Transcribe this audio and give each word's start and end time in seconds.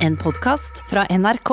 En 0.00 0.16
podkast 0.16 0.82
fra 0.88 1.04
NRK. 1.08 1.50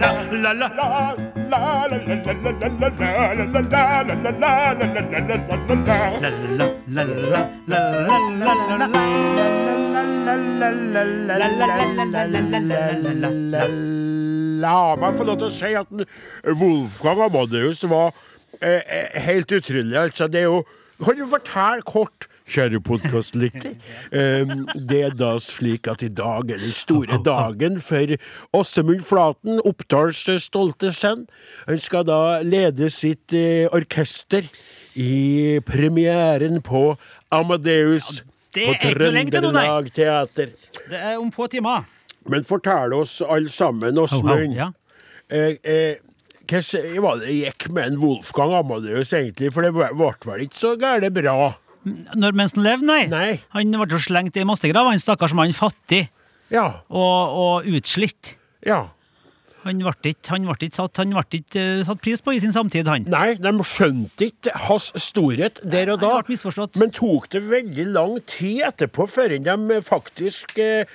La 0.00 0.21
meg 15.02 15.16
få 15.18 15.24
lov 15.26 15.38
til 15.40 15.48
å 15.48 15.54
si 15.54 15.72
at 15.78 15.90
Wolfgang 16.60 17.24
Amadeus 17.26 17.82
var 17.90 18.12
eh, 18.60 18.80
eh, 18.80 19.20
helt 19.26 19.52
utrolig. 19.52 19.96
Altså, 19.98 20.28
det 20.30 20.40
er 20.44 20.48
jo 20.50 20.62
Kan 21.02 21.18
du 21.18 21.24
fortelle 21.26 21.82
kort, 21.82 22.28
kjære 22.52 22.80
podkastlytter? 22.84 23.76
Det 24.12 25.00
er 25.06 25.16
da 25.16 25.32
slik 25.42 25.88
at 25.90 26.04
i 26.04 26.10
dag 26.12 26.50
er 26.52 26.60
den 26.60 26.74
store 26.76 27.18
dagen 27.24 27.78
for 27.82 28.14
Åsemund 28.58 29.04
Flaten, 29.06 29.60
Oppdals 29.68 30.24
stolte 30.44 30.92
sønn. 30.96 31.26
Han 31.66 31.80
skal 31.80 32.06
da 32.08 32.20
lede 32.44 32.90
sitt 32.92 33.34
eh, 33.36 33.64
orkester 33.72 34.46
i 34.98 35.60
premieren 35.64 36.60
på 36.64 36.84
Amadeus 37.32 38.20
ja, 38.20 38.68
på. 38.74 38.92
Trøndelag 38.92 39.92
Teater. 39.96 40.52
Det 40.90 41.00
er 41.00 41.18
om 41.18 41.32
få 41.32 41.48
timer. 41.48 41.86
Men 42.28 42.44
fortell 42.46 42.92
oss 42.94 43.20
alle 43.24 43.50
sammen, 43.50 43.98
Åsmund. 43.98 44.56
Ja. 44.58 44.72
Eh, 45.32 45.56
eh, 45.62 45.94
Hvordan 46.52 46.98
var 47.00 47.20
det 47.22 47.32
gikk 47.32 47.68
med 47.72 47.86
en 47.86 47.98
Wolfgang 48.02 48.52
Amadeus, 48.58 49.12
egentlig? 49.16 49.52
For 49.54 49.64
det 49.64 49.70
ble 49.72 49.88
vel 49.94 50.42
ikke 50.44 50.58
så 50.58 50.74
gærent 50.76 51.14
bra? 51.16 51.52
Når, 51.84 52.34
mens 52.38 52.54
han 52.54 52.64
levde, 52.64 52.86
nei. 52.86 53.04
Nei. 53.10 53.30
Han 53.56 53.72
ble 53.74 53.88
jo 53.90 53.98
slengt 54.02 54.36
i 54.38 54.44
massegrav, 54.46 54.86
han 54.90 55.02
stakkars 55.02 55.34
mann. 55.34 55.52
Fattig 55.56 56.08
Ja. 56.52 56.82
og, 56.90 57.38
og 57.42 57.70
utslitt. 57.72 58.36
Ja. 58.66 58.84
Han 59.62 59.78
ble 59.78 59.92
ikke, 60.10 60.74
satt, 60.74 60.98
eh, 60.98 61.82
satt 61.86 62.00
pris 62.02 62.20
på 62.22 62.34
i 62.34 62.40
sin 62.42 62.52
samtid, 62.54 62.88
han. 62.90 63.04
Nei, 63.10 63.34
de 63.38 63.52
skjønte 63.66 64.26
ikke 64.32 64.54
hans 64.66 64.90
storhet 64.98 65.60
der 65.62 65.92
og 65.94 66.00
da. 66.02 66.16
Nei, 66.18 66.34
misforstått. 66.34 66.78
Men 66.82 66.90
tok 66.94 67.28
det 67.30 67.44
veldig 67.46 67.86
lang 67.94 68.16
tid 68.26 68.64
etterpå 68.66 69.06
før 69.10 69.36
de 69.38 69.80
faktisk 69.86 70.58
eh, 70.58 70.86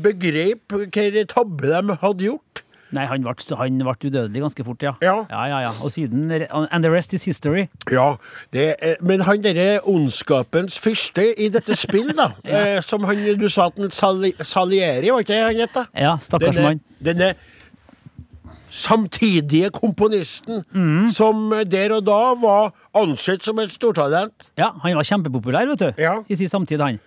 begrep 0.00 0.72
hvilken 0.72 1.28
tabbe 1.28 1.68
de 1.68 1.98
hadde 2.00 2.30
gjort? 2.30 2.63
Nei, 2.94 3.04
han 3.10 3.24
ble, 3.26 3.34
han 3.58 3.78
ble 3.82 3.94
udødelig 4.08 4.40
ganske 4.44 4.64
fort, 4.64 4.82
ja. 4.86 4.92
Ja. 5.02 5.14
ja, 5.30 5.42
ja, 5.50 5.58
ja. 5.66 5.70
Og 5.82 5.90
siden 5.92 6.30
And 6.70 6.84
the 6.84 6.92
rest 6.92 7.12
is 7.12 7.24
history. 7.24 7.66
Ja, 7.90 8.14
det, 8.52 8.74
er- 8.78 8.96
men 9.02 9.20
han 9.26 9.42
derre 9.42 9.80
ondskapens 9.84 10.78
fyrste 10.78 11.26
i 11.40 11.48
dette 11.50 11.74
spill, 11.76 12.12
da, 12.16 12.28
ja. 12.46 12.80
som 12.90 13.04
han, 13.04 13.24
du 13.40 13.48
sa 13.48 13.66
at 13.72 13.82
Sali, 13.92 14.32
Salieri, 14.40 15.10
var 15.10 15.24
ikke 15.26 15.34
det 15.34 15.42
han 15.42 15.60
het? 15.66 15.82
Ja, 15.98 16.16
stakkars 16.22 16.56
mann. 16.62 16.80
denne 17.04 17.34
samtidige 18.74 19.70
komponisten 19.70 20.64
Mm. 20.74 21.10
som 21.12 21.52
der 21.70 21.92
og 21.94 22.06
da 22.06 22.34
var 22.42 22.72
ansett 22.94 23.44
som 23.44 23.58
et 23.62 23.70
stortalent. 23.70 24.48
Ja, 24.58 24.70
han 24.82 24.96
var 24.96 25.02
kjempepopulær, 25.06 25.66
vet 25.70 25.78
du. 25.78 25.92
Ja. 26.02 26.16
I 26.28 26.34
sin 26.36 26.48
samtid, 26.48 26.80
han. 26.80 26.98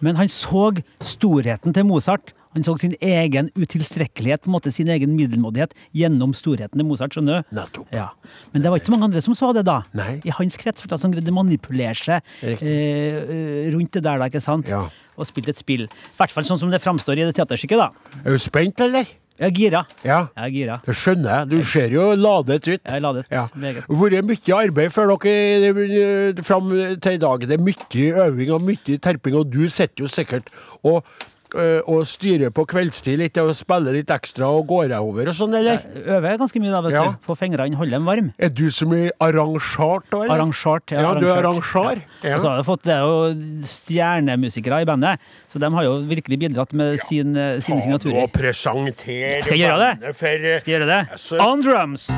Men 0.00 0.16
han 0.16 0.28
så 0.28 0.72
storheten 1.00 1.74
til 1.74 1.84
Mozart. 1.86 2.32
Han 2.54 2.64
så 2.66 2.74
sin 2.80 2.94
egen 3.00 3.48
utilstrekkelighet, 3.56 4.42
på 4.44 4.50
en 4.50 4.56
måte 4.56 4.72
sin 4.74 4.90
egen 4.92 5.14
middelmådighet, 5.16 5.72
gjennom 5.96 6.34
storheten 6.36 6.76
til 6.78 6.86
Mozart. 6.88 7.14
skjønner 7.16 7.42
du? 7.50 7.84
Ja. 7.92 8.10
Men 8.52 8.62
det 8.64 8.70
var 8.72 8.78
ikke 8.82 8.92
mange 8.94 9.08
andre 9.08 9.22
som 9.24 9.34
så 9.38 9.52
det, 9.56 9.64
da. 9.68 9.80
Nei. 9.96 10.20
I 10.24 10.34
hans 10.36 10.56
krets, 10.60 10.82
for 10.84 10.92
han 10.96 11.14
greide 11.14 11.32
å 11.32 11.38
manipulere 11.38 11.96
seg 11.96 12.20
eh, 12.42 12.60
eh, 12.60 13.72
rundt 13.72 13.92
det 13.96 14.04
der, 14.04 14.20
da, 14.20 14.28
ikke 14.28 14.42
sant? 14.44 14.68
Ja. 14.68 14.84
Og 15.16 15.28
spilte 15.28 15.52
et 15.52 15.60
spill. 15.60 15.88
I 15.88 16.20
hvert 16.20 16.32
fall 16.34 16.44
sånn 16.48 16.60
som 16.60 16.70
det 16.72 16.82
framstår 16.84 17.20
i 17.20 17.26
det 17.28 17.34
teaterstykket, 17.40 17.80
da. 17.80 18.20
Er 18.24 18.36
du 18.36 18.40
spent, 18.42 18.80
eller? 18.84 19.08
Jeg 19.42 19.48
er 19.48 19.54
gira. 19.56 19.80
Ja. 20.04 20.18
Jeg 20.36 20.44
er 20.44 20.52
gira. 20.54 20.74
Det 20.84 20.94
skjønner 20.94 21.30
jeg. 21.32 21.48
Du 21.50 21.66
ser 21.66 21.90
jo 21.96 22.04
ladet 22.14 22.60
ut. 22.68 22.82
Jeg 22.84 22.94
er 22.94 23.00
ladet 23.02 23.24
Ja. 23.32 23.46
meget. 23.56 23.88
Vært 23.88 24.26
mye 24.28 24.58
arbeid 24.60 24.92
før 24.92 25.16
dere 25.16 25.86
eh, 25.88 26.42
fram 26.44 26.68
til 27.00 27.16
i 27.16 27.20
dag. 27.24 27.46
Det 27.48 27.56
er 27.56 27.64
mye 27.64 28.12
øving 28.28 28.52
og 28.54 28.62
mye 28.68 28.98
terping, 29.02 29.34
og 29.40 29.48
du 29.50 29.64
sitter 29.72 30.04
jo 30.04 30.10
sikkert 30.12 30.52
og, 30.84 31.00
og 31.54 32.02
styrer 32.08 32.50
på 32.54 32.64
kveldstid 32.70 33.18
litt 33.20 33.36
og 33.42 33.52
spiller 33.56 33.92
litt 33.96 34.10
ekstra 34.14 34.48
og 34.48 34.66
går 34.70 34.88
deg 34.92 35.00
over 35.04 35.28
og 35.32 35.34
sånn, 35.36 35.54
eller? 35.58 35.82
Jeg 35.94 36.04
øver 36.16 36.38
ganske 36.40 36.60
mye, 36.62 36.70
da, 36.72 36.80
vet 36.86 36.92
Ja. 36.96 37.04
du. 37.12 37.16
Få 37.26 37.36
fingrene, 37.38 37.76
holde 37.76 37.90
dem 37.96 38.04
varme. 38.08 38.32
Er 38.38 38.48
du 38.48 38.70
som 38.70 38.92
er 38.92 39.10
arrangert 39.20 40.04
da, 40.10 40.22
eller? 40.22 40.34
Arrangert. 40.36 40.90
Ja, 40.92 41.14
du 41.14 41.26
er 41.28 41.36
arrangør. 41.42 42.02
Ja. 42.22 42.36
Og 42.36 42.40
så 42.40 42.48
har 42.48 42.56
vi 42.62 42.66
fått, 42.70 42.82
det 42.82 42.94
er 42.96 43.04
jo 43.06 43.64
stjernemusikere 43.68 44.82
i 44.82 44.88
bandet, 44.88 45.18
så 45.52 45.58
de 45.62 45.70
har 45.70 45.84
jo 45.84 45.98
virkelig 46.08 46.38
bidratt 46.46 46.72
med 46.72 46.98
sin, 47.06 47.34
sine 47.60 47.82
signaturer. 47.82 48.22
Og 48.22 48.32
presentere 48.32 49.42
Skal 49.44 49.58
jeg 49.58 49.68
gjøre 49.68 49.80
det? 50.00 50.14
For, 50.16 50.46
Skal 50.60 50.72
jeg 50.72 50.80
gjøre 50.80 50.90
det? 50.90 51.00
jeg 51.18 51.40
On 51.40 51.60
drums! 51.62 52.10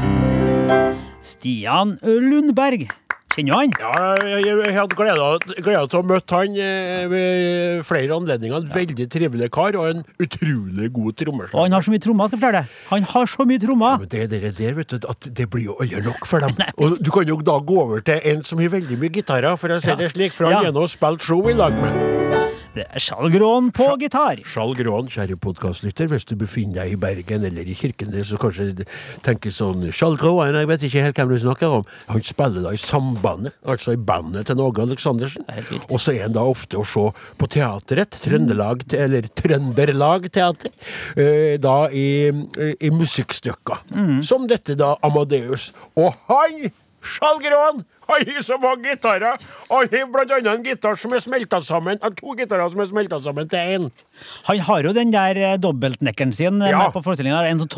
Stian 1.24 1.98
Lundberg. 2.02 2.88
Kjenner 3.34 3.56
han? 3.58 3.72
ja, 3.80 3.92
jeg, 4.30 4.44
jeg, 4.46 4.74
hadde 4.76 4.94
gleda, 4.94 5.86
til 5.90 5.98
å 5.98 6.02
møte 6.06 6.38
han 6.38 6.54
eh, 6.54 7.06
ved 7.10 7.80
flere 7.88 8.14
anledninger. 8.14 8.60
En 8.62 8.70
veldig 8.74 9.06
trivelig 9.10 9.48
kar 9.54 9.74
og 9.80 9.88
en 9.90 10.04
utrolig 10.22 10.92
god 10.94 11.10
Og 11.10 11.16
trommeslager. 11.18 11.64
han 11.64 11.74
har 11.74 11.82
så 11.86 11.94
mye 11.94 12.04
trommer, 12.04 12.30
skal 12.30 12.38
jeg 12.38 12.44
fortelle 12.44 12.62
deg. 12.62 12.78
Han 12.92 13.08
har 13.14 13.32
så 13.34 13.48
mye 13.50 13.64
trommer. 13.66 13.98
Ja, 14.04 14.10
det 14.14 14.22
er 14.22 14.32
det 14.36 14.54
der, 14.60 14.78
vet 14.78 14.94
du, 14.94 14.98
at 15.10 15.28
det 15.40 15.48
blir 15.50 15.66
jo 15.72 15.78
aldri 15.82 16.04
nok 16.06 16.30
for 16.30 16.46
dem. 16.46 16.54
Og 16.84 16.98
du 17.02 17.10
kan 17.14 17.26
jo 17.34 17.40
da 17.42 17.58
gå 17.58 17.80
over 17.88 18.06
til 18.06 18.22
en 18.32 18.46
som 18.46 18.62
har 18.62 18.70
veldig 18.78 19.00
mye 19.02 19.16
gitarer, 19.18 19.58
for 19.58 19.74
å 19.74 19.80
si 19.82 19.98
det 19.98 20.12
slik, 20.14 20.36
for 20.36 20.46
han 20.50 20.60
Ja. 20.60 20.68
er 20.70 20.76
nå 20.78 20.86
spilt 20.86 21.26
show 21.26 21.42
i 21.50 21.58
lag 21.58 21.74
med. 21.74 22.53
Det 22.74 22.82
er 22.90 22.98
Charles 22.98 23.30
Grån 23.30 23.68
på 23.70 23.84
gitar. 24.02 24.40
Skjall 24.50 24.72
Grån, 24.74 25.06
kjære 25.06 25.36
podkastlytter, 25.38 26.08
hvis 26.10 26.24
du 26.26 26.32
befinner 26.34 26.80
deg 26.80 26.96
i 26.96 26.98
Bergen 26.98 27.44
eller 27.46 27.68
i 27.70 27.76
Kirkenes 27.78 28.32
og 28.34 28.40
kanskje 28.42 28.86
tenker 29.22 29.54
sånn 29.54 29.84
Skjall 29.94 30.18
Grån, 30.18 30.58
jeg 30.58 30.70
vet 30.72 30.86
ikke 30.88 31.04
helt 31.04 31.20
hvem 31.20 31.30
du 31.30 31.36
snakker 31.44 31.76
om. 31.76 31.84
Han 32.08 32.26
spiller 32.26 32.66
da 32.66 32.72
i 32.74 32.80
Sambandet, 32.82 33.54
altså 33.62 33.94
i 33.94 34.00
bandet 34.10 34.50
til 34.50 34.64
Åge 34.64 34.82
Aleksandersen. 34.88 35.46
er. 35.46 35.70
Og 35.86 36.02
så 36.02 36.16
er 36.16 36.26
han 36.26 36.34
da 36.34 36.42
ofte 36.50 36.80
å 36.80 36.86
se 36.88 37.06
på 37.38 37.50
teatret, 37.54 38.18
Trøndelag, 38.24 38.82
eller 38.98 39.30
Trønderlag 39.38 40.26
Teater, 40.34 40.74
eh, 41.14 41.54
da 41.62 41.76
i, 41.94 42.08
i 42.34 42.90
musikkstykker. 42.90 43.86
Mm. 43.94 44.18
Som 44.26 44.50
dette 44.50 44.74
da 44.74 44.96
Amadeus. 45.06 45.70
Og 45.94 46.10
han, 46.26 46.72
Skjall 47.04 47.38
Grån, 47.44 47.84
han 48.08 48.26
har 48.34 48.42
så 48.42 48.58
mange 48.62 48.88
gitarer! 48.94 49.38
Han 49.70 49.88
har 49.92 50.06
annet 50.38 50.46
en 50.54 50.64
gitar 50.66 50.96
som 51.00 51.12
er 51.16 51.22
smelta 51.24 51.60
sammen, 51.64 51.98
to 52.18 52.34
gitarer 52.38 52.70
som 52.70 52.80
er 52.84 52.88
smelta 52.90 53.18
sammen 53.24 53.48
til 53.50 53.58
én. 53.58 53.90
Han 54.48 54.58
har 54.68 54.82
jo 54.88 54.92
den 54.96 55.10
der 55.14 55.36
eh, 55.36 55.56
dobbeltnekkeren 55.58 56.32
sin 56.36 56.60
eh, 56.62 56.70
Ja. 56.74 56.88
på 56.94 57.02
forestillingen. 57.04 57.44
En 57.50 57.60
sånn 57.64 57.70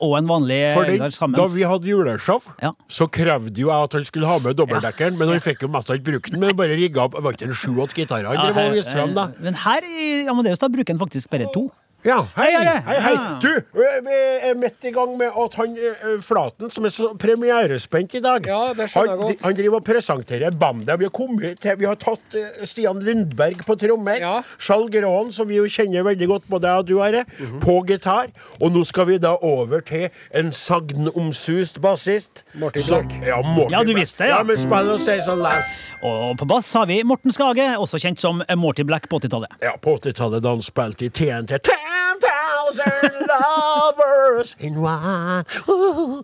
og 0.00 0.16
en 0.18 0.26
vanlig 0.30 0.60
eh, 0.70 0.74
For 0.74 0.84
den, 0.88 0.98
der 1.02 1.10
sammen. 1.14 1.36
da 1.40 1.46
vi 1.52 1.62
hadde 1.68 1.88
juleshow, 1.90 2.40
Ja. 2.62 2.72
så 2.88 3.08
krevde 3.10 3.56
jo 3.58 3.68
jeg 3.72 3.88
at 3.88 3.92
han 3.98 4.04
skulle 4.08 4.26
ha 4.26 4.38
med 4.38 4.56
dobbeltdekkeren, 4.56 5.18
men 5.18 5.28
han 5.34 5.40
fikk 5.44 5.62
jo 5.66 5.68
mest 5.68 5.88
ikke 5.90 6.08
brukt 6.12 6.30
den, 6.32 6.40
men 6.40 6.56
bare 6.56 6.76
rigga 6.78 7.04
opp. 7.08 7.14
Var 7.22 7.32
ikke 7.36 7.48
det 7.52 7.58
sju-åtte 7.58 7.94
gitarer 7.98 8.30
han 8.32 8.34
Ja, 8.38 8.52
her- 8.52 8.72
viste 8.72 8.92
fram, 8.92 9.14
da. 9.14 9.24
eh, 9.34 9.42
Men 9.42 9.54
her 9.54 9.80
i 9.84 10.26
Amadeus 10.28 10.58
da 10.58 10.68
bruker 10.68 10.92
han 10.94 10.98
faktisk 11.02 11.30
bare 11.30 11.46
to. 11.52 11.70
Ja, 12.02 12.16
hei, 12.34 12.48
Hei, 12.50 12.78
hei, 12.82 12.94
hei. 12.98 13.10
Du, 13.38 13.48
vi 13.76 14.14
er 14.48 14.56
midt 14.58 14.82
i 14.88 14.90
gang 14.90 15.12
med 15.20 15.30
at 15.38 15.54
han 15.54 15.76
Flaten, 16.26 16.70
som 16.74 16.86
er 16.88 16.90
så 16.90 17.12
premierespent 17.20 18.16
i 18.18 18.22
dag 18.24 18.48
Ja, 18.50 18.72
det 18.74 18.88
skjønner 18.90 19.06
jeg 19.06 19.12
han, 19.12 19.20
godt. 19.20 19.44
han 19.46 19.54
driver 19.60 19.76
og 19.78 19.84
presenterer 19.86 20.56
bandet. 20.58 20.96
Vi 20.98 21.06
har 21.06 21.12
kommet 21.14 21.60
til 21.62 21.76
Vi 21.78 21.86
har 21.86 22.00
tatt 22.02 22.34
Stian 22.66 22.98
Lundberg 23.06 23.62
på 23.68 23.76
trommer. 23.78 24.18
Ja. 24.18 24.32
Skjall 24.58 24.88
Grån, 24.96 25.30
som 25.36 25.46
vi 25.46 25.60
jo 25.60 25.68
kjenner 25.70 26.02
veldig 26.08 26.28
godt, 26.32 26.48
både 26.50 26.72
jeg 26.72 26.82
og 26.82 26.90
du, 26.90 26.96
Are, 27.06 27.22
på 27.62 27.76
gitar. 27.86 28.32
Og 28.58 28.74
nå 28.74 28.82
skal 28.88 29.06
vi 29.12 29.20
da 29.22 29.36
over 29.38 29.84
til 29.86 30.08
en 30.34 30.50
sagnomsust 30.50 31.78
bassist. 31.86 32.42
Martin 32.58 32.82
Som- 32.82 33.06
Black. 33.08 33.28
Ja, 33.30 33.38
Martin 33.46 33.70
Ja, 33.76 33.84
du 33.86 33.92
Black. 33.92 34.00
visste, 34.02 34.26
ja. 34.26 34.38
Ja, 34.38 34.42
men 34.42 34.58
spill 34.58 34.90
og 34.96 35.00
si 35.06 35.18
sånn 35.22 35.42
der. 35.46 35.62
Og 36.02 36.34
på 36.42 36.46
bass 36.50 36.72
har 36.74 36.86
vi 36.90 36.98
Morten 37.06 37.30
Skage, 37.30 37.70
også 37.78 38.02
kjent 38.02 38.18
som 38.18 38.42
Morty 38.58 38.82
Black 38.82 39.06
på 39.08 39.22
80-tallet. 39.22 39.54
Ja, 39.62 39.76
på 39.78 39.94
80-tallet 40.00 40.42
da 40.42 40.56
han 40.56 40.66
spilte 40.66 41.06
i 41.06 41.10
TNT. 41.14 41.62
10,000 41.92 43.26
lovers 43.32 44.56
in 44.60 44.76
one 44.76 45.44
uh, 45.68 46.20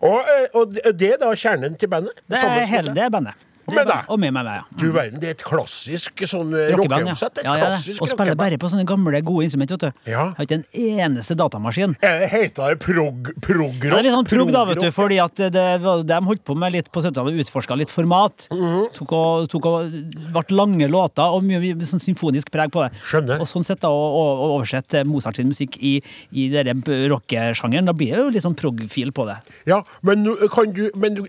og, 0.00 0.20
og 0.54 0.74
det 0.74 1.12
er 1.12 1.18
da 1.20 1.32
kjernen 1.34 1.76
til 1.78 1.90
bandet? 1.90 2.14
Det 2.28 2.40
er 2.42 2.64
hele 2.70 2.94
det 2.94 3.10
bandet. 3.12 3.45
Med 3.74 3.88
deg. 3.88 4.10
Og 4.12 4.20
med 4.22 4.34
meg, 4.36 4.50
ja. 4.60 4.64
Du 4.78 4.86
verden, 4.94 5.20
det 5.22 5.30
er 5.30 5.36
et 5.36 5.44
klassisk 5.46 6.22
sånn 6.28 6.54
eh, 6.54 6.72
Rockeband, 6.76 7.10
ja. 7.10 7.16
Et 7.16 7.40
ja, 7.42 7.54
ja, 7.56 7.70
klassisk 7.72 8.04
Og 8.04 8.10
spiller 8.12 8.38
bare 8.38 8.58
på 8.60 8.70
sånne 8.70 8.86
gamle, 8.88 9.20
gode 9.26 9.46
instrument, 9.46 9.74
vet 9.74 9.86
du. 9.86 10.10
Ja. 10.12 10.28
Har 10.36 10.46
ikke 10.46 10.60
en 10.60 10.66
eneste 10.76 11.36
datamaskin. 11.38 11.96
Er 12.04 12.26
Heter 12.30 12.74
det 12.74 12.80
prog? 12.82 13.32
Ja, 13.32 13.90
det 13.90 13.98
er 13.98 14.06
litt 14.06 14.14
sånn 14.14 14.28
prog, 14.28 14.52
da, 14.54 14.64
vet 14.68 14.82
du, 14.82 14.90
fordi 14.94 15.18
at 15.22 15.36
det, 15.38 15.50
det, 15.56 15.96
de 16.06 16.20
holdt 16.28 16.44
på 16.46 16.56
med 16.58 16.74
litt 16.76 16.90
på 16.92 17.02
70-tallet, 17.04 17.40
utforska 17.46 17.78
litt 17.78 17.92
format. 17.92 18.48
Mhm. 18.52 18.90
tok 18.96 19.14
og, 19.16 19.48
tok 19.52 19.70
og 19.70 19.96
ble 20.34 20.44
lange 20.56 20.88
låter 20.90 21.34
og 21.36 21.44
mye, 21.46 21.60
mye 21.62 21.88
sånn 21.88 22.02
symfonisk 22.02 22.50
preg 22.54 22.72
på 22.74 22.84
det. 22.84 22.90
Skjønner. 23.06 23.40
Og 23.42 23.50
sånn 23.50 23.66
sett 23.66 23.82
da, 23.84 23.90
å, 23.90 24.26
oversette 24.56 25.04
Mozart 25.08 25.40
sin 25.40 25.50
musikk 25.50 25.78
i, 25.80 25.98
i 26.32 26.48
denne 26.52 27.00
rockesjangeren, 27.12 27.88
da 27.88 27.96
blir 27.96 28.14
det 28.14 28.22
jo 28.22 28.34
litt 28.34 28.46
sånn 28.46 28.58
prog-fil 28.58 29.12
på 29.16 29.26
det. 29.28 29.40
Ja, 29.68 29.82
men, 30.06 30.26
kan 30.52 30.72
du, 30.76 30.88
men 31.00 31.20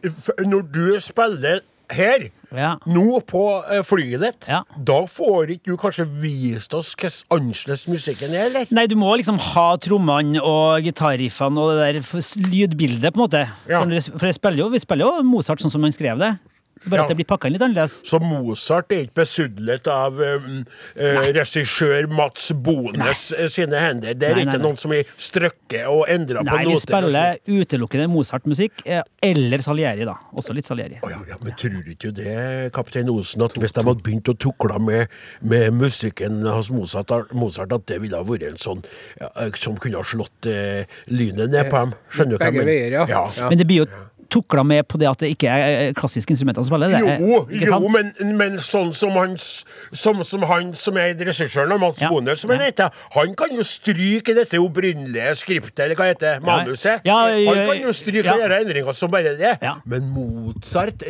når 0.45 0.69
du 0.73 0.85
spiller 1.03 1.63
her, 1.89 2.29
Ja. 2.55 2.77
nå 2.87 3.19
på 3.27 3.41
eh, 3.71 3.81
flyet 3.83 4.19
ditt, 4.23 4.47
Ja. 4.47 4.63
da 4.77 5.01
får 5.05 5.51
ikke 5.57 5.65
du 5.71 5.77
kanskje 5.77 6.05
vist 6.21 6.73
oss 6.73 6.93
hvordan 6.95 7.23
annerledes 7.31 7.87
musikken 7.87 8.33
er, 8.33 8.45
eller? 8.47 8.67
Nei, 8.71 8.85
du 8.87 8.95
må 8.95 9.15
liksom 9.17 9.37
ha 9.39 9.75
trommene 9.77 10.39
og 10.41 10.81
gitarriffene 10.83 11.57
og 11.59 11.75
det 11.77 12.03
der 12.03 12.21
lydbildet, 12.51 13.13
på 13.13 13.19
en 13.21 13.25
måte. 13.27 13.49
Ja. 13.67 13.81
For, 14.17 14.31
spiller 14.31 14.57
jo, 14.63 14.69
vi 14.69 14.79
spiller 14.79 15.05
jo 15.05 15.23
Mozart 15.23 15.59
sånn 15.59 15.71
som 15.71 15.83
han 15.83 15.91
skrev 15.91 16.17
det. 16.19 16.37
Bare 16.85 16.99
Ja. 16.99 17.03
at 17.03 17.09
det 17.09 17.17
blir 17.17 17.25
pakka 17.27 17.47
inn 17.49 17.53
litt 17.57 17.63
annerledes. 17.65 18.01
Så 18.05 18.19
Mozart 18.21 18.91
er 18.91 19.05
ikke 19.07 19.21
besudlet 19.23 19.87
av 19.91 20.19
um, 20.19 20.59
uh, 20.97 21.21
regissør 21.35 22.07
Mats 22.11 22.51
Bones 22.53 22.97
nei. 23.33 23.47
sine 23.49 23.79
hender. 23.81 24.13
Det 24.13 24.29
er 24.29 24.35
Nei, 24.37 24.43
ikke 24.45 24.53
nei, 24.53 24.57
nei. 24.61 24.65
noen 24.67 24.77
som 24.77 24.91
har 24.93 25.03
strøkket 25.17 25.87
og 25.89 26.05
endra 26.11 26.43
på 26.43 26.49
noter? 26.51 26.63
Nei, 26.63 26.73
vi 26.73 26.81
spiller 26.83 27.61
utelukkende 27.63 28.07
Mozart-musikk, 28.13 28.83
eh, 28.85 29.01
eller 29.23 29.63
Salieri, 29.65 30.05
da. 30.07 30.15
Også 30.37 30.53
litt 30.55 30.67
Salieri. 30.69 30.99
Oh, 31.03 31.09
ja, 31.11 31.19
ja, 31.29 31.37
men 31.43 31.55
tror 31.59 31.81
du 31.83 31.91
ikke 31.95 32.13
det, 32.15 32.71
kaptein 32.75 33.09
Osen, 33.11 33.41
at 33.45 33.57
hvis 33.57 33.73
de 33.75 33.83
hadde 33.87 34.03
begynt 34.05 34.29
å 34.31 34.37
tukle 34.37 34.79
med, 34.83 35.07
med 35.41 35.71
musikken 35.73 36.43
hos 36.45 36.69
Mozart, 36.73 37.11
Mozart, 37.33 37.73
at 37.73 37.85
det 37.89 38.01
ville 38.03 38.17
ha 38.19 38.23
vært 38.27 38.47
en 38.51 38.57
sånn 38.61 38.83
ja, 39.19 39.29
som 39.57 39.77
kunne 39.81 39.97
ha 39.99 40.05
slått 40.07 40.47
uh, 40.51 40.83
lynet 41.07 41.49
ned 41.53 41.71
på 41.71 41.81
dem? 41.83 41.95
Skjønner 42.13 42.37
du 42.37 42.37
hva 42.37 42.51
jeg 42.51 42.53
Begge 42.53 42.65
mener? 42.65 42.71
veier, 42.73 42.91
ja. 43.01 43.05
ja. 43.11 43.25
Ja. 43.37 43.49
Men 43.49 43.57
det 43.61 43.67
blir 43.69 43.83
jo 43.85 43.87
tukla 44.29 44.63
med 44.67 44.85
på 44.87 44.99
det 45.01 45.07
at 45.09 45.21
det 45.23 45.29
ikke 45.33 45.49
er 45.51 45.93
klassiske 45.97 46.33
instrumenter 46.33 46.63
som 46.65 46.71
spiller. 46.71 46.93
Det 46.93 46.99
er, 47.01 47.21
Jo, 47.23 47.41
ikke 47.49 47.71
jo 47.71 47.91
men, 47.93 48.11
men 48.39 48.59
sånn 48.63 48.93
som 48.97 49.15
han 49.17 49.37
som, 49.39 50.21
som 50.27 50.45
han 50.49 50.73
som 50.77 50.99
er 51.01 51.15
regissøren 51.17 51.75
Mats 51.81 52.01
Ja. 52.01 52.11
Bonde, 52.13 52.35
som 52.39 52.51
han 52.53 52.63
heter, 52.65 52.93
han 53.15 53.33
kan 53.37 53.53
jo 53.55 53.65
stryke 53.65 54.35
dette 54.37 54.59
opprinnelige 54.61 55.33
skriptet, 55.39 55.85
eller 55.85 55.99
hva 55.99 56.09
heter 56.11 56.37
det, 56.37 56.45
manuset. 56.47 57.05
Ja, 57.07 57.17
ja, 57.33 57.51
han 57.51 57.63
kan 57.71 57.81
jo 57.87 57.95
stryke 57.95 58.33
og 58.33 58.43
gjøre 58.43 58.61
endringer 58.63 58.97
som 58.97 59.11
bare 59.13 59.35
det. 59.39 59.55
Men 59.85 60.11
Mozart, 60.13 61.03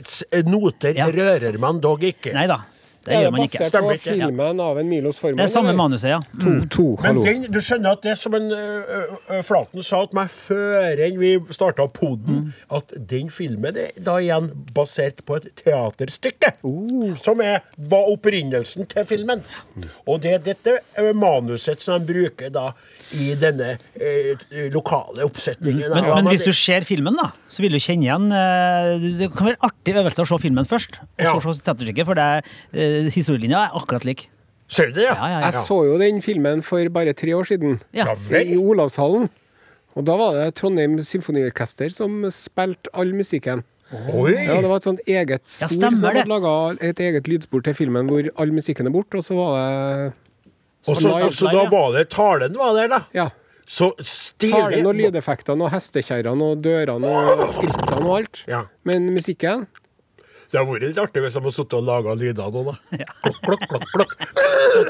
noter 0.47 0.97
rører 1.13 1.59
man 1.61 1.81
dog 1.83 2.03
ikke. 2.07 2.33
Nei 2.35 2.47
da, 2.49 2.61
det 3.07 3.15
Er 3.15 3.21
gjør 3.25 3.31
man 3.33 3.41
ikke. 3.45 3.57
basert 3.57 3.71
Stemmer 3.71 3.93
på 3.93 3.97
ikke, 4.01 4.15
ja. 4.19 4.27
filmen 4.27 4.61
av 4.67 4.79
en 4.81 4.89
Milos 4.91 5.19
Forman? 5.23 5.39
Det 5.39 5.45
er 5.47 5.53
samme 5.53 5.73
manuset, 5.79 6.09
ja. 6.11 6.19
To, 6.43 6.53
to, 6.75 6.85
Men 7.01 7.07
hallo. 7.07 7.23
den, 7.25 7.47
du 7.55 7.59
skjønner 7.63 7.95
at 7.97 8.03
det 8.05 8.15
som 8.19 8.35
en 8.37 8.51
ø, 8.51 9.01
ø, 9.31 9.41
Flaten 9.47 9.83
sa 9.87 10.03
til 10.05 10.19
meg 10.19 10.29
før 10.33 11.01
vi 11.21 11.31
starta 11.55 11.87
poden, 11.95 12.53
at 12.73 12.93
den 13.09 13.31
filmen 13.33 13.77
er 13.79 13.95
da 14.03 14.17
igjen 14.21 14.51
basert 14.75 15.23
på 15.27 15.39
et 15.39 15.49
teaterstykke. 15.63 16.53
Som 17.23 17.41
er, 17.45 17.63
var 17.77 18.11
opprinnelsen 18.13 18.87
til 18.91 19.05
filmen. 19.09 19.43
Og 20.05 20.21
det 20.25 20.35
er 20.37 20.45
dette 20.51 20.77
ø, 20.99 21.11
manuset 21.17 21.81
som 21.81 22.03
de 22.03 22.13
bruker 22.13 22.51
da 22.53 22.71
i 23.15 23.29
denne 23.39 23.77
eh, 23.95 24.35
lokale 24.73 25.23
oppsetningen. 25.23 25.89
Men, 25.93 26.09
men 26.17 26.27
hvis 26.33 26.43
du 26.47 26.51
ser 26.51 26.83
filmen, 26.87 27.15
da, 27.15 27.29
så 27.47 27.63
vil 27.63 27.71
du 27.71 27.79
kjenne 27.79 28.03
igjen 28.07 28.25
eh, 28.35 29.05
Det 29.21 29.29
kan 29.35 29.47
være 29.51 29.61
artig 29.69 29.95
øvelse 29.95 30.25
å 30.25 30.27
se 30.27 30.39
filmen 30.43 30.67
først, 30.67 30.99
og 31.03 31.23
Ja. 31.23 31.35
så 31.39 31.53
se 31.55 31.63
teaterstykket, 31.63 32.05
for 32.09 32.19
det, 32.19 32.27
eh, 32.73 33.07
historielinja 33.13 33.67
er 33.69 33.77
akkurat 33.79 34.03
lik. 34.07 34.25
Ser 34.67 34.89
du 34.91 34.97
det, 34.99 35.05
ja? 35.07 35.15
Ja, 35.15 35.27
ja, 35.31 35.39
ja. 35.39 35.45
Jeg 35.47 35.61
så 35.63 35.77
jo 35.87 35.95
den 36.01 36.19
filmen 36.21 36.61
for 36.61 36.89
bare 36.91 37.13
tre 37.15 37.31
år 37.37 37.47
siden. 37.47 37.79
Ja. 37.95 38.09
Ja. 38.29 38.41
I 38.43 38.57
Olavshallen. 38.59 39.29
Og 39.97 40.03
da 40.05 40.17
var 40.19 40.35
det 40.35 40.49
Trondheim 40.59 40.99
Symfoniorkester 41.01 41.89
som 41.95 42.19
spilte 42.29 42.91
all 42.93 43.13
musikken. 43.15 43.63
Oi! 44.11 44.33
Ja, 44.35 44.57
Det 44.59 44.67
var 44.67 44.81
et 44.81 44.83
sånt 44.83 44.99
eget 45.07 45.39
Ja, 45.47 45.67
spor. 45.69 45.71
stemmer 45.79 45.97
så 46.03 46.11
det. 46.11 46.25
hadde 46.25 46.27
laga 46.33 46.53
et 46.83 46.99
eget 46.99 47.23
lydspor 47.31 47.63
til 47.63 47.73
filmen 47.73 48.05
hvor 48.11 48.27
all 48.35 48.51
musikken 48.51 48.85
er 48.85 48.91
borte, 48.91 49.15
og 49.15 49.23
så 49.23 49.33
var 49.39 49.55
det 49.55 50.13
Og 50.87 51.01
så, 51.01 51.11
live, 51.11 51.33
så 51.35 51.51
da 51.51 51.65
var 51.71 51.91
det 51.97 52.07
talen 52.13 52.55
var 52.57 52.75
der, 52.77 52.91
da? 52.91 53.01
Ja. 53.15 53.27
Så 53.67 53.91
stilig. 53.99 54.55
Talen 54.55 54.87
og 54.87 54.95
lydeffektene 54.95 55.65
og 55.67 55.73
hestekjerrene 55.73 56.53
og 56.53 56.61
dørene 56.63 57.09
og 57.11 57.43
skrittene 57.51 57.99
og 58.05 58.13
alt. 58.21 58.45
Ja. 58.47 58.61
Men 58.87 59.09
musikken 59.11 59.65
Det 60.47 60.55
hadde 60.55 60.69
vært 60.69 60.85
litt 60.85 61.01
artig 61.03 61.23
hvis 61.25 61.35
de 61.35 61.41
hadde 61.41 61.51
sittet 61.57 61.75
og 61.75 61.83
laga 61.89 62.15
lyder 62.15 62.53
nå, 62.55 62.63
da. 62.69 62.77
Ja. 63.03 63.09
Klokk, 63.25 63.65
klokk, 63.67 63.89
klokk. 63.97 64.15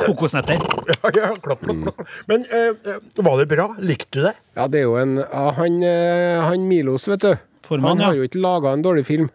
Kokosnøtter. 0.04 0.62
Ja, 0.94 1.10
ja, 1.16 1.32
klokk, 1.42 1.66
klokk, 1.66 1.82
klokk. 1.88 2.14
Men 2.30 2.46
eh, 2.54 2.94
var 3.26 3.42
det 3.42 3.48
bra? 3.50 3.72
Likte 3.82 4.20
du 4.20 4.22
det? 4.28 4.36
Ja, 4.54 4.70
det 4.70 4.84
er 4.84 4.86
jo 4.86 4.96
en 5.02 5.18
ja, 5.24 5.44
han, 5.58 5.82
eh, 5.84 6.46
han 6.46 6.70
Milos, 6.70 7.10
vet 7.10 7.26
du. 7.26 7.34
Formann, 7.68 7.98
han 7.98 8.06
ja. 8.06 8.12
har 8.12 8.22
jo 8.22 8.30
ikke 8.30 8.44
laga 8.46 8.78
en 8.78 8.86
dårlig 8.86 9.04
film. 9.10 9.32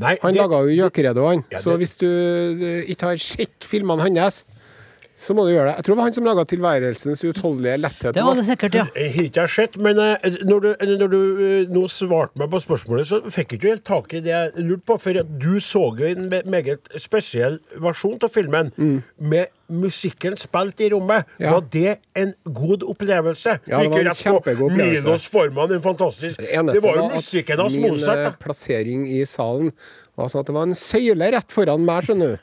Nei, 0.00 0.14
Han 0.22 0.32
det, 0.32 0.40
laga 0.40 0.62
jo 0.64 0.72
Gjøkeredet, 0.72 1.24
han. 1.26 1.42
Ja, 1.52 1.60
Så 1.60 1.74
hvis 1.80 1.98
du 2.00 2.06
eh, 2.08 2.86
ikke 2.88 3.10
har 3.10 3.20
sett 3.20 3.66
filmene 3.68 4.06
hans, 4.06 4.44
så 5.20 5.34
må 5.36 5.44
du 5.44 5.50
gjøre 5.52 5.68
det. 5.68 5.74
Jeg 5.76 5.84
tror 5.84 5.94
det 5.94 5.98
var 6.00 6.06
han 6.08 6.14
som 6.16 6.24
laga 6.24 6.44
'Tilværelsens 6.48 7.22
utholdelige 7.28 7.76
letthet'. 7.84 8.14
Det 8.16 8.24
var 8.24 8.34
det 8.38 8.44
sikkert, 8.48 8.74
ja. 8.78 8.84
Jeg 8.96 9.12
har 9.14 9.26
ikke 9.28 9.40
jeg 9.42 9.50
sett, 9.54 9.76
men 9.76 9.98
eh, 10.00 10.38
når 10.48 10.60
du, 10.64 10.68
når 11.02 11.10
du 11.12 11.20
eh, 11.44 11.66
nå 11.68 11.82
svarte 11.92 12.40
meg 12.40 12.48
på 12.50 12.60
spørsmålet, 12.64 13.06
så 13.10 13.20
fikk 13.28 13.52
jeg 13.52 13.60
ikke 13.60 13.68
helt 13.74 13.84
tak 13.84 14.14
i 14.16 14.22
det 14.24 14.32
jeg 14.32 14.64
lurte 14.64 14.86
på. 14.88 14.96
For 15.02 15.12
du 15.44 15.52
så 15.60 15.84
jo 16.00 16.08
en 16.08 16.30
me- 16.32 16.42
meget 16.48 16.88
spesiell 16.96 17.60
versjon 17.76 18.16
av 18.24 18.32
filmen 18.32 18.72
med 19.20 19.46
musikken 19.68 20.36
spilt 20.40 20.80
i 20.80 20.88
rommet. 20.90 21.28
Mm. 21.36 21.44
Ja. 21.44 21.52
Var 21.52 21.68
det 21.76 21.96
en 22.16 22.34
god 22.52 22.82
opplevelse? 22.88 23.58
Ja, 23.68 23.82
det 23.84 23.90
var 23.92 23.98
en 24.00 24.14
kjempegod 24.24 24.72
opplevelse. 24.72 25.04
Milos 25.06 25.28
Forman, 25.28 25.72
en 25.76 25.82
fantastisk 25.84 26.40
Det 26.40 26.48
Det, 26.48 26.82
var 26.82 26.96
jo 26.96 27.08
musikken 27.14 27.58
hans 27.60 27.76
min 27.76 27.90
Mozart, 27.92 28.18
eh, 28.26 28.36
plassering 28.40 29.06
i 29.06 29.24
salen 29.24 29.72
var 30.16 30.28
sånn 30.32 30.40
at 30.40 30.46
det 30.50 30.54
var 30.56 30.66
en 30.68 30.74
søyle 30.74 31.30
rett 31.32 31.52
foran 31.52 31.84
meg, 31.84 32.04
skjønner 32.08 32.34
du. 32.34 32.38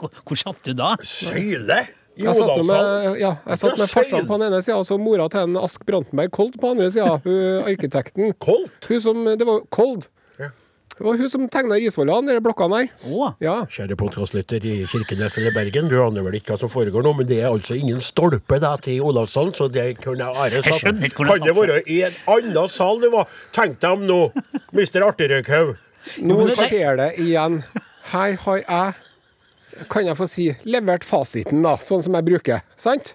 Hvor, 0.00 0.10
hvor 0.24 0.38
satt 0.38 0.62
du 0.64 0.72
da? 0.72 0.94
Søyle? 1.02 1.82
I 2.20 2.26
Jeg 2.28 2.36
satt 2.36 2.52
nå 2.52 2.64
med, 2.68 3.18
ja, 3.20 3.34
jeg 3.48 3.60
satt 3.62 3.78
med 3.80 3.88
farsan 3.88 4.26
på 4.28 4.36
den 4.36 4.50
ene 4.50 4.62
sida, 4.62 4.76
og 4.76 4.86
så 4.88 4.98
mora 5.00 5.28
til 5.32 5.46
en 5.48 5.56
Ask 5.60 5.84
Brantberg 5.88 6.32
Kold 6.36 6.58
på 6.60 6.70
den 6.74 6.82
andre 6.82 6.90
sida. 6.92 7.14
Arkitekten. 7.64 8.34
Kold? 8.42 8.68
Hun 8.88 9.00
som, 9.00 9.22
det 9.24 9.46
var 9.48 9.62
Kold. 9.72 10.10
Ja. 10.40 10.50
Det 11.00 11.06
var 11.06 11.16
hun 11.16 11.30
som 11.32 11.46
tegna 11.48 11.78
Risvollan, 11.80 12.26
de 12.28 12.36
blokkene 12.44 12.82
der. 12.82 12.90
Ja. 13.40 13.54
Kjære 13.72 13.96
podkastlytter 13.96 14.66
i 14.68 14.74
Kirkenes 14.90 15.38
eller 15.40 15.54
Bergen, 15.56 15.88
du 15.88 15.96
aner 16.04 16.26
vel 16.26 16.36
ikke 16.36 16.52
hva 16.52 16.60
som 16.60 16.72
foregår 16.72 17.06
nå, 17.06 17.14
men 17.22 17.28
det 17.30 17.38
er 17.40 17.48
altså 17.48 17.78
ingen 17.78 18.02
stolpe 18.04 18.60
da 18.60 18.74
til 18.84 19.00
Olavshallen, 19.08 19.56
så 19.56 19.70
det 19.72 19.94
kunne 20.04 20.28
Are 20.28 20.60
sagt. 20.60 20.84
Kan 20.84 21.00
det 21.00 21.14
det 21.46 21.56
være 21.56 21.80
i 21.88 22.02
en 22.10 22.18
annen 22.28 22.68
sal 22.68 23.00
det 23.00 23.14
var? 23.16 23.32
Tenk 23.56 23.80
deg 23.80 23.96
om 23.96 24.04
nå, 24.10 24.20
mister 24.76 25.08
Arterøkhaug. 25.08 25.78
Nå 26.28 26.42
skjer 26.52 27.00
det 27.00 27.14
igjen. 27.24 27.62
Her 28.12 28.36
har 28.44 28.60
jeg 28.60 29.00
kan 29.88 30.06
jeg 30.06 30.16
få 30.18 30.26
si, 30.28 30.46
levert 30.68 31.04
fasiten, 31.06 31.62
da, 31.64 31.76
sånn 31.80 32.02
som 32.04 32.16
jeg 32.18 32.26
bruker. 32.26 32.60
Sant? 32.80 33.14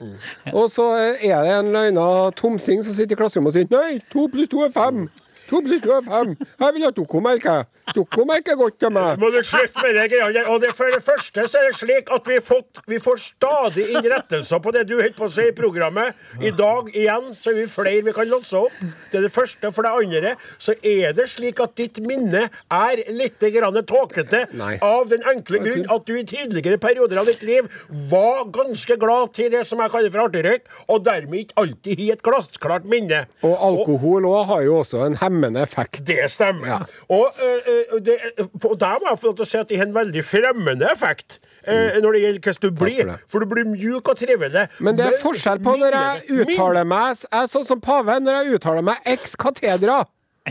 Og 0.53 0.69
så 0.73 0.87
er 0.97 1.13
det 1.19 1.53
en 1.59 1.69
eller 1.69 1.91
annen 1.91 2.35
tomsing 2.39 2.83
som 2.85 2.95
sitter 2.97 3.13
i 3.17 3.19
klasserommet 3.19 3.53
og 3.53 3.59
sier 3.59 3.69
Nei, 3.75 3.99
to 4.11 4.27
pluss 4.31 4.49
to 4.51 4.63
er 4.65 4.73
fem. 4.73 5.05
To 5.51 5.61
pluss 5.65 5.83
to 5.85 5.93
er 5.93 6.05
fem. 6.07 6.35
Jeg 6.41 6.77
vil 6.77 6.87
ha 6.87 6.93
dokomelk. 6.95 7.45
Dokomelk 7.93 8.45
merker 8.45 8.57
godt 8.59 8.79
til 8.81 8.91
meg. 8.93 9.19
Må 9.21 9.29
du 9.33 9.39
slutte 9.45 9.81
med 9.83 9.95
det 9.97 10.05
greiene 10.11 10.33
der. 10.33 10.49
Og 10.51 10.61
det, 10.63 10.71
for 10.77 10.89
det 10.93 11.01
første 11.05 11.45
så 11.49 11.61
er 11.61 11.69
det 11.69 11.77
slik 11.79 12.11
at 12.13 12.29
vi, 12.29 12.39
fått, 12.43 12.81
vi 12.89 12.99
får 13.01 13.21
stadig 13.21 13.85
inn 13.93 14.09
rettelser 14.11 14.61
på 14.63 14.73
det 14.75 14.85
du 14.89 14.95
holder 14.97 15.15
på 15.17 15.27
å 15.27 15.33
si 15.33 15.47
i 15.49 15.55
programmet. 15.55 16.17
I 16.41 16.51
dag 16.55 16.89
igjen 16.93 17.31
så 17.37 17.53
er 17.53 17.59
vi 17.61 17.67
flere 17.71 18.03
vi 18.05 18.15
kan 18.15 18.29
låse 18.31 18.57
opp. 18.57 18.79
Det 19.11 19.19
er 19.19 19.27
det 19.27 19.33
første. 19.35 19.71
For 19.75 19.85
det 19.85 19.93
andre 20.01 20.33
så 20.61 20.75
er 20.85 21.15
det 21.17 21.27
slik 21.31 21.61
at 21.63 21.75
ditt 21.77 22.01
minne 22.05 22.47
er 22.73 23.03
litt 23.13 23.41
tåkete 23.85 24.45
av 24.83 25.09
den 25.11 25.25
enkle 25.29 25.61
grunn 25.63 25.85
at 25.91 26.05
du 26.07 26.15
i 26.17 26.25
tidligere 26.27 26.79
perioder 26.81 27.21
av 27.21 27.29
ditt 27.29 27.43
liv 27.45 27.69
var 28.11 28.45
ganske 28.53 28.97
glad 29.01 29.33
til 29.37 29.51
det 29.53 29.63
som 29.67 29.81
jeg 29.83 29.91
kaller 29.93 30.13
for 30.13 30.25
artigrøyk, 30.25 30.65
og 30.91 31.03
dermed 31.05 31.45
ikke 31.45 31.57
alltid 31.61 32.01
har 32.01 32.15
et 32.15 32.23
glassklart 32.25 32.87
minne. 32.89 33.23
Og 33.45 33.55
alkohol 33.69 34.27
òg 34.29 34.45
har 34.51 34.65
jo 34.65 34.79
også 34.81 35.03
en 35.05 35.17
hemmende 35.21 35.63
effekt. 35.65 36.01
Det 36.07 36.29
stemmer. 36.31 36.67
Ja. 36.75 36.79
Og, 37.09 37.41
øh, 37.45 37.74
det, 38.05 38.15
og 38.63 38.79
der 38.79 39.01
må 39.01 39.11
jeg 39.11 39.19
få 39.21 39.29
lov 39.31 39.35
til 39.39 39.45
å 39.45 39.49
si 39.49 39.59
at 39.59 39.69
det 39.71 39.79
har 39.81 39.89
en 39.89 39.97
veldig 39.97 40.23
fremmende 40.25 40.89
effekt. 40.91 41.39
Mm. 41.65 41.95
når 42.03 42.13
det 42.13 42.19
gjelder 42.21 42.41
hvordan 42.45 42.61
du 42.61 42.75
blir. 42.77 42.99
for. 43.09 43.21
For 43.33 43.41
du 43.41 43.49
blir 43.49 43.65
mjuk 43.65 44.09
og 44.11 44.19
trivelig. 44.19 44.67
Men 44.85 44.99
det 44.99 45.07
er 45.07 45.15
forskjell 45.17 45.63
på 45.65 45.71
når 45.81 45.95
jeg 45.97 46.43
uttaler 46.43 46.85
meg 46.85 47.15
Jeg 47.23 47.39
er 47.39 47.47
sånn 47.49 47.65
som 47.65 47.81
paven 47.81 48.21
når 48.27 48.37
jeg 48.37 48.59
uttaler 48.59 48.85
meg 48.85 49.09
ex 49.15 49.33
katedra. 49.33 50.03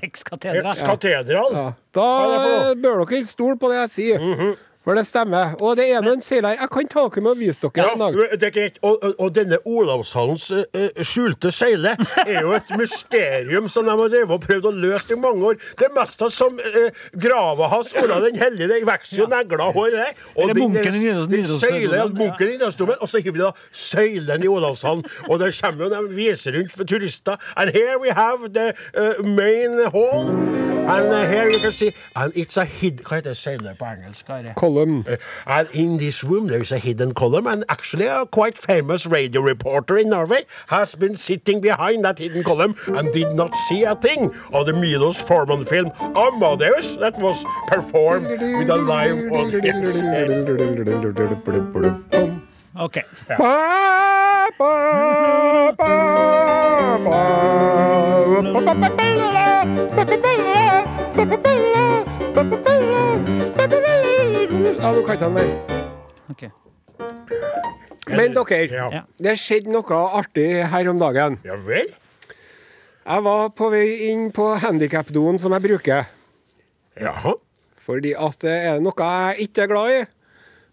Ex. 0.02 0.24
Ja, 0.26 0.72
Hva 1.94 2.08
er 2.26 2.32
det 2.32 2.38
for 2.42 2.64
da 2.66 2.74
bør 2.82 3.04
dere 3.06 3.26
stole 3.28 3.54
på 3.62 3.70
det 3.70 3.78
jeg 3.84 3.92
sier. 3.92 4.24
For 4.84 4.94
det 4.98 5.06
stemmer. 5.08 5.54
Og 5.64 5.76
det 5.78 5.86
er 5.92 6.02
nå 6.04 6.12
en 6.12 6.22
her. 6.44 6.58
Jeg 6.60 6.68
kan 6.72 6.88
ta 6.92 7.04
dere 7.08 7.22
med 7.24 7.30
og 7.30 7.38
vise 7.40 7.60
dere 7.62 7.72
Ja, 7.80 7.92
en 7.94 8.02
dag. 8.02 8.18
det 8.40 8.48
er 8.50 8.52
greit. 8.52 8.78
Og, 8.82 8.98
og, 9.02 9.14
og 9.18 9.30
denne 9.34 9.58
Olavshallens 9.64 10.50
uh, 10.52 11.00
skjulte 11.00 11.52
seile 11.54 11.94
er 12.26 12.42
jo 12.42 12.52
et 12.52 12.72
mysterium 12.76 13.68
som 13.72 13.88
de 13.88 13.94
har 13.96 14.12
drevet 14.12 14.34
og 14.36 14.42
prøvd 14.44 14.68
å 14.68 14.74
løse 14.76 15.14
i 15.16 15.18
mange 15.20 15.52
år. 15.52 15.56
Det 15.80 15.88
er 15.88 15.94
mest 15.96 16.24
som 16.36 16.60
uh, 16.60 17.06
grava 17.16 17.70
hans 17.72 17.94
Olav 18.02 18.26
den 18.26 18.36
hellige. 18.40 18.68
Det 18.74 18.82
vokser 18.88 19.22
jo 19.22 19.28
negler 19.32 19.64
og 19.64 19.78
hår 19.78 19.96
der. 19.96 20.12
Og 20.36 20.42
Eller 20.44 20.54
den- 20.54 20.62
munken 20.68 22.44
i 22.44 22.52
Nidarosdomen. 22.54 22.96
og 23.00 23.08
så 23.08 23.18
hiver 23.24 23.38
de 23.38 23.44
da 23.46 23.52
søylen 23.72 24.44
i 24.44 24.48
Olavshallen. 24.48 25.04
Og 25.30 25.40
der 25.40 25.54
kommer 25.62 25.84
jo 25.84 25.90
de 25.94 26.14
viser 26.14 26.58
rundt 26.58 26.72
for 26.72 26.84
turister. 26.84 27.36
And 27.56 27.70
here 27.72 27.98
we 27.98 28.10
have 28.12 28.52
the 28.52 28.74
uh, 28.96 29.24
main 29.24 29.80
hall. 29.94 30.28
And 30.86 31.08
uh, 31.08 31.24
here 31.26 31.50
you 31.50 31.58
can 31.60 31.72
see 31.72 31.92
And 32.14 32.32
it's 32.36 32.56
a 32.60 32.64
hid... 32.64 33.00
Hva 33.04 33.16
heter 33.16 33.32
seiler 33.34 33.74
på 33.78 33.84
engelsk? 33.88 34.28
Are? 34.28 34.52
Column. 34.74 35.04
Uh, 35.06 35.16
and 35.46 35.68
in 35.72 35.98
this 35.98 36.24
room 36.24 36.48
there 36.48 36.60
is 36.60 36.72
a 36.72 36.78
hidden 36.78 37.14
column, 37.14 37.46
and 37.46 37.64
actually 37.68 38.06
a 38.06 38.26
quite 38.26 38.58
famous 38.58 39.06
radio 39.06 39.40
reporter 39.40 39.96
in 39.96 40.08
Norway 40.08 40.46
has 40.68 40.96
been 40.96 41.14
sitting 41.14 41.60
behind 41.60 42.04
that 42.04 42.18
hidden 42.18 42.42
column 42.42 42.74
and 42.88 43.12
did 43.12 43.32
not 43.34 43.54
see 43.68 43.84
a 43.84 43.94
thing 43.94 44.34
of 44.52 44.66
the 44.66 44.72
Milos 44.72 45.20
Forman 45.20 45.64
film 45.64 45.92
Amadeus 46.16 46.96
that 46.96 47.16
was 47.18 47.44
performed 47.68 48.26
with 48.26 48.68
a 48.70 48.76
live 48.76 49.30
audience. 49.30 49.94
Ok. 52.76 53.04
Ba, 53.38 54.50
ba, 54.58 55.74
ba, 55.78 55.94
Ja, 62.34 62.42
du 64.92 65.02
kan 65.06 65.14
ikke 65.14 65.28
mer. 65.30 65.50
ok. 66.30 66.42
Men 68.08 68.34
dere, 68.34 68.68
Ja. 68.70 68.88
Ja. 68.92 69.00
det 69.22 69.38
skjedde 69.38 69.70
noe 69.72 69.94
artig 70.18 70.64
her 70.66 70.88
om 70.90 70.98
dagen. 70.98 71.38
Ja 71.44 71.54
vel? 71.56 71.86
Jeg 73.06 73.22
var 73.24 73.48
på 73.50 73.70
vei 73.70 74.10
inn 74.10 74.32
på 74.32 74.56
handikapdoen 74.58 75.38
som 75.38 75.52
jeg 75.52 75.62
bruker. 75.62 76.04
Jaha. 77.00 77.32
Fordi 77.76 78.14
at 78.16 78.38
det 78.40 78.50
er 78.66 78.80
noe 78.80 78.92
jeg 78.98 79.38
ikke 79.48 79.62
er 79.62 79.66
glad 79.70 79.90
i. 79.90 80.04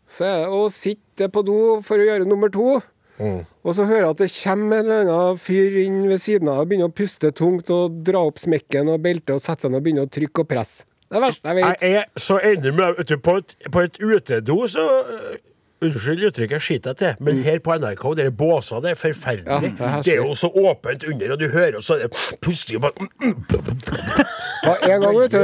Så 0.09 0.23
er 0.25 0.37
det 0.41 0.47
å 0.49 0.69
sitte 0.71 1.29
på 1.29 1.43
do 1.45 1.81
for 1.85 1.97
å 2.01 2.05
gjøre 2.07 2.25
nummer 2.27 2.49
to. 2.49 2.81
Og 3.21 3.75
så 3.77 3.85
hører 3.85 4.01
jeg 4.07 4.15
at 4.15 4.17
det 4.17 4.31
kommer 4.43 4.79
en 4.79 4.85
eller 4.89 5.01
annen 5.13 5.37
fyr 5.37 5.77
inn 5.85 6.07
ved 6.09 6.17
siden 6.19 6.47
av 6.49 6.59
og 6.63 6.67
begynner 6.71 6.89
å 6.89 6.95
puste 6.95 7.29
tungt 7.31 7.69
og 7.69 8.01
dra 8.03 8.17
opp 8.25 8.39
smekken 8.41 8.89
og 8.89 9.01
beltet 9.03 9.35
og 9.35 9.41
sette 9.43 9.61
seg 9.67 9.71
ned 9.71 9.77
og 9.77 9.83
begynne 9.85 10.07
å 10.07 10.09
trykke 10.09 10.39
og 10.41 10.47
presse. 10.49 10.85
Det 11.11 11.17
er 11.17 11.19
det 11.19 11.27
verste 11.27 11.47
jeg 11.51 11.55
vet. 11.57 11.81
Jeg 11.83 11.95
er 11.99 12.21
så 12.23 12.37
enig 12.39 12.71
med 12.73 13.01
deg. 13.03 13.17
På 13.19 13.39
på 13.71 13.81
et 13.83 13.97
utedo 13.99 14.61
så 14.71 14.85
uh, 15.03 15.31
Unnskyld 15.81 16.27
uttrykket, 16.27 16.61
skiter 16.61 16.91
jeg 16.91 16.97
til, 16.99 17.23
men 17.25 17.39
her 17.41 17.57
på 17.65 17.73
NRK, 17.73 18.03
der 18.19 18.27
båsene 18.37 18.83
det 18.83 18.91
er 18.91 18.97
forferdelig. 18.99 19.47
Ja, 19.49 19.55
det 19.63 19.71
er 19.81 20.03
det 20.05 20.13
er 20.13 20.19
jo 20.19 20.35
så 20.37 20.51
åpent 20.53 21.07
under, 21.09 21.31
og 21.33 21.39
du 21.41 21.47
hører 21.49 21.79
og 21.79 21.83
så 21.83 21.95
er 21.97 22.03
det 22.05 22.19
pusting 22.45 22.77
og 22.77 22.83
bare 22.85 22.93
Ja, 24.67 24.75
en 24.93 25.01
gang, 25.01 25.17
vet 25.17 25.33
du, 25.33 25.39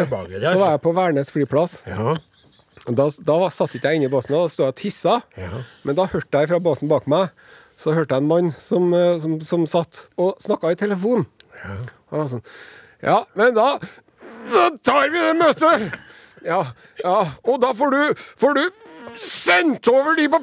så 0.46 0.54
var 0.60 0.76
jeg 0.76 0.82
på 0.86 0.94
Værnes 0.94 1.34
flyplass. 1.34 1.80
Ja. 1.90 2.14
Da, 2.86 3.10
da 3.10 3.38
satt 3.50 3.74
ikke 3.76 3.90
jeg 3.90 3.98
inne 3.98 4.12
i 4.12 4.14
båsen, 4.14 4.38
da 4.38 4.46
stod 4.46 4.68
jeg 4.68 4.76
og 4.76 4.80
tissa. 4.84 5.20
Men 5.82 5.98
da 5.98 6.06
hørte 6.14 6.44
jeg 6.44 6.52
fra 6.54 6.62
båsen 6.62 6.92
bak 6.92 7.10
meg 7.10 7.34
Så 7.82 7.98
hørte 7.98 8.14
jeg 8.14 8.22
en 8.22 8.30
mann 8.30 8.54
som, 8.62 8.94
eh, 8.94 9.18
som, 9.22 9.40
som 9.42 9.66
satt 9.70 10.04
og 10.22 10.38
snakka 10.42 10.72
i 10.74 10.78
telefon. 10.78 11.26
Ja. 11.64 11.80
Han 12.14 12.22
var 12.22 12.30
sånn 12.36 12.46
Ja, 13.02 13.24
men 13.38 13.58
da 13.58 13.80
Da 14.52 14.70
tar 14.84 15.10
vi 15.14 15.20
det 15.22 15.36
møtet! 15.40 15.88
Ja, 16.46 16.62
ja. 17.02 17.16
Og 17.48 17.60
da 17.62 17.74
får 17.76 17.94
du, 17.94 18.26
får 18.40 18.58
du 18.58 18.64
sendt 19.20 19.88
over 19.92 20.16
de 20.18 20.28
på 20.32 20.40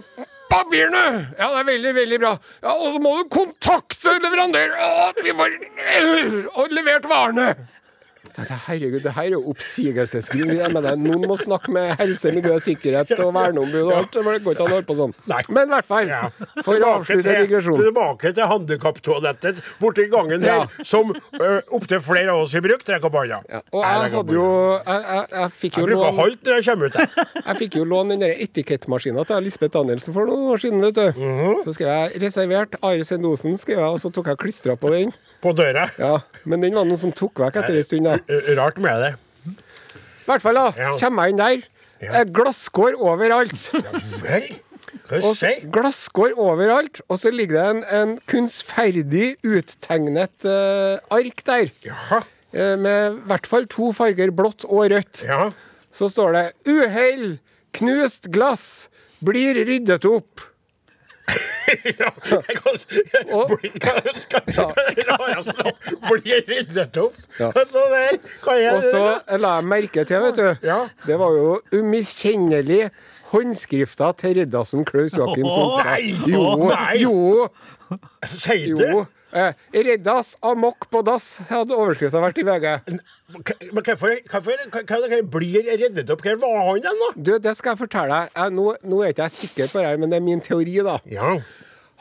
papirene! 0.51 1.05
Ja, 1.39 1.49
det 1.55 1.63
er 1.63 1.69
veldig, 1.71 1.93
veldig 2.01 2.19
bra. 2.25 2.33
Ja, 2.65 2.75
Og 2.75 2.97
så 2.97 3.03
må 3.03 3.15
du 3.21 3.31
kontakte 3.33 4.17
leverandør 4.21 4.75
og, 6.59 6.67
levert 6.75 7.09
varene! 7.11 7.55
Dette, 8.35 8.57
herregud, 8.67 9.03
det 9.05 9.13
her 9.15 9.29
er 9.29 9.35
jo 9.37 9.43
oppsigelsesgrunn. 9.53 10.51
Noen 11.05 11.27
må 11.31 11.37
snakke 11.39 11.71
med 11.75 11.93
helse, 12.01 12.33
miljø, 12.35 12.57
sikkerhet 12.63 13.13
og 13.23 13.31
verneombud 13.37 13.83
og 13.85 13.93
alt. 14.01 14.11
Det 14.17 14.25
går 14.25 14.57
ikke 14.57 14.65
an 14.65 14.73
å 14.73 14.75
holde 14.75 14.89
på 14.89 14.97
sånn. 14.99 15.13
Nei. 15.31 15.41
Men 15.55 15.69
i 15.69 15.73
hvert 15.75 15.87
fall, 15.87 16.09
Ja. 16.09 16.23
for 16.65 16.75
å 16.83 16.91
avslutte 16.99 17.35
digresjonen. 17.47 17.85
Tilbake 17.87 18.33
til 18.35 18.45
handikaptoalettet 18.51 19.61
borti 19.81 20.09
gangen 20.11 20.43
her, 20.43 20.65
Ja. 20.65 20.67
som 20.83 21.11
uh, 21.15 21.61
opptil 21.73 22.01
flere 22.01 22.31
av 22.35 22.43
oss 22.43 22.55
i 22.55 22.61
bruk. 22.61 22.83
Trekk 22.85 23.05
opp 23.05 23.13
hånda. 23.21 23.41
Ja, 23.49 23.61
og 23.73 23.83
jeg 23.85 24.13
hadde 24.17 24.33
jo 24.35 24.49
Jeg, 24.85 25.03
jeg, 25.05 25.27
jeg 25.31 25.51
fikk 25.61 25.77
jo 25.79 25.87
Jeg 25.87 25.97
låne 25.97 26.13
halvt 26.19 26.43
når 26.45 26.55
jeg 26.59 26.65
kommer 26.65 26.87
ut. 26.87 26.95
jeg. 26.95 27.09
Jeg 27.47 27.57
fikk 27.61 27.75
jo 27.79 27.85
låne 27.85 28.17
den 28.19 28.35
etikettmaskina 28.35 29.25
til 29.29 29.43
Lisbeth 29.45 29.73
Danielsen 29.77 30.15
for 30.15 30.27
noen 30.27 30.51
år 30.55 30.59
siden. 30.63 30.81
vet 30.83 30.95
du 30.95 31.21
Mhm. 31.21 31.63
Så 31.65 31.75
skrev 31.75 31.89
jeg 31.89 32.21
'reservert 32.23 32.75
Are 32.83 32.99
Sendosen', 33.05 33.59
skrev 33.59 33.79
jeg, 33.79 33.87
og 33.87 34.01
så 34.01 34.11
tok 34.13 34.27
jeg 34.27 34.37
klistra 34.39 34.77
på 34.77 34.91
den. 34.91 35.13
På 35.43 35.53
døra. 35.55 35.91
Ja, 35.99 36.19
Men 36.45 36.61
den 36.61 36.75
var 36.75 36.85
noen 36.85 36.99
som 36.99 37.13
tok 37.13 37.35
vekk 37.35 37.57
etter 37.57 37.77
en 37.77 37.85
stund. 37.85 38.05
da 38.05 38.19
Rart 38.59 38.79
med 38.81 39.03
det. 39.05 39.15
I 40.25 40.29
hvert 40.29 40.45
fall, 40.45 40.57
da. 40.57 40.71
Ja. 40.79 40.93
Kommer 41.01 41.27
jeg 41.27 41.35
inn 41.35 41.43
der. 41.43 41.65
Ja. 42.05 42.13
er 42.21 42.31
Glasskår 42.35 42.97
overalt. 43.01 43.69
Vel? 44.25 44.55
Hva 45.05 45.19
Og 45.29 45.37
glasskår 45.75 46.33
overalt, 46.41 47.03
og 47.13 47.19
så 47.21 47.33
ligger 47.33 47.59
det 47.59 47.65
en, 47.75 47.83
en 47.93 48.15
kunstferdig 48.31 49.35
uttegnet 49.45 50.47
uh, 50.49 50.97
ark 51.13 51.43
der. 51.45 51.69
Jaha. 51.85 52.23
Uh, 52.55 52.75
med 52.81 53.19
i 53.19 53.29
hvert 53.29 53.49
fall 53.51 53.69
to 53.69 53.91
farger, 53.97 54.33
blått 54.33 54.65
og 54.65 54.89
rødt. 54.95 55.25
Ja. 55.27 55.51
Så 55.93 56.09
står 56.09 56.33
det 56.33 56.47
'Uhell! 56.65 57.39
Knust 57.75 58.31
glass! 58.33 58.89
Blir 59.25 59.61
ryddet 59.67 60.07
opp'. 60.09 60.54
ja. 62.01 62.11
Jeg 62.31 62.57
kan, 62.59 62.73
Og- 63.33 63.49
blir. 63.49 63.71
Så 67.67 67.83
der 67.91 68.19
kan 68.45 68.59
jeg 68.63 68.75
Og 68.77 68.83
så 68.83 69.03
la 69.39 69.55
jeg 69.57 69.65
merke 69.65 70.05
til, 70.05 70.21
vet 70.21 70.37
du 70.37 70.67
Ja. 70.67 70.79
Det 71.07 71.19
var 71.19 71.31
jo 71.37 71.61
umiskjennelig 71.73 72.91
håndskrifta 73.33 74.13
til 74.19 74.39
Reddasen 74.41 74.85
Klaus 74.85 75.17
Joakim 75.17 75.47
Sonstad. 75.49 75.99
Jo, 76.31 76.71
jo, 77.01 77.49
Sier 78.27 78.77
du? 78.77 79.05
Eh, 79.35 79.53
Reddas 79.75 80.37
amok 80.47 80.87
på 80.93 81.01
dass, 81.03 81.41
hadde 81.49 81.75
overskrifta 81.75 82.21
vært 82.23 82.39
i 82.39 82.45
VG. 82.47 82.67
Men 82.87 83.83
hvorfor, 83.83 84.15
blir 85.35 85.67
reddet 85.73 86.11
opp? 86.15 86.23
Hvor 86.23 86.39
var 86.45 86.59
han 86.69 86.85
hen, 86.87 87.01
da? 87.03 87.09
Du, 87.17 87.33
det 87.43 87.57
skal 87.59 87.75
jeg 87.75 87.83
fortelle 87.83 88.21
deg. 88.23 88.35
Jeg, 88.39 88.55
nå, 88.55 88.67
nå 88.87 89.03
er 89.03 89.15
ikke 89.15 89.27
jeg 89.27 89.37
sikker 89.41 89.73
på 89.73 89.81
det 89.83 89.89
her, 89.91 89.99
men 89.99 90.13
det 90.15 90.21
er 90.21 90.27
min 90.29 90.43
teori, 90.45 90.77
da. 90.87 90.99
Ja, 91.11 91.37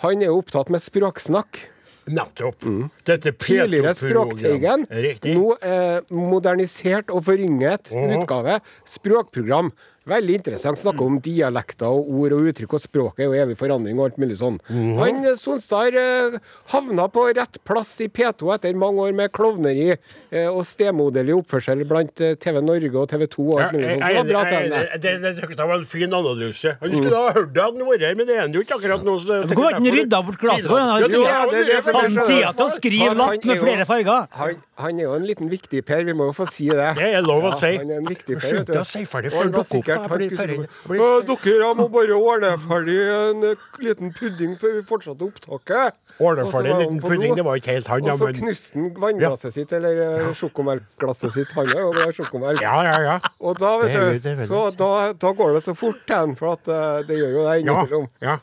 Han 0.04 0.22
er 0.22 0.30
jo 0.30 0.42
opptatt 0.44 0.70
med 0.74 0.84
språksnakk. 0.84 1.63
nettopp. 2.12 2.66
Dette 3.08 3.32
Mm. 3.32 3.38
Tidligere 3.40 3.94
Språkteigen. 3.96 4.86
Nå 5.34 5.56
eh, 5.63 6.02
modernisert 6.12 7.10
og 7.10 7.24
forynget 7.24 7.94
utgave. 7.96 8.60
Språkprogram. 8.86 9.72
Veldig 10.04 10.34
interessant. 10.36 10.78
Snakke 10.82 11.06
om 11.06 11.16
dialekter 11.24 11.88
og 11.88 12.10
ord 12.20 12.34
og 12.36 12.48
uttrykk, 12.52 12.74
og 12.76 12.82
språket 12.84 13.24
er 13.24 13.30
jo 13.30 13.36
evig 13.46 13.56
forandring 13.56 13.96
og 14.02 14.10
alt 14.10 14.18
mulig 14.20 14.36
sånn. 14.40 14.58
Mhm. 14.68 14.98
Han 15.00 15.22
eh, 15.30 15.38
Sonstad 15.40 15.96
eh, 15.96 16.36
havna 16.74 17.06
på 17.14 17.24
rett 17.38 17.60
plass 17.64 17.94
i 18.04 18.10
P2 18.12 18.52
etter 18.58 18.76
mange 18.76 19.00
år 19.06 19.14
med 19.16 19.32
klovneri 19.32 19.94
eh, 19.94 20.50
og 20.52 20.66
stemoderlig 20.68 21.38
oppførsel 21.38 21.86
blant 21.88 22.12
TV 22.20 22.60
Norge 22.60 22.92
og 23.00 23.08
TV 23.14 23.24
2 23.32 23.46
og 23.48 23.62
alt 23.64 23.78
mulig 23.78 23.94
sånt. 23.94 24.04
Så 24.04 24.10
det 24.10 24.18
var 24.20 24.28
bra 24.34 24.44
til 24.50 24.58
henne. 24.58 24.82
Det, 24.84 25.14
det, 25.24 25.36
det, 25.40 25.50
det 25.56 25.68
var 25.72 25.76
en 25.78 25.88
fin 25.94 26.18
analyse. 26.20 26.76
Han 26.84 26.98
skulle 27.00 27.24
ha 27.24 27.32
hørt 27.40 27.54
det 27.56 27.64
han 27.64 27.80
vært 27.88 28.06
her, 28.10 28.20
men 28.20 28.28
det 28.28 28.36
er 28.36 28.42
han 28.44 28.58
jo 28.60 28.66
ikke 28.66 28.78
akkurat 28.82 29.08
nå. 29.08 29.16
så 29.24 29.40
hvorfor 29.40 29.64
har 29.64 29.80
ikke 29.80 29.88
han 29.88 29.98
rydda 30.02 30.22
bort 30.28 30.40
glasset? 30.44 30.70
Han 30.74 30.92
har 30.92 32.28
tida- 32.28 32.54
til 32.60 32.66
å 32.68 32.70
skrive 32.76 33.14
lapp 33.16 33.34
med 33.40 33.56
er 33.56 33.64
flere 33.64 33.88
farger. 33.88 34.28
Han, 34.42 34.62
han 34.84 35.00
er 35.00 35.08
jo 35.08 35.16
en 35.16 35.28
liten 35.32 35.48
viktig 35.52 35.84
Per, 35.88 36.04
vi 36.04 36.14
må 36.18 36.28
jo 36.28 36.36
få 36.36 36.50
si 36.52 36.68
det. 36.68 36.92
Det 37.00 37.10
er 37.16 37.24
lov 37.24 37.48
å 37.48 37.56
si. 37.62 37.72
Han 37.80 37.90
er 37.92 38.04
en 38.04 38.12
viktig 38.12 38.40
Per, 38.42 38.60
vet 38.60 38.68
du. 38.68 39.93
Sikkert- 39.94 40.10
han 40.10 40.22
skulle 40.22 40.42
ferdig. 40.42 40.58
si- 40.68 40.88
Blir 40.90 41.26
Dere 41.44 41.74
må 41.80 41.88
bare 41.94 42.18
ordne 42.18 42.52
ferdig 42.58 42.98
en 43.14 43.44
eh, 43.52 43.56
liten 43.86 44.14
pudding 44.14 44.56
før 44.60 44.74
vi 44.78 44.82
fortsetter 44.90 45.30
opptaket. 45.30 45.94
Ordne 46.20 46.46
ferdig 46.52 46.72
en 46.74 46.80
liten 46.84 47.00
pudding, 47.02 47.36
det 47.36 47.46
var 47.46 47.56
ikke 47.62 47.74
helt 47.74 47.88
han, 47.88 48.04
Og 48.10 48.18
så 48.20 48.32
knuste 48.38 48.74
han 48.78 48.90
vannglasset 49.02 49.54
sitt, 49.54 49.72
eller 49.74 50.02
eh, 50.28 50.34
sjokomelkglasset 50.34 51.34
sitt. 51.34 51.52
Han 51.58 51.70
er 51.70 51.80
jo 51.80 51.92
glad 51.92 52.10
i 52.10 52.18
sjokomelk. 52.20 52.62
Ja, 52.62 52.76
ja, 52.84 52.98
ja. 53.02 53.20
Og 53.42 53.58
da, 53.60 53.78
vet 53.82 54.22
du, 54.22 54.46
så 54.46 54.66
da, 54.78 54.92
da 55.14 55.32
går 55.34 55.54
det 55.58 55.64
så 55.64 55.74
fort 55.76 56.06
for 56.38 56.54
at 56.54 56.68
eh, 56.68 57.04
det 57.08 57.18
gjør 57.18 57.32
jo 57.38 57.48
det 57.50 57.66
Ja, 57.66 57.86
ja. 58.22 58.38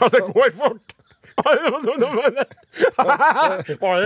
ja 0.00 0.08
det 0.08 0.22
går 0.32 0.50
fort. 0.58 0.96
Var 1.36 1.54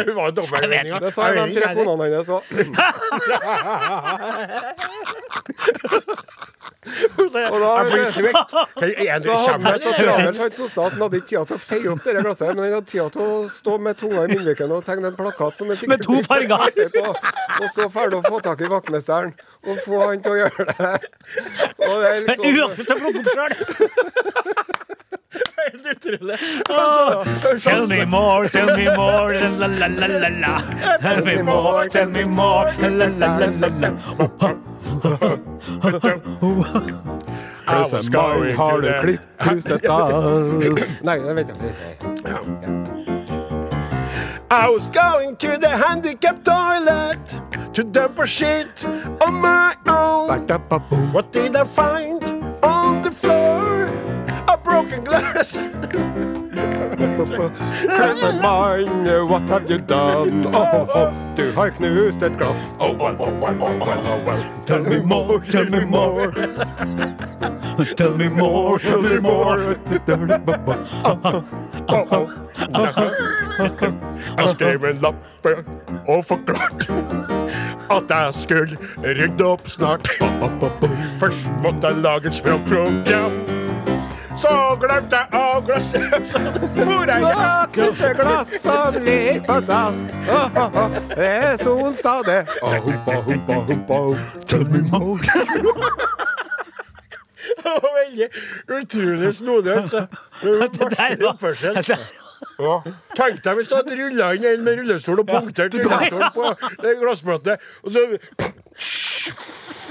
det 0.05 0.13
var 0.15 0.31
dobbeltmeninga? 0.31 1.01
Det 1.01 1.13
sa 1.15 1.31
de 1.35 1.55
tre 1.57 1.67
konene 1.75 2.05
hennes 2.07 2.29
òg. 2.29 2.43
Og 7.19 7.31
da- 7.33 7.41
jeg 7.41 7.51
blir 7.91 8.33
Da 8.33 9.37
hadde 9.37 9.65
han 9.67 9.81
så 9.81 9.93
travelt 9.99 10.39
han 10.77 11.03
hadde 11.03 11.17
ikke 11.17 11.27
tid 11.27 11.47
til 11.47 11.57
å 11.57 11.59
feie 11.59 11.89
opp 11.93 12.03
det 12.05 12.15
glasset, 12.23 12.53
men 12.55 12.63
han 12.65 12.73
hadde 12.77 12.91
tid 12.93 13.11
til 13.17 13.23
å 13.23 13.49
stå 13.51 13.73
med 13.83 13.95
tunga 13.99 14.21
i 14.25 14.29
munnviken 14.33 14.71
og 14.77 14.85
tegne 14.87 15.07
en 15.11 15.17
plakat 15.19 15.59
som 15.59 15.67
Med 15.69 16.03
to 16.05 16.21
farger. 16.29 16.89
på, 16.95 17.05
og 17.11 17.67
så 17.75 17.89
ferdig 17.91 18.17
å 18.21 18.23
få 18.29 18.41
tak 18.45 18.61
i 18.63 18.71
vaktmesteren 18.71 19.35
og 19.67 19.77
få 19.85 19.97
han 20.07 20.23
til 20.23 20.33
å 20.33 20.39
gjøre 20.45 20.65
det. 20.71 20.95
Og 21.77 21.95
det 22.03 22.07
er 22.07 22.21
Men 22.21 22.27
liksom 22.31 22.47
uaktuelt 22.55 22.91
å 22.91 22.95
plukke 23.03 23.21
opp 23.21 23.29
sjøl! 23.35 23.53
Helt 25.73 25.87
utrolig. 25.87 26.39
Tell 27.63 27.87
me 27.87 28.05
more, 28.05 28.49
tell 28.49 28.77
me 28.77 28.85
more, 28.97 29.33
la 29.51 29.67
la 29.67 29.87
la 29.87 30.07
la 30.07 30.29
la. 30.29 30.61
Tell 31.03 31.25
me 31.25 31.43
more, 31.43 31.89
tell 31.89 32.07
me 32.11 32.25
more, 32.25 32.73
la 32.81 32.89
la 32.89 33.07
la 33.07 33.47
la 33.47 33.69
la. 33.81 33.91
I 37.69 37.83
was 37.93 38.09
going 38.09 38.55
har 38.57 38.81
to 38.81 38.83
du 38.83 38.89
the- 38.89 39.01
klipp 39.01 39.21
krustet 39.39 39.83
Nei, 41.03 41.17
det 41.19 41.35
vet 41.35 41.49
jeg 41.49 41.57
ikke. 41.57 41.77
I 44.49 44.69
was 44.69 44.87
going 44.87 45.37
to 45.37 45.59
the 45.59 45.69
handicap 45.69 46.45
toilet 46.45 47.43
to 47.75 47.83
dump 47.83 48.19
a 48.21 48.27
shit 48.27 48.85
on 49.27 49.35
my 49.41 49.75
own. 49.89 50.29
What 51.13 51.33
did 51.33 51.57
I 51.57 51.65
find 51.65 52.23
on 52.63 53.03
the 53.03 53.11
floor? 53.11 53.91
A 54.57 54.59
broken 54.59 55.05
glass. 55.05 55.53
Crescent 57.97 58.41
mine, 58.43 59.29
what 59.29 59.49
have 59.51 59.71
you 59.71 59.77
done? 59.77 60.47
Oh, 60.47 60.69
oh, 60.73 60.89
oh. 60.95 61.13
Du 61.35 61.53
har 61.53 61.71
knust 61.71 62.23
et 62.23 62.39
glass. 62.39 62.75
Oh, 62.81 62.97
oh, 62.99 63.17
oh, 63.19 63.39
oh, 63.43 63.55
oh, 63.61 63.79
oh, 63.83 64.23
oh. 64.29 64.63
Tell 64.65 64.81
me 64.81 64.99
more, 65.01 65.41
tell 65.41 65.67
me 65.67 65.85
more. 65.85 66.33
Tell 67.97 68.17
me 68.17 68.29
more, 68.29 68.79
tell 68.79 69.03
me 69.03 69.21
more. 69.21 69.77
Jeg 74.39 74.49
skrev 74.55 74.85
en 74.85 74.97
lappe 75.03 75.53
og 76.09 76.25
forklarte 76.25 76.95
at 77.91 78.09
jeg 78.09 78.35
skulle 78.35 78.77
rydde 79.05 79.45
opp 79.45 79.69
snart. 79.69 80.09
Først 81.21 81.51
måtte 81.63 81.87
jeg 81.87 81.97
lage 81.97 82.27
et 82.33 82.41
språkprogram. 82.41 83.56
Så 84.37 84.53
glemte 84.81 85.17
jeg 85.17 85.41
å 85.41 85.61
glasset. 85.65 86.03
Er? 86.77 87.71
Knuste 87.73 88.11
glass 88.19 88.51
som 88.63 88.99
ligger 89.01 89.41
på 89.47 89.57
dass. 89.69 90.03
Oh, 90.29 90.59
oh, 90.61 90.77
oh. 90.83 90.99
Det 91.15 91.29
er 91.31 91.57
solstad, 91.61 92.27
det. 92.29 92.43
Oh, 92.63 92.75
humpa, 92.85 93.17
humpa, 93.27 93.55
humpa. 93.71 94.01
Tell 94.51 94.67
me 94.69 94.83
more. 94.93 95.21
Veldig 97.97 98.29
utrolig 98.81 99.33
snodig. 99.35 99.75
var- 99.93 101.31
Oppførsel. 101.33 101.81
Ja. 102.61 102.77
Tenk 103.17 103.41
deg 103.45 103.57
hvis 103.57 103.69
du 103.71 103.75
hadde 103.79 103.97
rulla 103.97 104.31
inn 104.37 104.45
en 104.51 104.65
med 104.65 104.77
rullestol 104.83 105.23
og 105.23 105.29
punktert 105.31 105.73
rullestolen 105.77 106.33
på 106.35 106.51
det 106.83 106.93
glassplatet, 107.01 107.65
og 107.83 107.95
så 107.95 108.03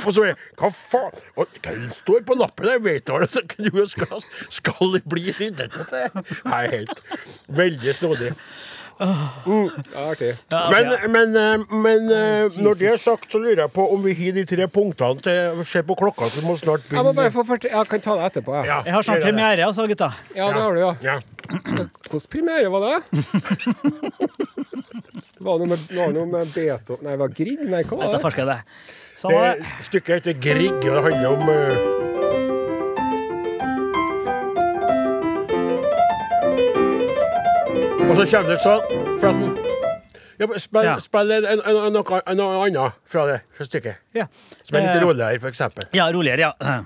og 0.04 0.14
så 0.18 0.26
er 0.30 0.36
Hva 0.60 0.70
faen? 0.76 1.24
Og 1.40 1.58
Hva 1.64 1.74
står 2.02 2.24
på 2.28 2.38
lappen? 2.40 2.68
Jeg 2.76 2.84
vet 2.86 3.10
hva 3.12 3.22
det 3.24 3.32
er. 3.42 3.50
Knust 3.56 3.96
glass. 4.00 4.26
Skal 4.60 4.96
det 4.98 5.04
bli 5.10 5.28
ryddet 5.40 5.76
opp? 5.82 6.24
Nei, 6.50 6.64
helt 6.76 7.04
Veldig 7.48 7.94
snodig. 7.98 8.32
Artig. 8.96 10.30
Ja, 10.54 10.60
Men, 10.72 10.86
altså, 10.88 11.10
men, 11.12 11.34
eh, 11.36 11.64
men 11.84 12.06
eh, 12.16 12.54
når 12.64 12.78
det 12.80 12.88
er 12.94 13.00
sagt, 13.02 13.26
så 13.34 13.42
lurer 13.44 13.66
jeg 13.66 13.72
på 13.76 13.84
om 13.92 14.00
vi 14.06 14.14
har 14.16 14.32
de 14.38 14.46
tre 14.48 14.68
punktene 14.72 15.20
til 15.26 15.66
Se 15.68 15.82
på 15.84 15.98
klokka, 16.00 16.30
så 16.32 16.40
vi 16.40 16.46
må 16.48 16.56
snart 16.62 16.86
Jeg 16.88 17.02
må 17.04 17.12
bare 17.12 17.26
begynne. 17.28 17.34
få 17.36 17.44
fortelle 17.50 17.76
Jeg 17.76 17.90
kan 17.92 18.06
ta 18.06 18.16
det 18.22 18.30
etterpå, 18.30 18.56
jeg. 18.56 18.70
Ja, 18.72 18.78
Jeg 18.88 18.96
har 18.96 19.04
snart 19.10 19.26
premiere, 19.28 19.68
altså, 19.68 19.88
gutta. 19.92 20.12
Ja, 20.38 20.48
det 20.56 20.62
har 20.64 20.72
du, 20.72 20.80
ja. 20.80 20.94
Ja. 21.04 21.18
Hvilken 22.08 22.30
premiere 22.38 22.72
var 22.72 22.88
det? 22.88 22.96
Var 25.44 25.58
det 25.60 25.66
noe 25.66 25.72
med, 25.76 25.84
var 26.00 26.14
noe 26.16 26.26
med 26.32 26.54
Beto 26.56 26.98
Nei, 27.04 27.18
var 27.20 27.36
Grieg? 27.36 27.66
Nei, 27.68 27.84
hva 27.84 28.00
var 28.00 28.16
det? 28.16 28.22
forsker 28.24 28.46
jeg 28.46 28.54
det. 28.56 28.62
Det 29.16 29.22
Samme 29.22 29.44
det. 29.56 29.66
stykket 29.82 30.16
heter 30.16 30.34
Grieg, 30.44 30.90
og 30.90 30.96
det 30.96 31.04
handler 31.04 31.28
om 31.28 31.50
uh... 31.50 32.86
Og 38.10 38.18
så 38.20 38.26
kommer 38.30 38.52
det 38.54 38.60
sånn 38.64 38.82
Flaten. 39.22 39.56
Ja, 40.36 40.48
spill, 40.60 40.84
Ja. 40.84 40.98
spill 41.00 41.32
noe, 41.32 42.58
annet 42.68 42.98
fra 43.08 43.24
det 43.30 43.38
fra 43.56 43.66
stykket. 43.66 43.96
Ja. 44.14 44.26
Som 44.64 44.76
er 44.76 44.82
litt 44.84 44.96
Eh, 44.98 45.02
roligere, 45.06 45.40
for 45.40 45.48
eksempel. 45.50 45.88
Ja, 45.94 46.10
roligere, 46.12 46.52
ja. 46.52 46.84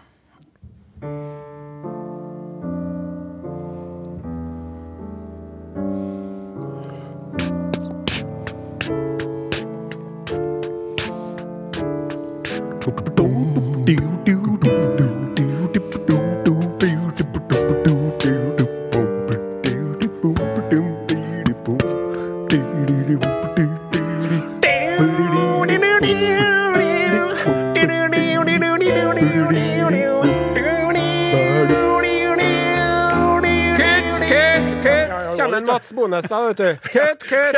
En 35.60 35.66
Mats 35.66 35.94
Bones 35.94 36.26
vet 36.32 36.58
du. 36.58 36.78
Kutt, 36.84 37.24
kutt! 37.28 37.56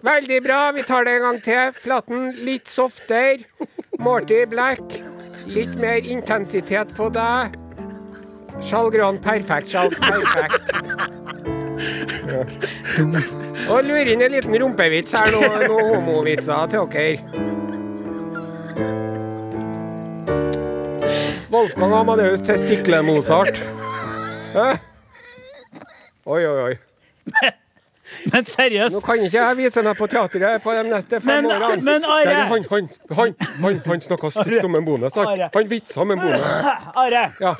Veldig 0.00 0.42
bra. 0.42 0.72
Vi 0.72 0.82
tar 0.82 1.04
det 1.04 1.16
en 1.16 1.22
gang 1.22 1.40
til. 1.42 1.72
Flatten 1.74 2.28
litt 2.46 2.70
softere. 2.70 3.47
Morty 4.08 4.46
Black. 4.46 4.80
Litt 5.46 5.74
mer 5.76 6.00
intensitet 6.00 6.88
på 6.96 7.10
deg. 7.12 7.52
Sjalgran 8.64 9.18
perfekt, 9.20 9.68
sjal 9.68 9.92
perfekt. 9.92 10.64
Og 13.68 13.84
lurer 13.84 14.08
inn 14.14 14.24
en 14.24 14.32
liten 14.32 14.56
rumpevits 14.62 15.12
her, 15.12 15.28
noen 15.34 15.66
noe 15.68 15.84
homovitser 15.90 16.72
til 16.72 16.88
dere. 16.94 17.20
Wolfgang 21.52 21.92
Amadeus 22.00 22.40
Testikle-Mozart. 22.48 23.60
Oi, 26.24 26.42
oi, 26.48 26.58
oi. 26.70 26.74
Men 28.32 28.44
seriøst. 28.48 28.94
Nå 28.94 29.00
kan 29.04 29.20
ikke 29.24 29.36
jeg 29.42 29.56
vise 29.58 29.82
meg 29.84 29.96
på 29.98 30.06
teatret 30.10 30.62
på 30.64 30.72
de 30.76 30.82
neste 30.88 31.20
fem 31.20 31.44
Men- 31.44 31.50
årene. 31.52 31.82
men 31.84 32.04
Are- 32.04 32.34
Han, 32.48 32.64
han, 32.70 32.88
han, 33.18 33.34
han, 33.62 33.80
han 33.86 34.00
snakka 34.04 34.30
stygt 34.32 34.64
om 34.64 34.74
en 34.78 34.84
bonus. 34.86 35.14
Han, 35.18 35.42
han 35.54 35.68
vitsa 35.70 36.00
om 36.04 36.10
en 36.14 36.22
bonus. 36.22 36.46
Are. 37.04 37.24
Ja. 37.40 37.52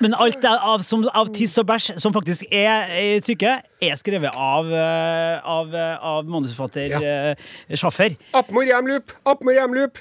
Men 0.00 0.14
alt 0.20 0.44
av, 0.50 0.82
som, 0.84 1.06
av 1.14 1.30
tiss 1.36 1.56
og 1.60 1.66
bæsj 1.70 1.94
som 2.00 2.12
faktisk 2.16 2.44
er 2.52 2.92
i 3.00 3.08
stykket, 3.24 3.66
er 3.84 3.96
skrevet 4.00 4.32
av, 4.36 4.68
eh, 4.72 5.40
av, 5.56 5.74
eh, 5.74 5.96
av 6.14 6.28
manusforfatter 6.28 6.94
Ja. 6.96 7.00
eh, 7.34 7.76
Schaffer. 7.76 8.16
Appmor 8.36 8.64
Hjemlup, 8.68 9.12
Appmor 9.24 9.56
Hjemlup. 9.56 9.98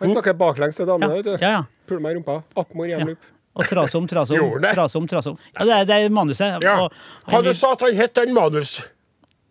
Han 0.00 0.10
snakker 0.12 0.36
baklengs 0.38 0.76
til 0.78 0.86
damene, 0.86 1.16
Ja, 1.24 1.32
ja, 1.34 1.38
ja. 1.50 1.62
Puler 1.88 2.00
meg 2.04 2.14
i 2.14 2.18
rumpa. 2.20 2.42
Appmor 2.56 2.86
Hjemlup. 2.86 3.30
Og 3.54 3.68
trasom, 3.70 4.06
trasom, 4.10 4.36
Gjorde 4.40 4.64
det? 4.66 4.72
trasom, 4.74 5.04
trasom. 5.08 5.36
Ja, 5.54 5.64
det 5.68 5.74
er, 5.76 5.84
det 5.86 5.98
er 6.08 6.10
manuset. 6.10 6.56
Ja. 6.64 6.74
Og 6.88 6.92
Hva 7.30 7.42
du 7.46 7.52
sa 7.54 7.72
at 7.76 7.84
han 7.86 7.94
het, 8.00 8.14
den 8.18 8.34
manus? 8.34 8.80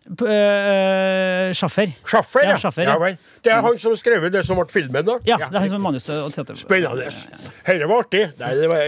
Sjaffer 0.04 0.26
Schaffer. 1.54 1.94
Schaffer, 2.04 2.42
Ja, 2.44 2.50
ja. 2.50 2.58
Schaffer, 2.58 2.82
ja 2.84 2.96
ja. 3.08 3.16
Det 3.44 3.52
er 3.52 3.62
han 3.64 3.78
som 3.80 3.94
skrev 3.96 4.26
det 4.32 4.42
som 4.44 4.58
ble 4.60 4.66
filmen, 4.68 5.04
da? 5.06 5.14
Ja, 5.28 5.38
det 5.40 5.56
er 5.56 5.64
han 5.64 5.70
som 5.72 5.82
manus. 5.84 6.04
Spennende. 6.60 7.08
Dette 7.64 7.88
var 7.88 8.02
artig. 8.04 8.24
Nei, 8.40 8.50
det 8.60 8.68
var, 8.68 8.82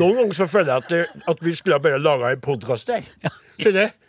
noen 0.00 0.16
ganger 0.22 0.38
så 0.40 0.48
føler 0.48 0.72
jeg 0.72 1.04
at, 1.04 1.20
at 1.34 1.44
vi 1.44 1.54
skulle 1.56 1.76
ha 1.76 1.82
bare 1.84 2.00
laga 2.00 2.32
en 2.32 2.40
podkast 2.44 2.88
der. 2.92 3.04
Skjønner 3.60 3.88
du? 3.92 4.05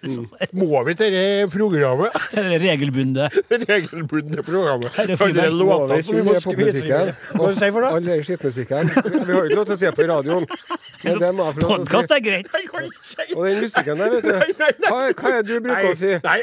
Må 0.53 0.83
vi 0.85 0.93
til 0.93 1.11
det 1.11 1.49
programmet? 1.49 2.13
Regelbundet. 2.65 3.33
Regelbundne 3.49 4.43
programmet. 4.43 4.91
For 5.17 5.33
det 5.33 5.45
er 5.47 5.55
låter 5.55 6.01
som 6.05 6.15
vi 6.15 6.21
må 6.27 6.35
skrive. 6.37 6.99
Hva 7.33 7.53
sier 7.57 7.73
for 7.73 7.87
All 7.87 8.05
den 8.05 8.21
skittmusikken. 8.25 8.91
Vi 8.93 9.33
har 9.33 9.39
jo 9.39 9.47
ikke 9.47 9.57
lov 9.57 9.65
til 9.65 9.73
å 9.73 9.79
det 9.81 9.93
på 9.97 10.07
radioen. 10.11 10.45
Til 11.01 11.25
å 11.25 11.47
Podkast 11.57 12.13
er 12.13 12.21
greit. 12.21 12.51
Og 13.33 13.41
den 13.47 13.59
musikken 13.63 14.03
der, 14.03 14.13
vet 14.13 14.27
du. 14.27 14.77
Hva, 14.85 14.99
hva 15.17 15.33
er 15.33 15.41
det 15.41 15.49
du 15.49 15.65
bruker 15.65 15.89
å 15.89 15.97
si? 15.97 16.13
nei, 16.27 16.37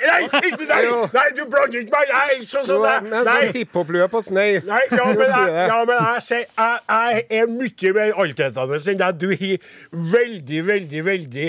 nei, 1.14 1.26
du 1.38 1.44
blander 1.50 1.78
ikke 1.84 1.94
meg! 1.94 2.12
Nei, 2.14 2.48
sånn 2.48 2.66
som 2.66 2.82
det. 2.82 2.92
er. 2.98 3.24
Nei, 3.30 3.38
hiphop-lue 3.60 4.08
på 4.10 4.22
snei. 4.24 4.58
Nei, 4.66 4.82
ja, 4.90 5.06
men 5.12 5.24
jeg, 5.30 5.54
ja, 5.70 5.78
men 5.86 6.02
jeg, 6.02 6.44
jeg, 6.58 6.82
jeg 6.90 7.24
er 7.38 7.50
mye 7.54 7.94
mer 8.00 8.20
altetende 8.24 8.82
enn 8.82 9.02
deg. 9.04 9.22
Du 9.22 9.30
har 9.30 9.72
veldig, 10.18 10.60
veldig, 10.72 11.04
veldig 11.10 11.48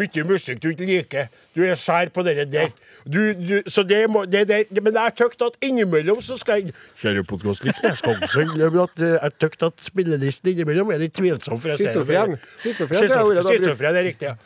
mye 0.00 0.28
musikk 0.32 0.62
du 0.64 0.72
ikke 0.72 0.88
liker. 0.88 1.30
Du 1.56 1.62
er 1.64 1.74
sær 1.76 2.08
på 2.14 2.24
det 2.24 2.48
der. 2.52 2.72
Du, 3.04 3.18
du, 3.34 3.62
så 3.66 3.82
det 3.82 4.04
må, 4.10 4.24
det 4.30 4.46
det, 4.48 4.82
men 4.82 4.94
jeg 4.94 5.14
tykte 5.18 5.48
at 5.50 5.56
innimellom 5.62 6.20
så 6.22 6.36
skal 6.38 6.62
jeg 6.62 6.74
Kjære 7.02 7.24
podkastlytter, 7.26 7.88
jeg 7.88 7.98
skal 7.98 8.20
også 8.22 8.44
at 8.84 9.02
eh, 9.02 9.16
jeg 9.16 9.34
tykte 9.42 9.72
at 9.72 9.82
spillelisten 9.82 10.52
innimellom 10.52 10.92
er 10.94 11.02
litt 11.02 11.16
tvilsom. 11.18 11.58
Schizofren. 11.58 12.38
Schizofren, 12.62 13.96
er 13.96 14.06
riktig, 14.06 14.30
ja. 14.30 14.36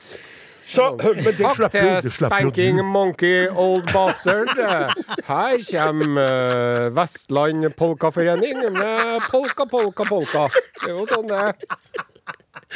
Så, 0.67 0.97
Takk 1.39 1.71
til. 1.71 2.11
Spanking 2.11 2.81
Monkey 2.85 3.47
Old 3.49 3.87
Bastard. 3.93 4.51
Her 5.29 5.63
kommer 5.71 6.23
eh, 6.25 6.97
Vestland 6.97 7.71
Polkaforening 7.77 8.65
med 8.75 9.31
polka, 9.31 9.69
polka, 9.71 10.09
polka. 10.09 10.49
Det 10.83 10.91
er 10.91 10.97
jo 10.97 11.07
sånn 11.13 11.31
det 11.31 11.45
er. 11.51 12.15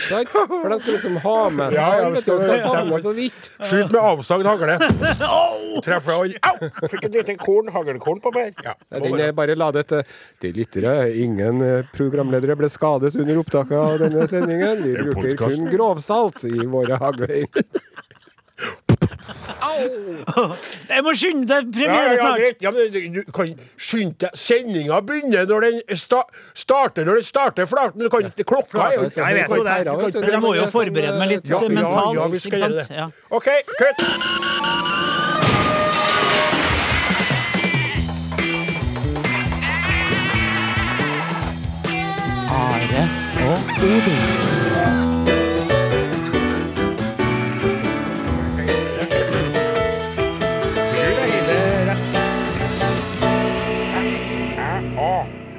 Sant? 0.09 0.31
For 0.31 0.73
de 0.73 0.79
skal 0.83 0.95
liksom 0.97 1.17
ha 1.25 1.37
med 1.55 1.75
seg 1.75 1.79
Ja, 1.79 1.89
ja, 2.01 2.23
skal, 2.23 2.41
skal 2.43 2.63
fange 2.65 3.01
så 3.05 3.13
vidt. 3.17 3.51
Skyt 3.61 3.91
med 3.93 4.01
avsagd 4.01 4.49
hagle. 4.49 4.77
Treffer 5.87 6.17
alle. 6.17 6.41
Au! 6.51 6.89
Fikk 6.91 7.07
et 7.09 7.19
lite 7.19 7.37
korn, 7.41 7.71
haglkorn 7.75 8.23
på 8.25 8.33
meg. 8.35 8.59
Ja, 8.65 8.75
Den 8.97 9.21
er 9.21 9.35
bare 9.37 9.57
ladet 9.59 9.87
til 9.93 10.03
til 10.41 10.57
lyttere. 10.57 10.95
Ingen 11.21 11.61
eh, 11.65 11.87
programledere 11.95 12.57
ble 12.59 12.71
skadet 12.73 13.13
under 13.21 13.41
opptaket 13.43 13.77
av 13.77 13.99
denne 14.01 14.27
sendingen. 14.31 14.83
Vi 14.85 14.95
er 14.97 15.11
bruker 15.11 15.37
kun 15.41 15.69
grovsalt 15.71 16.45
i 16.49 16.67
våre 16.71 16.99
hagler. 17.01 17.45
Jeg 20.95 21.05
må 21.07 21.15
skynde 21.19 21.47
deg! 21.49 21.71
Ja, 21.71 21.87
Premiere 21.87 22.15
ja, 22.15 22.21
snart! 22.21 22.39
greit. 22.41 22.63
Ja, 22.65 22.71
men 22.75 23.15
du, 23.15 23.21
kan 23.35 23.53
skynde 23.77 24.17
deg. 24.27 24.37
Sendinga 24.41 25.01
begynner 25.07 25.47
når 25.51 25.67
den 25.67 25.81
sta 25.99 26.23
starter 26.55 27.09
når 27.09 27.21
den 27.21 27.29
starter 27.29 27.69
flaten. 27.71 28.01
Du 28.05 28.09
kan 28.13 28.31
ikke 28.31 28.45
Klokka 28.51 28.89
er 28.89 28.99
jo 28.99 29.09
Jeg 29.09 29.35
vet 29.41 29.57
jo 29.57 29.65
det, 29.65 30.15
du, 30.15 30.31
jeg 30.33 30.43
må 30.43 30.55
jo 30.59 30.67
forberede 30.73 31.19
meg 31.21 31.35
litt 31.37 31.51
Ja, 31.51 31.61
ja, 31.63 31.69
mentalt. 31.81 32.17
ja, 32.19 32.27
vi 32.33 32.43
skal 32.43 32.65
gjøre 32.65 32.85
sant? 32.85 32.91
det. 32.91 32.97
Ja. 32.97 33.11
OK, 33.31 33.49
kutt. 33.79 34.01
Are 42.51 43.03
og 43.51 43.59
Odin. 43.83 45.00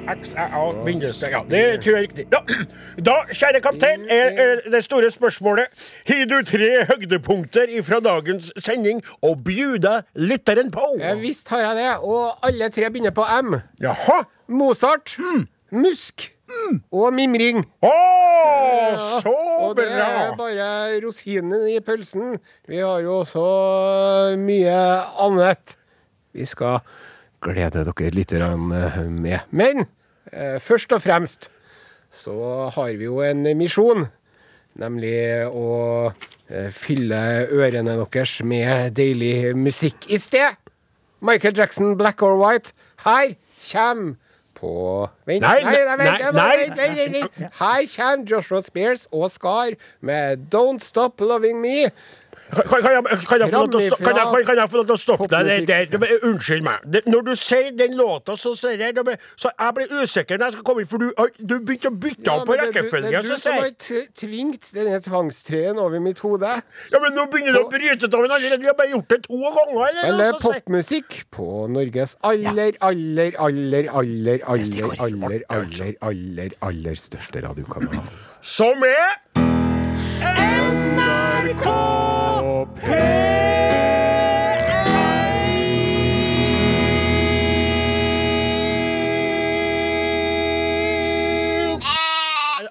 XAA. 0.02 0.62
Ja, 1.30 1.40
det 1.50 1.62
tror 1.82 1.92
jeg 1.92 1.98
er 1.98 2.02
riktig. 2.02 2.26
Da, 2.32 2.40
da 3.06 3.14
kjære 3.30 3.60
kaptein, 3.64 4.04
er, 4.10 4.34
er 4.42 4.62
det 4.72 4.82
store 4.84 5.10
spørsmålet 5.10 5.84
Har 6.08 6.24
du 6.30 6.36
tre 6.46 6.70
høydepunkter 6.90 7.72
fra 7.86 8.00
dagens 8.04 8.52
sending 8.58 9.02
å 9.22 9.34
bjuda 9.38 10.02
lytteren 10.18 10.72
på? 10.74 10.84
Ja, 11.00 11.14
visst 11.20 11.52
har 11.54 11.64
jeg 11.68 11.80
det. 11.80 11.90
Og 12.02 12.46
alle 12.46 12.70
tre 12.74 12.90
begynner 12.90 13.14
på 13.14 13.26
M. 13.40 13.58
Jaha? 13.82 14.22
Mozart, 14.52 15.16
Musk 15.72 16.28
og 16.92 17.14
mimring. 17.16 17.62
Å, 17.84 17.92
så 19.22 19.32
bra! 19.32 19.68
Og 19.68 19.76
det 19.78 19.86
er 19.92 20.34
bare 20.36 20.66
rosinen 21.04 21.68
i 21.70 21.78
pølsen. 21.84 22.36
Vi 22.68 22.82
har 22.82 23.00
jo 23.06 23.22
så 23.28 23.46
mye 24.40 24.76
annet 25.24 25.78
vi 26.32 26.46
skal 26.48 26.80
glede 27.42 27.84
dere 27.88 28.10
litt 28.14 28.32
grann, 28.34 28.70
eh, 28.72 28.98
med. 29.10 29.40
Men 29.50 29.86
eh, 30.32 30.58
først 30.62 30.92
og 30.94 31.02
fremst 31.04 31.50
så 32.12 32.68
har 32.74 32.92
vi 32.98 33.08
jo 33.08 33.22
en 33.24 33.44
misjon. 33.58 34.06
Nemlig 34.80 35.16
å 35.52 36.12
eh, 36.48 36.70
fylle 36.72 37.20
ørene 37.52 37.96
deres 38.00 38.38
med 38.44 38.94
deilig 38.96 39.52
musikk 39.56 40.08
i 40.08 40.20
sted. 40.20 40.56
Michael 41.22 41.56
Jackson, 41.56 41.96
Black 41.96 42.22
or 42.24 42.38
White. 42.40 42.72
Her 43.04 43.34
kommer 43.60 44.16
på 44.62 44.72
Vent, 45.26 45.42
Nei, 45.42 45.58
nei, 45.64 45.72
nei, 45.72 45.96
vent, 45.96 45.98
nei, 45.98 46.18
vent, 46.22 46.34
nei. 46.36 46.56
vent, 46.56 46.76
vent, 46.78 46.98
vent, 46.98 47.14
vent. 47.36 47.54
Her 47.58 47.86
kommer 47.96 48.26
Joshua 48.30 48.62
Spears 48.62 49.08
og 49.10 49.30
Skar 49.34 49.74
med 50.00 50.46
Don't 50.54 50.84
Stop 50.84 51.20
Loving 51.20 51.58
Me. 51.62 51.90
Kan, 52.52 52.84
jeg, 52.84 53.04
kan, 53.28 53.40
jeg 53.40 53.48
få 53.48 53.60
lov 53.62 53.68
til 53.72 53.92
å 53.94 53.96
kan, 53.96 54.16
jeg, 54.16 54.26
kan, 54.28 54.42
kan 54.44 54.58
jeg 54.60 54.68
få 54.68 54.76
lov 54.76 54.86
til 54.90 54.92
å 54.92 55.00
stoppe 55.00 55.26
deg 55.32 55.66
der? 55.70 55.92
Unnskyld 56.28 56.64
meg. 56.66 56.98
Når 57.08 57.22
du 57.24 57.32
sier 57.40 57.70
den 57.78 57.94
låta, 57.96 58.34
så 58.36 58.52
sier 58.58 58.76
jeg 58.76 58.94
det- 58.98 59.14
Så 59.40 59.48
jeg 59.58 59.74
blir 59.78 59.88
usikker 60.02 60.36
når 60.36 60.44
jeg 60.50 60.52
skal 60.58 60.64
komme 60.68 60.80
inn, 60.84 60.86
for 60.90 60.98
du, 61.00 61.08
du 61.40 61.54
begynte 61.64 61.88
å 61.88 61.96
bytte 61.96 62.26
Ja, 62.28 62.34
av 62.34 62.44
på 62.46 62.56
rekkefølgen. 62.60 63.08
det 63.08 63.16
er 63.16 63.22
du-. 63.22 63.28
Det 63.28 63.32
er 63.32 63.36
du 63.36 63.40
som 63.40 63.52
har 63.56 63.70
tvingt 64.20 64.68
denne 64.76 65.00
tvangstrøyen 65.00 65.80
over 65.80 66.00
mitt 66.04 66.20
hode. 66.20 66.52
Ja, 66.92 67.00
men 67.00 67.16
nå 67.16 67.24
begynner 67.32 67.56
du 67.56 67.62
å 67.64 67.70
bryte 67.72 68.04
av 68.12 68.20
allerede. 68.20 68.60
Vi 68.60 68.66
har 68.68 68.76
bare 68.82 68.92
gjort 68.92 69.08
det 69.08 69.22
to 69.30 69.40
ganger. 69.40 70.04
Eller, 70.04 70.32
sier- 70.36 70.60
popmusikk 70.60 71.22
på 71.32 71.48
Norges 71.72 72.16
aller, 72.22 72.76
aller, 72.84 73.32
aller, 73.40 73.88
aller, 73.88 74.44
aller, 74.44 74.92
aller, 75.00 75.42
aller, 75.48 75.96
aller, 76.02 76.50
aller 76.60 76.94
største 77.00 77.40
radiokanal. 77.48 77.96
Som 78.42 78.84
er 78.84 79.20
NRK 80.22 81.68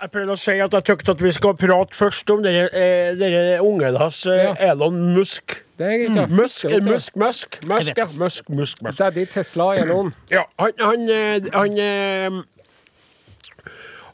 Jeg 0.01 0.09
prøvde 0.09 0.33
å 0.33 0.39
si 0.39 0.53
at 0.63 0.73
jeg 0.73 0.85
tykte 0.87 1.13
at 1.13 1.21
vi 1.21 1.31
skal 1.35 1.53
prate 1.59 1.93
først 1.95 2.31
om 2.33 2.41
dere, 2.43 2.69
eh, 2.73 3.11
dere 3.19 3.59
ungen 3.61 3.97
hans, 3.99 4.25
eh, 4.25 4.43
Ja. 4.47 4.53
Elon 4.71 5.13
Musk. 5.13 5.61
Det 5.77 5.85
er 5.87 5.97
greit, 6.07 6.15
ja. 6.15 6.25
Musk, 6.27 6.61
Fikk 6.67 6.71
det. 6.71 6.83
Musk, 6.83 7.15
Musk, 7.15 7.59
Musk, 7.65 7.97
Musk, 7.97 8.49
Musk, 8.49 8.81
Musk. 8.81 8.97
Daddy 8.97 9.25
Tesla 9.25 9.75
Elon. 9.77 10.13
Ja, 10.31 10.43
han 10.59 10.71
Han, 10.79 11.07
han, 11.07 11.49
han, 11.53 11.77
eh, 11.77 12.29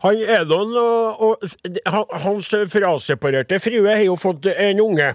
han 0.08 0.24
Edon 0.40 0.74
og, 0.80 1.22
og 1.22 2.18
hans 2.26 2.50
fraseparerte 2.74 3.60
frue 3.64 3.88
har 3.94 4.04
jo 4.08 4.16
fått 4.20 4.48
en 4.56 4.82
unge. 4.84 5.14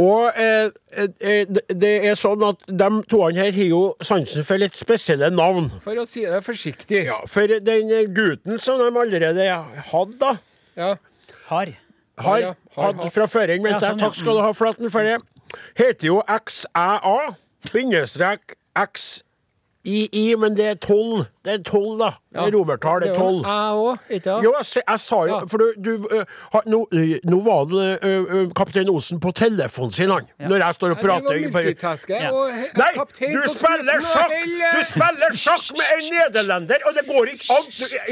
Og 0.00 0.30
eh, 0.40 0.70
eh, 0.96 1.42
det 1.44 1.62
det 1.82 1.90
er 2.08 2.14
sånn 2.16 2.40
at 2.46 2.62
de 2.72 2.86
to 3.10 3.18
her 3.26 3.50
har 3.52 3.66
jo 3.68 3.80
sansen 4.00 4.46
for 4.48 4.56
litt 4.62 4.78
spesielle 4.78 5.28
navn. 5.34 5.66
For 5.84 5.98
å 6.00 6.06
si 6.08 6.22
det 6.24 6.40
forsiktig. 6.46 7.02
Ja, 7.10 7.18
For 7.28 7.44
den 7.60 7.92
eh, 7.92 8.06
gutten 8.08 8.56
som 8.64 8.80
de 8.80 8.88
allerede 8.88 9.48
hadde, 9.90 10.16
da 10.22 10.36
Ja. 10.80 10.94
Har. 11.50 11.74
har, 12.20 12.38
ja, 12.40 12.54
har 12.76 12.92
hadde 12.94 13.10
fra 13.12 13.26
føring, 13.28 13.60
mente 13.62 13.76
Ja, 13.82 13.90
jeg. 13.90 13.98
sånn. 13.98 14.04
Takk 14.06 14.16
skal 14.22 14.38
du 14.38 14.42
ha, 14.46 14.52
Flaten, 14.56 14.88
for 14.94 15.04
det. 15.04 15.18
Heter 15.76 16.06
jo 16.06 16.22
XæA, 16.30 17.34
bindestrek 17.72 18.56
XII, 19.86 20.34
men 20.36 20.56
det 20.56 20.66
er 20.66 20.74
tolv. 20.74 21.24
Det 21.44 21.52
er 21.54 21.62
tolv, 21.64 21.94
da. 22.00 22.10
Er 22.36 22.50
romertall, 22.52 23.00
det 23.00 23.10
er 23.10 23.14
tolv. 23.16 23.40
Jeg 23.46 23.76
òg, 23.80 24.02
ikke 24.10 24.24
sant? 24.26 24.44
Jo, 24.44 24.50
jeg, 24.58 24.82
jeg 24.88 25.00
sa 25.00 25.20
jo 25.24 25.30
Ja. 25.30 25.38
For 25.48 25.62
du, 25.62 25.66
du 25.80 25.90
uh, 26.12 26.58
nå, 26.68 26.80
nå 27.32 27.38
var 27.46 27.62
det, 27.70 27.86
uh, 28.04 28.50
kaptein 28.56 28.90
Osen 28.92 29.20
på 29.24 29.32
telefonen 29.32 29.94
sin, 29.96 30.12
han. 30.12 30.28
Når 30.38 30.64
jeg 30.64 30.76
står 30.78 30.94
og 30.96 31.00
prater. 31.00 31.38
Ja, 31.40 31.52
multitasker, 31.54 32.20
Ja. 32.20 32.32
og 32.32 32.50
Nei, 32.76 32.90
du 32.98 33.42
spiller 33.54 34.04
sjakk! 34.04 34.36
Du 34.76 34.82
spiller 34.90 35.38
sjakk 35.44 35.70
med 35.78 35.94
en 35.96 36.10
nederlender, 36.16 36.84
og 36.86 36.98
det 36.98 37.06
går 37.08 37.32
ikke 37.36 37.56
an! 37.56 37.70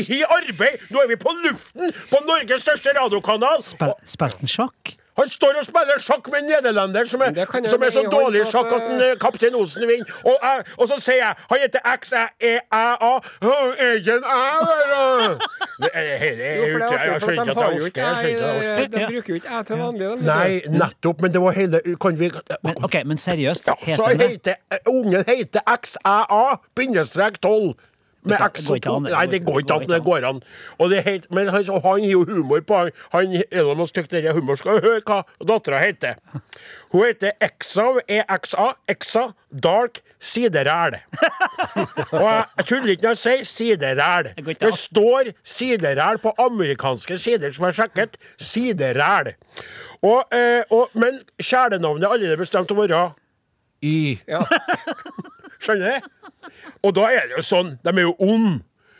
I 0.08 0.22
arbeid! 0.38 0.88
Nå 0.90 1.04
er 1.04 1.12
vi 1.12 1.20
på 1.20 1.36
luften 1.44 1.92
på 1.92 2.22
Norges 2.30 2.64
største 2.64 2.96
radiokanal! 2.96 3.60
Spil, 3.62 3.92
spilte 4.08 4.40
han 4.40 4.56
sjakk? 4.56 4.94
Han 5.18 5.28
står 5.28 5.58
og 5.60 5.66
spiller 5.66 5.98
sjakk 5.98 6.28
med 6.32 6.38
en 6.44 6.50
nederlender 6.52 7.08
som 7.10 7.20
er, 7.26 7.34
som 7.68 7.82
er 7.82 7.90
så 7.90 8.02
dårlig 8.12 8.42
i 8.44 8.50
sjakk 8.50 8.70
at 8.72 8.82
en, 8.82 9.00
den, 9.00 9.02
eh, 9.10 9.16
kaptein 9.18 9.54
Osen 9.58 9.86
vinner. 9.88 10.06
Og, 10.24 10.36
og 10.78 10.88
så 10.88 10.98
sier 11.02 11.16
jeg 11.24 11.34
Han 11.50 11.58
heter 11.64 11.80
XæA. 11.98 13.12
Egen 13.88 14.22
æ! 14.24 14.42
Det 15.82 15.90
er- 15.94 16.56
Jo, 16.58 16.78
Jeg 16.78 17.20
skjønner 17.22 17.42
ikke 17.42 17.50
at 17.50 17.56
har 17.56 17.70
jeg 17.70 17.82
orker. 17.82 18.02
Jeg 18.02 18.16
skjønner 18.16 18.28
ikke 18.28 18.44
at 18.44 18.62
jeg 18.62 18.70
orker. 18.70 18.78
jeg- 18.78 18.92
De 18.92 19.14
bruker 19.14 19.28
jo 19.28 19.34
ikke 19.34 19.48
æ 19.58 19.62
til 19.62 19.76
vanlig. 19.78 20.08
Nei, 20.26 20.60
nettopp, 20.78 21.20
men 21.22 21.32
det 21.32 21.40
var 21.42 21.50
hele 21.52 21.80
Kan 22.02 22.18
vi 22.18 22.30
Men, 22.64 22.74
ok, 22.84 22.94
men 23.06 23.18
seriøst, 23.18 23.68
heter 23.78 24.04
han 24.06 24.18
det? 24.18 24.28
heter 24.30 24.54
ungen 24.88 25.24
heter 25.26 25.60
XEA, 25.84 26.56
bindestrek 26.74 27.40
12. 27.42 27.74
med 28.28 28.38
det 28.38 29.12
Nei, 29.12 29.26
det 29.32 29.40
går 29.46 29.62
ikke 29.62 29.78
an. 29.78 29.86
det 29.90 30.02
går 30.04 30.26
an. 30.28 30.40
Og 30.78 30.90
det 30.90 30.98
er 31.00 31.06
helt, 31.10 31.30
men 31.34 31.48
han, 31.48 31.64
har 31.84 32.02
jo 32.04 32.24
humor 32.28 32.60
på 32.66 32.82
han. 32.82 32.90
han 33.12 33.42
Elon 33.50 33.80
Musk 33.80 33.94
tykker 33.94 34.20
det 34.20 34.30
er 34.30 34.36
humor. 34.36 34.58
Skal 34.60 34.82
høre 34.84 35.00
hva 35.06 35.22
dattera 35.48 35.80
heter? 35.82 36.20
Hun 36.92 37.06
heter 37.06 37.34
Exa, 37.44 37.88
EXA, 38.08 38.72
Exa 38.88 39.28
Dark 39.64 40.00
Sideræl. 40.20 40.98
Og 42.10 42.22
jeg, 42.22 42.44
jeg 42.56 42.66
tuller 42.66 42.90
ikke 42.90 43.06
når 43.06 43.14
jeg 43.14 43.20
sier 43.22 43.44
sideræl. 43.44 44.32
Det 44.60 44.74
står 44.74 45.32
sideræl 45.44 46.18
på 46.22 46.34
amerikanske 46.38 47.18
sider 47.18 47.52
som 47.54 47.68
er 47.68 47.76
sjekket. 47.76 48.18
Sideræl. 48.38 49.34
Og, 50.02 50.24
eh, 50.32 50.62
og, 50.70 50.90
men 50.94 51.20
kjælenavnet 51.42 52.06
er 52.06 52.14
allerede 52.18 52.40
bestemt 52.40 52.70
å 52.74 52.78
være 52.78 53.08
Y. 53.82 54.18
Ja. 54.26 54.42
Skjønner 55.62 55.98
du? 55.98 56.17
Og 56.82 56.94
da 56.96 57.10
er 57.12 57.28
det 57.28 57.36
jo 57.38 57.44
sånn, 57.46 57.76
de 57.84 57.94
er 57.94 58.04
jo 58.06 58.16
ond. 58.18 58.58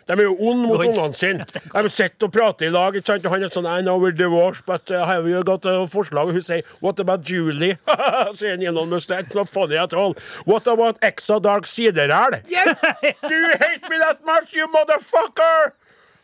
De 0.09 0.15
er 0.17 0.23
jo 0.25 0.37
ond 0.41 0.63
mot 0.65 0.81
ungene 0.81 1.13
sine. 1.13 1.45
De 1.45 1.91
sitter 1.93 2.25
og 2.27 2.33
prater 2.33 2.71
i 2.71 2.73
lag. 2.73 2.95
ikke 2.97 3.11
sant? 3.11 3.27
Og 3.29 3.35
han 3.35 3.43
er 3.45 3.51
sånn 3.53 3.67
I 3.69 3.83
know 3.85 3.99
we're 4.01 4.15
divorced, 4.17 4.65
but 4.65 4.89
uh, 4.91 5.03
have 5.05 5.29
you 5.29 5.43
got 5.45 5.67
a 5.69 5.83
forslag? 5.85 6.31
Og 6.31 6.39
hun 6.39 6.45
sier 6.47 6.63
What 6.81 7.01
about 7.05 7.29
Julie? 7.29 7.77
sier 8.39 8.55
han 8.55 8.65
gjennom 8.65 8.89
mustache. 8.89 9.35
Not 9.37 9.51
funny 9.53 9.77
at 9.77 9.93
all. 9.93 10.15
What 10.49 10.67
about 10.67 10.97
Exa 11.05 11.37
Dark 11.45 11.69
Sideræl? 11.69 12.39
Yes! 12.49 12.81
Do 13.29 13.35
you 13.35 13.53
hate 13.61 13.85
me 13.91 14.01
that 14.01 14.25
much, 14.25 14.55
you 14.57 14.65
motherfucker? 14.73 15.75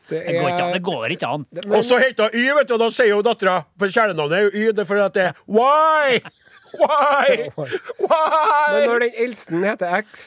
Det 0.08 0.22
Det 0.26 0.40
går 0.40 0.48
ikke 0.48 0.62
an. 0.64 0.68
er 0.70 0.72
Det 0.72 0.82
går 0.82 1.04
ikke 1.18 1.26
an. 1.34 1.44
Og 1.68 1.84
så 1.84 1.98
heter 2.00 2.30
hun 2.32 2.40
Y, 2.40 2.48
vet 2.56 2.68
du, 2.68 2.74
og 2.74 2.80
da 2.86 2.88
sier 2.92 3.08
jo 3.12 3.20
dattera 3.24 3.58
For 3.80 3.92
kjælenavnet 3.92 4.36
er 4.38 4.42
jo 4.48 4.50
Y, 4.54 4.64
det 4.72 4.78
er 4.84 4.88
fordi 4.88 5.04
at 5.04 5.14
det 5.14 5.22
er 5.28 5.32
Why? 5.58 6.18
Why? 6.80 7.50
Men 8.72 8.88
når 8.88 8.98
den 9.04 9.12
eldste 9.26 9.60
heter 9.64 10.00
X, 10.02 10.24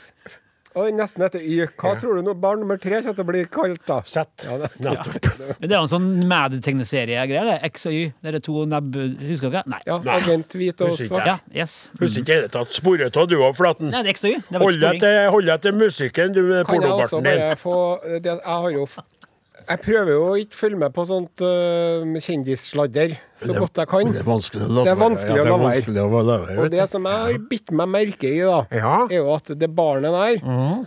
og 0.77 0.85
den 0.87 0.99
nesten 1.01 1.23
heter 1.25 1.41
Y, 1.43 1.65
hva 1.81 1.95
tror 1.99 2.19
du 2.19 2.25
nå 2.27 2.35
barn 2.39 2.61
nummer 2.61 2.77
tre 2.81 2.99
kommer 3.01 3.17
til 3.17 3.25
å 3.25 3.27
bli 3.31 3.41
kalt 3.57 3.81
da? 3.89 3.97
Sett. 4.07 4.45
Ja, 4.45 4.57
det- 4.61 4.69
ja. 4.85 5.03
Det 5.59 5.71
er 5.71 5.75
jo 5.75 5.81
en 5.83 5.91
sånn 5.91 6.07
Mad-tegneseriegreier, 6.29 7.49
det. 7.51 7.57
X 7.71 7.87
og 7.89 7.97
Y. 7.97 8.05
Det 8.21 8.33
er 8.35 8.39
to 8.45 8.65
nebb... 8.69 8.95
Husker 9.27 9.51
dere? 9.53 9.63
Nei. 9.73 9.81
Ja, 9.89 9.97
Nei. 10.05 10.15
agent 10.21 10.55
hvit 10.59 10.85
og 10.85 10.95
svart. 10.99 11.27
Ja, 11.27 11.37
yes. 11.55 11.77
Husker 11.99 12.21
ikke 12.23 12.31
i 12.31 12.35
det 12.35 12.39
hele 12.43 12.53
tatt. 12.57 12.73
Sporet 12.77 13.17
av 13.17 13.27
du 13.31 13.37
òg, 13.41 13.53
Flaten. 13.57 13.91
Nei, 13.93 14.03
det 14.05 14.13
er 14.13 14.17
X 14.17 14.25
og 14.27 14.31
Y. 14.35 14.41
Det 14.47 14.61
var 14.61 15.31
Hold 15.37 15.49
deg 15.51 15.61
til, 15.67 15.77
musikken, 15.77 16.33
du 16.37 16.41
med 16.47 16.65
Kan 16.67 16.81
jeg 16.81 16.91
også 16.91 17.19
pornobarten 17.19 17.27
din. 17.27 17.43
bare 17.43 17.61
få 17.61 17.77
det, 18.21 18.33
Jeg 18.37 18.57
har 18.63 18.69
jo 18.77 18.87
Jeg 19.67 19.81
prøver 19.83 20.13
jo 20.13 20.19
å 20.29 20.35
ikke 20.39 20.55
følge 20.55 20.79
med 20.79 20.93
på 20.95 21.03
sånt 21.09 21.41
uh, 21.43 22.03
kjendissladder 22.23 23.17
så 23.37 23.53
godt 23.57 23.81
jeg 23.81 23.89
kan. 23.91 24.11
Det 24.13 24.21
er 24.23 24.27
vanskelig 24.97 25.41
å 25.43 25.45
la 25.45 25.57
være. 25.59 25.81
være. 26.45 26.55
Og 26.63 26.69
det 26.73 26.85
som 26.89 27.07
jeg 27.09 27.23
har 27.25 27.41
bitt 27.51 27.73
meg 27.75 27.91
merke 27.93 28.29
i, 28.31 28.39
da, 28.47 28.61
Ja. 28.73 28.93
er 29.09 29.19
jo 29.19 29.33
at 29.35 29.51
det 29.59 29.69
barnet 29.75 30.15
der, 30.15 30.39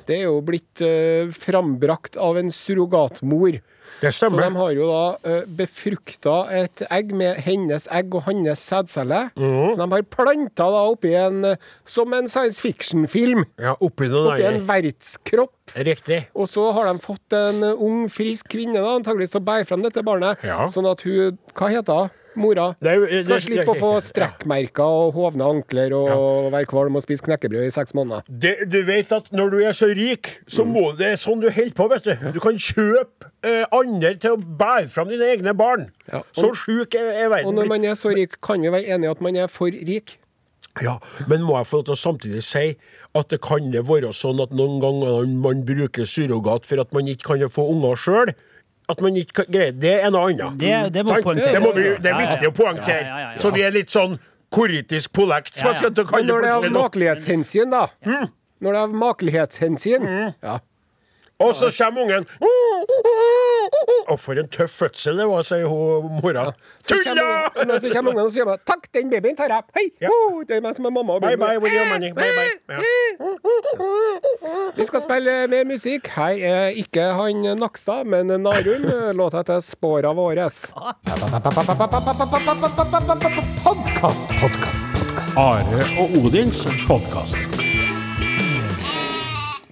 det 0.09 0.17
er 0.17 0.25
jo 0.31 0.41
blitt 0.47 0.81
uh, 0.83 1.29
frambrakt 1.37 2.17
av 2.17 2.41
en 2.41 2.51
surrogatmor. 2.55 3.61
Det 4.01 4.15
Så 4.17 4.31
de 4.33 4.51
har 4.57 4.75
jo 4.77 4.89
da 4.91 5.05
uh, 5.25 5.43
befrukta 5.59 6.37
et 6.63 6.85
egg 6.91 7.15
med 7.17 7.41
hennes 7.45 7.89
egg 7.93 8.15
og 8.15 8.25
hans 8.29 8.67
sædcelle. 8.71 9.23
Så 9.37 9.77
de 9.81 9.89
har 9.93 10.07
planta 10.11 10.69
da 10.73 10.85
oppi 10.91 11.15
en 11.19 11.55
Som 11.85 12.15
en 12.15 12.29
science 12.29 12.63
fiction-film. 12.63 13.45
Ja, 13.61 13.75
oppi 13.81 14.09
Oppi 14.11 14.45
en 14.47 14.63
verdskropp 14.69 15.21
vertskropp. 15.21 15.55
Riktig. 15.75 16.29
Og 16.35 16.49
så 16.49 16.71
har 16.73 16.91
de 16.91 16.99
fått 17.03 17.37
en 17.37 17.63
uh, 17.63 17.83
ung, 17.83 18.09
frisk 18.11 18.51
kvinne 18.51 18.81
da, 18.81 18.97
antageligvis 18.97 19.35
til 19.35 19.41
å 19.41 19.47
bære 19.47 19.69
frem 19.69 19.85
dette 19.85 20.03
barnet. 20.07 20.41
Ja. 20.47 20.67
Sånn 20.69 20.89
at 20.91 21.05
hun 21.07 21.39
Hva 21.55 21.71
heter 21.71 22.05
hun? 22.05 22.17
Mora? 22.41 22.67
Det 22.81 22.91
er 22.95 23.05
det- 23.07 23.25
Skal 23.27 23.41
slippe 23.45 23.75
å 23.75 23.79
få 23.79 23.91
strekkmerker 24.11 24.85
og 25.05 25.15
hovne 25.15 25.47
ankler 25.47 25.93
og 25.97 26.51
være 26.55 26.67
kvalm 26.71 26.97
og 26.97 27.05
spise 27.05 27.23
knekkebrød 27.27 27.67
i 27.69 27.75
seks 27.75 27.95
måneder. 27.95 28.23
Det, 28.29 28.55
du 28.71 28.79
vet 28.89 29.13
at 29.17 29.31
når 29.33 29.51
du 29.55 29.59
er 29.65 29.77
så 29.77 29.91
rik, 29.95 30.33
så 30.49 30.65
må 30.67 30.91
det 30.99 31.13
er 31.15 31.21
sånn 31.21 31.41
du 31.45 31.51
holder 31.51 31.77
på, 31.77 31.89
vet 31.93 32.09
du. 32.09 32.31
Du 32.37 32.41
kan 32.41 32.59
kjøpe 32.61 33.31
eh, 33.47 33.65
andre 33.73 34.15
til 34.21 34.37
å 34.37 34.41
bære 34.41 34.89
fram 34.93 35.09
dine 35.13 35.29
egne 35.37 35.55
barn. 35.57 35.89
Ja, 36.11 36.19
og- 36.25 36.27
Så 36.35 36.51
sjuk 36.65 36.95
er, 36.99 37.13
er 37.25 37.29
verden 37.33 37.47
Og 37.47 37.55
når 37.55 37.69
man 37.69 37.85
er 37.85 37.95
så 37.95 38.13
rik, 38.17 38.41
kan 38.41 38.61
vi 38.61 38.69
være 38.73 38.89
enige 38.97 39.11
at 39.11 39.21
man 39.21 39.37
er 39.37 39.47
for 39.49 39.67
rik. 39.71 40.17
Ja, 40.81 40.99
men 41.27 41.43
må 41.43 41.57
jeg 41.59 41.67
få 41.67 41.81
lov 41.81 41.85
til 41.89 41.95
å 41.97 41.99
samtidig 41.99 42.43
si 42.47 42.77
at 43.19 43.29
det 43.33 43.41
kan 43.43 43.73
det 43.73 43.83
være 43.89 44.13
sånn 44.15 44.39
at 44.41 44.53
noen 44.55 44.79
ganger 44.81 45.27
man 45.27 45.65
bruker 45.67 46.07
surrogat 46.07 46.65
for 46.69 46.79
at 46.81 46.93
man 46.95 47.09
ikke 47.11 47.27
kan 47.35 47.49
få 47.51 47.65
unger 47.73 47.97
sjøl? 47.99 48.31
At 48.91 49.01
man 49.05 49.17
ikke 49.21 49.45
greier 49.47 49.73
Det 49.79 49.93
er 50.05 50.11
noe 50.11 50.31
annet. 50.33 50.59
Det- 50.59 50.93
det 50.93 51.05
må 51.07 51.15
Det, 51.23 51.61
må 51.63 51.73
vi, 51.75 51.83
det 51.97 52.07
er 52.07 52.11
Ja, 52.11 52.21
ja, 52.21 52.27
viktig 52.27 52.49
å 52.51 52.55
poengtere. 52.57 53.05
Ja, 53.05 53.19
ja, 53.19 53.19
ja, 53.19 53.31
ja. 53.33 53.39
Så 53.39 53.53
vi 53.55 53.63
er 53.63 53.71
litt 53.71 53.89
sånn 53.93 54.19
koritisk 54.51 55.13
polekt, 55.13 55.55
som 55.57 55.69
Ja, 55.75 55.89
å 55.91 56.11
Men 56.13 56.27
når 56.27 56.41
det 56.43 56.49
er 56.51 56.57
av 56.59 56.65
makelighetshensyn, 56.75 57.71
da. 57.71 57.87
Mm. 58.05 58.29
Når 58.61 58.73
det 58.73 58.79
er 58.79 58.83
av 58.83 58.93
makelighetshensyn 58.93 60.35
ja. 60.43 60.59
Og 61.41 61.55
så 61.55 61.71
kommer 61.79 62.03
ungen 62.03 62.27
Og 64.09 64.21
for 64.21 64.33
en 64.41 64.49
tøff 64.49 64.71
fødsel 64.83 65.19
det 65.21 65.27
var, 65.29 65.43
sier 65.47 65.67
hun 65.71 66.19
mora. 66.21 66.51
Tulla! 66.85 67.49
så 67.79 67.89
kommer 67.95 68.11
ungen 68.13 68.25
og 68.27 68.33
sier 68.35 68.45
bare, 68.45 68.59
'Takk, 68.67 68.89
den 68.95 69.11
babyen 69.11 69.37
tar 69.37 69.49
jeg'. 69.49 69.63
Hei! 69.77 69.87
Det 70.49 70.57
er 70.57 70.61
meg 70.65 70.77
som 70.77 70.85
er 70.85 70.91
mamma. 70.91 71.13
og 71.13 71.21
Bye 71.23 71.37
baby. 71.37 71.45
bye 71.47 71.59
with 71.59 71.73
your 71.75 71.87
money. 71.93 72.11
Bye 72.13 72.35
bye. 72.39 72.81
Vi 74.77 74.85
skal 74.85 75.01
spille 75.03 75.47
mer 75.49 75.65
musikk. 75.65 76.09
Her 76.17 76.35
er 76.53 76.67
ikke 76.83 77.01
han 77.01 77.59
Nakstad, 77.59 78.05
men 78.05 78.27
Narum. 78.27 79.17
Låta 79.17 79.37
heter 79.37 79.61
'Spåra 79.61 80.13
våres'. 80.13 80.73
Are 85.37 85.83
og 86.01 86.09
Odins 86.25 86.67
podkast. 86.89 87.70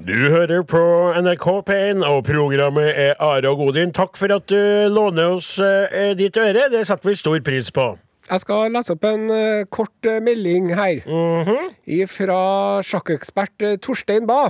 Du 0.08 0.14
hører 0.32 0.62
på 0.64 0.78
NRK 1.20 1.46
P1, 1.68 1.98
og 2.08 2.22
programmet 2.24 2.94
er 2.96 3.18
Are 3.20 3.50
og 3.50 3.58
Godin. 3.60 3.90
Takk 3.92 4.16
for 4.16 4.32
at 4.32 4.46
du 4.48 4.56
låner 4.88 5.34
oss 5.34 5.58
eh, 5.60 6.14
ditt 6.16 6.38
øre. 6.40 6.70
Det 6.72 6.80
setter 6.88 7.10
vi 7.10 7.18
stor 7.20 7.36
pris 7.44 7.68
på. 7.76 7.84
Jeg 8.30 8.40
skal 8.40 8.72
lese 8.72 8.96
opp 8.96 9.04
en 9.04 9.26
eh, 9.34 9.66
kort 9.68 10.08
eh, 10.08 10.16
melding 10.24 10.70
her. 10.78 11.02
Fra 12.14 12.38
sjakkekspert 12.88 13.66
Torstein 13.84 14.24
Bae. 14.30 14.48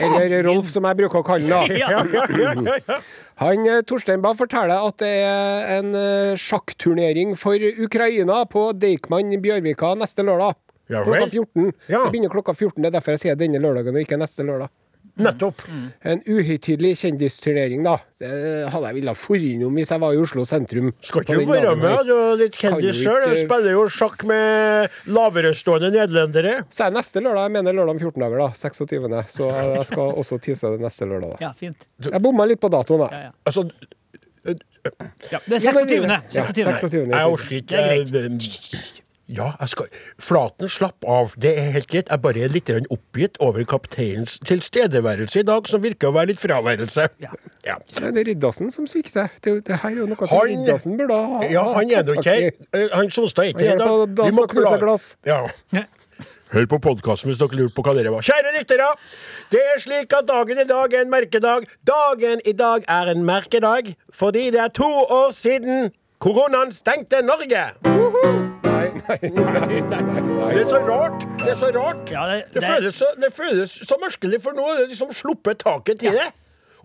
Eller 0.00 0.38
Rolf, 0.48 0.72
som 0.72 0.88
jeg 0.88 1.02
bruker 1.02 1.20
å 1.20 1.28
kalle 1.34 1.52
ham. 1.52 1.76
Ja, 1.82 1.92
ja, 1.92 2.24
ja, 2.32 2.56
ja, 2.56 2.80
ja. 2.80 3.00
Han 3.44 3.68
Torstein 3.84 4.24
Bae 4.24 4.40
forteller 4.40 4.88
at 4.88 5.04
det 5.04 5.14
er 5.20 5.68
en 5.82 5.92
sjakkturnering 6.40 7.36
for 7.36 7.60
Ukraina 7.60 8.46
på 8.48 8.70
Deichman 8.72 9.36
Bjørvika 9.36 9.92
neste 10.00 10.24
lørdag. 10.24 10.56
Ja 10.92 11.02
klokka 11.04 11.26
14. 11.32 11.72
Ja. 11.88 12.04
Det 12.04 12.12
begynner 12.12 12.32
klokka 12.36 12.54
14. 12.54 12.82
Det 12.82 12.88
er 12.92 12.96
derfor 13.00 13.16
jeg 13.16 13.20
sier 13.26 13.36
denne 13.40 13.58
lørdagen 13.62 13.96
og 13.96 14.02
ikke 14.04 14.18
neste 14.20 14.44
lørdag. 14.46 14.70
Nettopp. 15.18 15.60
En 16.08 16.22
uhøytidelig 16.24 16.94
kjendisturnering, 17.02 17.82
da. 17.84 17.98
Det 18.22 18.30
hadde 18.72 18.86
jeg 18.86 18.94
villet 18.96 19.18
dratt 19.18 19.42
innom 19.44 19.74
hvis 19.76 19.90
jeg 19.92 20.00
var 20.00 20.14
i 20.14 20.20
Oslo 20.22 20.44
sentrum. 20.48 20.92
Skal 21.04 21.20
ikke 21.26 21.42
være 21.50 21.74
med? 21.76 22.06
Du 22.08 22.12
er 22.16 22.38
litt 22.40 22.56
kjendis 22.56 22.96
sjøl. 23.02 23.26
Ikke- 23.26 23.42
spiller 23.44 23.74
jo 23.74 23.82
sjakk 23.92 24.24
med 24.24 24.88
laverestående 25.12 25.90
nederlendere. 25.92 26.54
Så 26.72 26.86
er 26.86 26.94
neste 26.96 27.20
lørdag. 27.20 27.44
Jeg 27.50 27.52
mener 27.58 27.76
lørdag 27.76 27.90
om 27.90 27.98
14 28.00 28.20
dager, 28.24 28.38
da. 28.38 28.48
26. 28.56 29.22
Så 29.36 29.50
jeg 29.76 29.86
skal 29.90 30.16
også 30.22 30.40
tise 30.40 30.70
det 30.72 30.80
neste 30.80 31.04
lørdag. 31.04 31.36
da. 31.36 31.36
Ja, 31.44 31.52
fint. 31.60 31.88
Jeg 32.08 32.22
bomma 32.22 32.46
litt 32.48 32.60
på 32.62 32.70
datoen, 32.72 33.04
da. 33.04 33.08
Ja, 33.12 33.22
ja. 33.28 33.30
Altså, 33.44 33.68
Ja, 34.44 35.38
det 35.46 35.54
er 35.54 35.60
Ja, 35.62 35.72
men- 35.76 35.86
26. 35.86 36.08
Ja, 36.08 36.46
26. 36.46 36.78
26. 36.78 37.10
jeg 37.10 37.26
orker 37.26 37.52
ikke 37.60 39.01
Ja, 39.30 39.52
jeg 39.60 39.68
skal 39.70 39.86
Flaten, 40.20 40.68
slapp 40.68 41.06
av. 41.08 41.32
Det 41.40 41.52
er 41.58 41.70
helt 41.76 41.88
greit. 41.90 42.10
Jeg 42.10 42.22
bare 42.24 42.42
er 42.42 42.52
litt 42.52 42.70
oppgitt 42.90 43.38
over 43.40 43.64
kapteinens 43.68 44.38
tilstedeværelse 44.44 45.40
i 45.40 45.46
dag, 45.46 45.68
som 45.70 45.82
virker 45.84 46.10
å 46.10 46.16
være 46.16 46.32
litt 46.32 46.42
fraværelse. 46.42 47.06
Ja. 47.22 47.30
ja. 47.68 47.78
Det 47.94 48.10
er 48.10 48.28
Riddarsen 48.32 48.72
som 48.74 48.86
svikter. 48.90 49.30
Det, 49.40 49.60
det 49.68 49.78
her 49.84 49.94
er 49.94 50.02
jo 50.02 50.08
noe 50.10 50.28
som 50.28 50.44
Riddarsen 50.48 50.98
burde 51.00 51.16
ha 51.16 51.48
Ja, 51.52 51.64
han 51.78 51.90
er 51.94 52.06
nå 52.06 52.18
ikke 52.18 52.36
her. 52.36 52.50
Eh, 52.72 52.88
Han 52.92 53.10
Solstad 53.12 53.44
er 53.44 53.52
ikke 53.52 53.68
her 53.68 54.28
Vi 54.28 54.36
må 54.36 54.46
klare- 54.50 54.80
glass. 54.82 55.14
Ja. 55.26 55.42
Hør 56.52 56.66
på 56.68 56.78
podkasten 56.84 57.30
hvis 57.30 57.40
dere 57.40 57.56
lurer 57.56 57.72
på 57.72 57.80
hva 57.86 57.94
dere 57.96 58.10
var. 58.12 58.24
Kjære 58.26 58.52
lyttere! 58.58 58.90
Det 59.52 59.62
er 59.72 59.80
slik 59.80 60.12
at 60.18 60.28
dagen 60.28 60.60
i 60.60 60.66
dag 60.68 60.92
er 60.92 61.06
en 61.06 61.12
merkedag. 61.12 61.64
Dagen 61.88 62.44
i 62.44 62.52
dag 62.52 62.84
er 62.92 63.12
en 63.14 63.24
merkedag 63.24 63.94
fordi 64.12 64.50
det 64.52 64.60
er 64.60 64.72
to 64.76 64.90
år 65.08 65.32
siden 65.36 65.88
koronaen 66.20 66.74
stengte 66.76 67.24
Norge. 67.24 67.70
Nei, 67.88 68.51
nei, 69.08 69.18
nei, 69.32 69.80
nei, 69.80 70.52
Det 70.54 70.62
er 70.62 70.68
så 70.70 70.80
rart. 70.86 71.24
Det 71.40 71.48
er 71.52 71.58
så 71.58 71.70
rart. 71.74 72.10
Ja, 72.12 72.26
det- 72.30 72.46
det, 72.52 72.60
det- 72.60 72.68
føles 72.70 72.94
så, 73.00 73.06
det 73.20 73.32
føles 73.34 73.70
så 73.88 73.98
merkelig, 74.02 74.40
for 74.42 74.52
nå 74.56 74.66
er 74.72 74.80
det 74.82 74.88
liksom 74.92 75.12
sluppet 75.16 75.58
taket 75.64 76.00
til 76.00 76.12
det. 76.18 76.28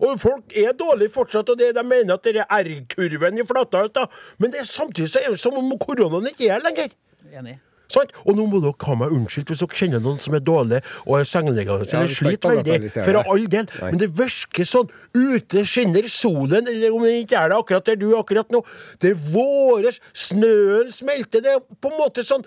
Og 0.00 0.18
folk 0.22 0.52
er 0.56 0.72
dårlige 0.78 1.10
fortsatt, 1.10 1.48
og 1.50 1.58
det, 1.58 1.72
de 1.74 1.82
mener 1.82 2.14
at 2.14 2.22
det 2.22 2.36
er 2.36 2.46
R-kurven 2.54 3.38
i 3.38 3.42
Flatøy. 3.42 3.88
da. 3.94 4.04
Men 4.38 4.52
det 4.52 4.60
er 4.60 4.64
samtidig 4.68 5.08
så 5.10 5.18
er 5.24 5.30
det 5.34 5.40
som 5.42 5.56
om 5.58 5.72
koronaen 5.78 6.28
ikke 6.30 6.48
er 6.54 6.60
lenger. 6.62 6.92
Enig. 7.34 7.56
Sant? 7.88 8.12
Og 8.26 8.36
nå 8.36 8.44
må 8.50 8.60
dere 8.60 8.74
ha 8.84 8.96
meg 9.00 9.14
unnskyldt 9.16 9.52
hvis 9.52 9.62
dere 9.62 9.78
kjenner 9.80 10.02
noen 10.04 10.20
som 10.20 10.36
er 10.36 10.44
dårlig 10.44 10.82
og 11.06 11.14
er 11.18 11.28
sengeliggende 11.28 11.86
eller 11.88 12.12
ja, 12.12 12.18
sliter 12.18 12.58
veldig. 12.58 12.92
For 12.92 13.20
all 13.22 13.48
del. 13.48 13.66
Nei. 13.80 13.90
Men 13.94 14.02
det 14.02 14.10
virker 14.18 14.68
sånn. 14.68 14.92
Ute 15.16 15.64
skinner 15.68 16.08
solen, 16.12 16.68
eller 16.68 16.94
om 16.94 17.06
det 17.06 17.14
ikke 17.24 17.40
er 17.40 17.52
det 17.52 17.58
akkurat 17.62 17.88
der 17.88 17.98
du 18.00 18.10
er 18.10 18.20
akkurat 18.20 18.52
nå. 18.52 18.62
Det 19.00 19.14
er 19.14 19.26
våres. 19.32 20.02
Snøen 20.12 20.92
smelter. 20.92 21.44
Det 21.44 21.56
er 21.56 21.64
på 21.64 21.92
en 21.92 22.00
måte 22.00 22.24
sånn 22.26 22.44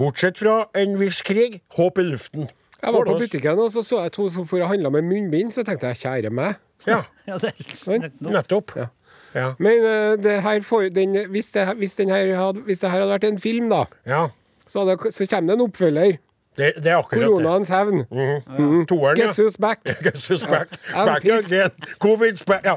Bortsett 0.00 0.38
fra 0.38 0.68
en 0.78 0.92
viss 1.00 1.18
krig, 1.26 1.56
håp 1.74 1.98
i 1.98 2.04
luften. 2.06 2.46
Jeg 2.80 2.94
var 2.94 3.08
på 3.08 3.16
butikken 3.18 3.58
og 3.60 3.72
så 3.74 3.82
så 3.84 4.04
jeg 4.04 4.12
to 4.14 4.28
som 4.32 4.46
for 4.48 4.62
å 4.62 4.68
handle 4.70 4.92
med 4.94 5.08
munnbind, 5.08 5.50
så 5.52 5.64
tenkte 5.66 5.90
jeg 5.90 6.00
kjære 6.04 6.30
meg. 6.32 6.60
Ja, 6.86 7.02
Ja, 7.28 7.36
det 7.42 7.50
er 7.52 7.76
Sånn. 7.76 8.06
nettopp. 8.22 8.76
Ja. 8.78 8.86
Ja. 9.34 9.52
Men 9.62 9.84
uh, 9.84 10.14
det 10.18 10.40
her 10.42 10.62
får, 10.66 10.88
den, 10.94 11.14
hvis, 11.30 11.50
det, 11.54 11.66
hvis, 11.78 11.94
den 11.98 12.10
her 12.10 12.32
hadde, 12.34 12.64
hvis 12.66 12.80
det 12.82 12.90
her 12.90 13.02
hadde 13.02 13.12
vært 13.12 13.26
en 13.28 13.38
film, 13.42 13.68
da, 13.70 13.84
ja. 14.08 14.24
Så, 14.70 14.84
det, 14.86 15.14
så 15.14 15.26
kommer 15.26 15.52
det 15.52 15.60
en 15.60 15.66
oppfølger. 15.66 16.18
Det, 16.56 16.72
det 16.76 16.86
er 16.86 16.96
akkurat 16.96 17.24
Koronaens 17.24 17.68
hevn. 17.68 18.04
Mm. 18.10 18.40
Mm. 18.58 18.86
Toeren, 18.86 19.18
ja. 19.18 19.24
Guess 19.24 19.38
who's 19.38 19.56
back? 19.60 19.78
Guess 20.02 20.30
who's 20.30 20.46
back? 20.46 20.68
I'm 20.94 21.06
Back 21.06 21.24
again. 21.24 21.70
Covid's 22.04 22.44
back. 22.44 22.64
Ja. 22.64 22.76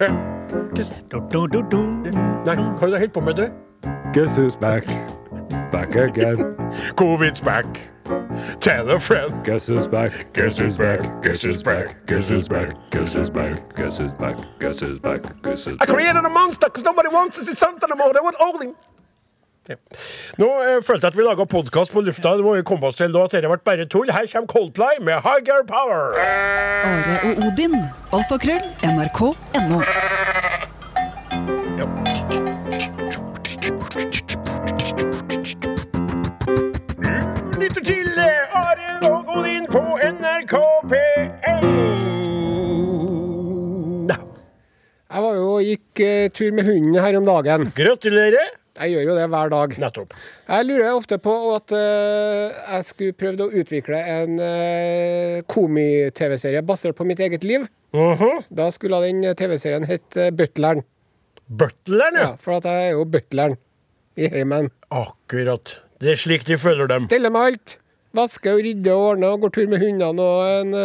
ja. 0.00 0.08
Nei, 0.74 0.84
hva 1.24 1.42
er 1.42 1.46
det 1.46 1.70
du 1.70 1.78
holder 2.80 3.08
på 3.14 3.20
med, 3.20 3.34
du? 3.34 3.48
Guess 4.14 4.36
who's 4.36 4.56
back? 4.60 4.86
Back 5.72 5.96
again. 5.96 6.38
Covid's 6.96 7.40
back. 7.40 7.66
Tell 8.60 8.90
a 8.90 8.98
friend. 9.00 9.44
Guess 9.44 9.66
who's 9.66 9.88
back? 9.88 10.12
Guess 10.34 10.58
who's 10.58 10.76
back? 10.76 11.22
Guess 11.22 11.42
who's 11.42 11.62
back? 11.62 12.06
Guess 12.06 12.28
who's 12.28 12.48
back? 12.48 12.90
Guess 12.90 13.14
who's 13.14 13.30
back? 13.30 13.56
Guess 13.76 13.98
who's 13.98 14.10
back? 14.12 14.36
Guess 14.60 14.80
who's 14.80 14.98
back? 14.98 15.42
Guess 15.42 15.64
who's 15.64 15.78
back? 15.78 15.88
I 15.88 15.92
created 15.92 16.24
a 16.24 16.28
monster 16.28 16.66
because 16.66 16.84
nobody 16.84 17.08
wants 17.08 17.38
to 17.38 17.44
see 17.44 17.54
Santa 17.54 17.96
more. 17.96 18.12
They 18.12 18.20
want 18.20 18.36
all 18.40 18.54
Odin. 18.56 18.74
Ja. 19.68 19.76
Nå 20.36 20.48
eh, 20.60 20.80
følte 20.84 21.06
jeg 21.06 21.12
at 21.14 21.16
vi 21.16 21.24
laga 21.24 21.46
podkast 21.48 21.92
på 21.94 22.02
lufta. 22.04 22.34
Det 22.36 22.44
må 22.44 22.52
vi 22.58 22.64
komme 22.68 22.90
oss 22.90 22.98
til 23.00 23.08
nå 23.12 23.22
at 23.24 23.32
dette 23.32 23.48
ble 23.48 23.56
bare 23.64 23.86
tull. 23.88 24.10
Her 24.12 24.26
kommer 24.32 24.50
Coldplay 24.52 25.00
med 25.00 25.24
Higher 25.24 25.64
Power. 25.68 26.18
Are 26.20 27.14
og 27.30 27.46
Odin. 27.48 27.78
Alfakrøll. 28.12 28.66
NRK.no. 28.84 29.80
Du 37.54 37.60
lytter 37.62 37.86
til 37.88 38.20
eh, 38.20 38.58
Are 38.60 38.98
og 39.08 39.32
Odin 39.38 39.64
på 39.72 39.80
NRK 40.10 40.54
P1. 40.92 41.72
Jeg 45.14 45.22
var 45.22 45.34
jo 45.38 45.48
og 45.54 45.62
gikk 45.62 46.00
eh, 46.02 46.28
tur 46.34 46.52
med 46.52 46.66
hunden 46.68 47.00
her 47.00 47.16
om 47.20 47.24
dagen. 47.28 47.72
Gratulerer. 47.76 48.63
Jeg 48.74 48.90
gjør 48.90 49.04
jo 49.06 49.14
det 49.14 49.26
hver 49.30 49.50
dag. 49.52 49.74
Nettopp. 49.78 50.14
Jeg 50.48 50.66
lurer 50.66 50.96
ofte 50.96 51.18
på 51.22 51.34
at 51.54 51.74
eh, 51.78 52.56
jeg 52.74 52.86
skulle 52.88 53.16
prøvd 53.20 53.44
å 53.44 53.52
utvikle 53.60 54.00
en 54.16 54.40
uh, 54.42 55.36
komi-TV-serie 55.52 56.64
basert 56.66 56.98
på 56.98 57.06
mitt 57.06 57.22
eget 57.22 57.46
liv. 57.46 57.68
Mhm. 57.94 58.42
Da 58.50 58.66
skulle 58.74 58.98
den 59.06 59.22
TV-serien 59.38 59.86
hett 59.86 60.18
uh, 60.18 60.32
Butleren. 60.34 60.82
Butleren, 61.46 62.18
ja. 62.18 62.26
Ja, 62.32 62.34
for 62.40 62.58
at 62.58 62.66
jeg 62.66 62.88
er 62.88 62.98
jo 62.98 63.06
butleren 63.06 63.56
i 64.18 64.26
heimen. 64.32 64.72
Akkurat. 64.90 65.76
Det 66.02 66.16
er 66.16 66.18
slik 66.18 66.46
de 66.48 66.58
føler 66.58 66.90
dem. 66.90 67.06
Steller 67.06 67.30
med 67.30 67.52
alt. 67.52 67.78
Vasker 68.14 68.58
og 68.58 68.66
rydder 68.66 68.94
og 68.94 69.06
ordner 69.12 69.34
og 69.34 69.42
går 69.46 69.54
tur 69.54 69.70
med 69.70 69.82
hundene 69.82 70.22
og 70.22 70.50
en, 70.50 70.76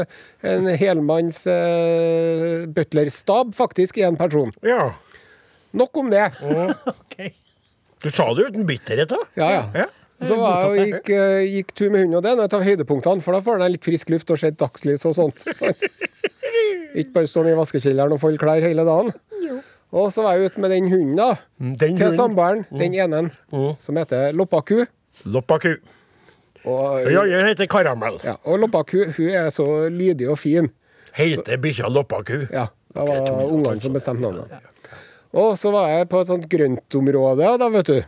en 0.54 0.72
helmanns 0.82 1.44
uh, 1.50 2.66
butlerstab, 2.74 3.54
faktisk, 3.58 3.98
i 3.98 4.06
en 4.06 4.18
person. 4.18 4.54
Ja. 4.66 4.92
Nok 5.74 6.04
om 6.06 6.14
det. 6.14 6.28
Ok. 7.00 7.22
Du 8.04 8.10
sa 8.10 8.30
det 8.34 8.50
uten 8.50 8.68
bitterhet, 8.68 9.12
da. 9.12 9.20
Ja, 9.40 9.50
ja. 9.76 9.88
Så 10.20 10.36
var 10.36 10.76
jeg 10.76 10.90
gikk, 10.90 11.10
eh, 11.16 11.46
gikk 11.48 11.70
tur 11.76 11.92
med 11.94 12.04
hunden, 12.04 12.18
og 12.20 12.24
det 12.24 12.32
er 12.34 12.42
et 12.44 12.56
av 12.56 12.64
høydepunktene, 12.64 13.24
for 13.24 13.36
da 13.36 13.40
får 13.44 13.62
den 13.62 13.74
litt 13.76 13.86
frisk 13.88 14.10
luft 14.12 14.32
og 14.34 14.40
ser 14.42 14.52
dagslys 14.52 15.06
og 15.08 15.16
sånt. 15.16 15.46
Ikke 17.00 17.14
bare 17.16 17.30
stå 17.30 17.46
i 17.48 17.56
vaskekjelleren 17.56 18.16
og 18.16 18.20
folde 18.20 18.42
klær 18.42 18.64
hele 18.66 18.84
dagen. 18.88 19.14
Og 19.96 20.12
så 20.14 20.26
var 20.26 20.36
jeg 20.38 20.52
ute 20.52 20.64
med 20.64 20.74
den 20.76 20.90
hunden, 20.92 21.16
da. 21.18 21.30
Den 21.58 21.96
Til 21.98 22.12
samboeren, 22.16 22.66
mm. 22.70 22.82
den 22.82 22.98
ene, 23.00 23.22
som 23.82 24.00
heter 24.00 24.36
Loppaku. 24.38 24.84
Loppaku. 25.26 25.72
Og, 26.68 27.08
Ja, 27.08 27.24
jeg 27.24 27.46
heter 27.54 27.70
Karamell. 27.72 28.20
ja, 28.24 28.36
og 28.44 28.60
Loppaku 28.60 29.06
hun 29.16 29.30
er 29.30 29.50
så 29.56 29.88
lydig 29.90 30.28
og 30.30 30.38
fin. 30.40 30.68
Heter 31.16 31.58
bikkja 31.58 31.88
Loppaku. 31.88 32.46
Ja, 32.52 32.68
det 32.94 33.08
var 33.08 33.48
ungene 33.48 33.80
som 33.80 33.96
bestemte 33.96 34.28
navnet. 34.28 34.52
Og 35.38 35.54
så 35.62 35.70
var 35.70 35.92
jeg 35.92 36.08
på 36.10 36.24
et 36.24 36.30
sånt 36.32 36.46
grøntområde, 36.50 37.50
da, 37.62 37.68
vet 37.70 37.90
du. 37.92 38.00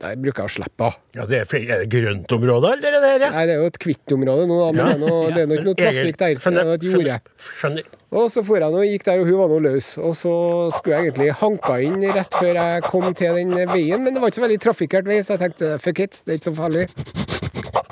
Der 0.00 0.14
bruker 0.16 0.44
jeg 0.44 0.46
å 0.46 0.52
slippe 0.54 0.86
av. 0.86 0.98
Ja, 1.16 1.24
det 1.28 1.40
er, 1.42 1.54
er 1.58 1.82
det 1.82 1.88
grøntområde, 1.90 2.70
eller 2.76 2.94
det 2.96 3.00
der, 3.02 3.24
ja? 3.26 3.30
Nei, 3.34 3.42
det 3.48 3.56
er 3.56 3.64
jo 3.64 3.70
et 3.72 3.78
kvittområde 3.82 4.46
nå, 4.46 4.58
da, 4.60 4.68
men 4.70 4.78
det 4.78 4.94
er, 4.94 5.00
noe, 5.02 5.24
det 5.34 5.42
er 5.42 5.50
noe, 5.50 5.58
ikke 5.58 5.68
noe 5.68 5.80
trafikk 5.80 6.20
der. 6.22 6.38
Det 6.38 6.62
er 6.62 7.10
et. 7.16 7.32
Skjønner. 7.48 7.90
Og 8.10 8.30
så 8.30 8.44
for 8.46 8.62
jeg 8.62 8.74
nå, 8.74 8.84
gikk 8.88 9.06
der, 9.10 9.22
og 9.22 9.28
hun 9.28 9.40
var 9.42 9.52
nå 9.52 9.58
løs. 9.66 9.90
Og 9.98 10.14
så 10.18 10.34
skulle 10.78 10.96
jeg 10.96 11.10
egentlig 11.10 11.34
hanka 11.42 11.80
inn 11.86 12.06
rett 12.14 12.38
før 12.38 12.62
jeg 12.62 12.86
kom 12.86 13.10
til 13.10 13.42
den 13.42 13.58
veien, 13.74 14.06
men 14.06 14.14
det 14.14 14.22
var 14.22 14.30
ikke 14.32 14.40
så 14.40 14.46
veldig 14.46 14.62
trafikkert 14.68 15.10
vei, 15.10 15.20
så 15.26 15.34
jeg 15.34 15.44
tenkte 15.44 15.74
fuck 15.82 16.06
it, 16.06 16.22
det 16.24 16.36
er 16.36 16.40
ikke 16.40 16.52
så 16.52 16.56
farlig. 16.62 16.86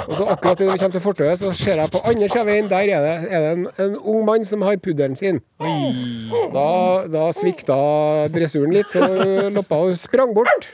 Og 0.08 0.14
så 0.16 0.24
akkurat 0.32 0.60
idet 0.60 0.72
vi 0.72 0.78
kommer 0.80 0.96
til 0.96 1.04
fortauet, 1.04 1.38
så 1.38 1.52
ser 1.52 1.82
jeg 1.82 1.92
på 1.92 2.00
andre 2.08 2.28
sida 2.28 2.40
av 2.40 2.48
veien, 2.48 2.68
der 2.70 2.92
er 2.96 3.04
det, 3.04 3.16
er 3.28 3.44
det 3.44 3.50
en, 3.56 3.66
en 3.84 3.96
ung 3.98 4.22
mann 4.24 4.46
som 4.48 4.64
har 4.64 4.78
puddelen 4.80 5.16
sin. 5.20 5.42
Da, 6.54 6.68
da 7.12 7.26
svikta 7.36 7.76
dressuren 8.32 8.72
litt, 8.72 8.88
så 8.88 9.04
Loppa 9.52 9.82
og 9.84 9.98
sprang 10.00 10.32
bort. 10.36 10.70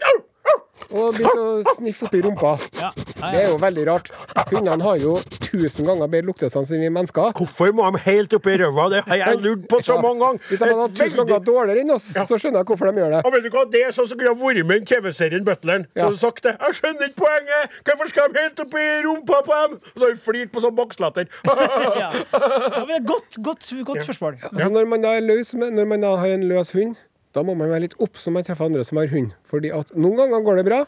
Og 0.95 1.17
begynte 1.17 1.43
å 1.43 1.75
sniffe 1.75 2.07
oppi 2.07 2.21
rumpa. 2.23 2.53
Ja. 2.79 2.91
Det 2.95 3.41
er 3.41 3.49
jo 3.51 3.57
veldig 3.59 3.85
rart. 3.89 4.11
Hundene 4.53 4.85
har 4.85 4.99
jo 5.03 5.15
tusen 5.43 5.87
ganger 5.89 6.11
bedre 6.11 6.29
luktesans 6.29 6.71
enn 6.75 6.83
vi 6.85 6.91
mennesker. 6.93 7.33
Hvorfor 7.39 7.73
må 7.75 7.87
de 7.95 8.01
helt 8.05 8.35
oppi 8.37 8.55
ræva? 8.61 8.85
Det 8.93 9.01
har 9.09 9.21
jeg 9.23 9.41
lurt 9.43 9.65
på 9.71 9.81
så 9.87 9.97
mange 10.03 10.21
ganger. 10.23 10.43
Hvis 10.51 10.63
de 10.63 10.69
hadde 10.69 10.85
hatt 10.85 10.97
tusen 11.01 11.19
ganger 11.23 11.45
dårligere 11.49 11.83
enn 11.85 11.95
oss, 11.97 12.07
så 12.15 12.39
skjønner 12.39 12.63
jeg 12.63 12.69
hvorfor 12.71 12.91
de 12.93 13.03
gjør 13.03 13.15
det. 13.17 13.23
Og 13.27 13.35
vet 13.35 13.47
du 13.47 13.51
hva, 13.55 13.65
Det 13.75 13.83
er 13.89 13.97
sånn 13.97 14.09
som 14.11 14.19
kunne 14.21 14.35
vært 14.45 14.69
med 14.71 14.83
i 14.85 14.89
TV-serien 14.93 15.45
Butleren. 15.47 15.87
Så 15.91 15.99
Ja. 15.99 16.05
hadde 16.09 16.19
sagt 16.23 16.43
det. 16.47 16.55
Jeg 16.61 16.79
skjønner 16.81 17.09
ikke 17.11 17.21
poenget! 17.25 17.79
Hvorfor 17.89 18.09
skal 18.13 18.29
de 18.33 18.41
helt 18.45 18.61
oppi 18.67 18.85
rumpa 19.09 19.41
på 19.49 19.61
dem? 19.63 19.79
Og 19.81 19.97
så 19.99 20.07
har 20.07 20.15
vi 20.15 20.21
flirt 20.29 20.53
på 20.55 20.61
sånn 20.63 20.77
bakslatter. 20.79 21.27
Ja. 22.05 22.11
Ja, 22.15 22.85
men 22.89 23.05
godt, 23.07 23.37
godt, 23.43 23.67
godt 23.87 24.03
spørsmål. 24.05 24.39
Altså, 24.51 24.69
når 24.73 24.87
man 24.91 25.03
da 25.03 25.15
er 25.17 25.21
løs 25.25 25.55
med, 25.55 25.73
når 25.75 25.87
man 25.89 26.01
da 26.05 26.15
har 26.21 26.33
en 26.35 26.45
løs 26.49 26.73
hund, 26.75 26.97
da 27.35 27.43
må 27.43 27.57
man 27.59 27.73
være 27.73 27.89
litt 27.89 27.97
obs 28.03 28.29
når 28.29 28.37
man 28.37 28.47
treffer 28.47 28.69
andre 28.69 28.85
som 28.87 29.01
har 29.01 29.11
hund. 29.11 29.33
Fordi 29.51 29.73
at 29.75 29.91
noen 29.99 30.17
ganger 30.21 30.45
går 30.47 30.61
det 30.61 30.67
bra, 30.69 30.81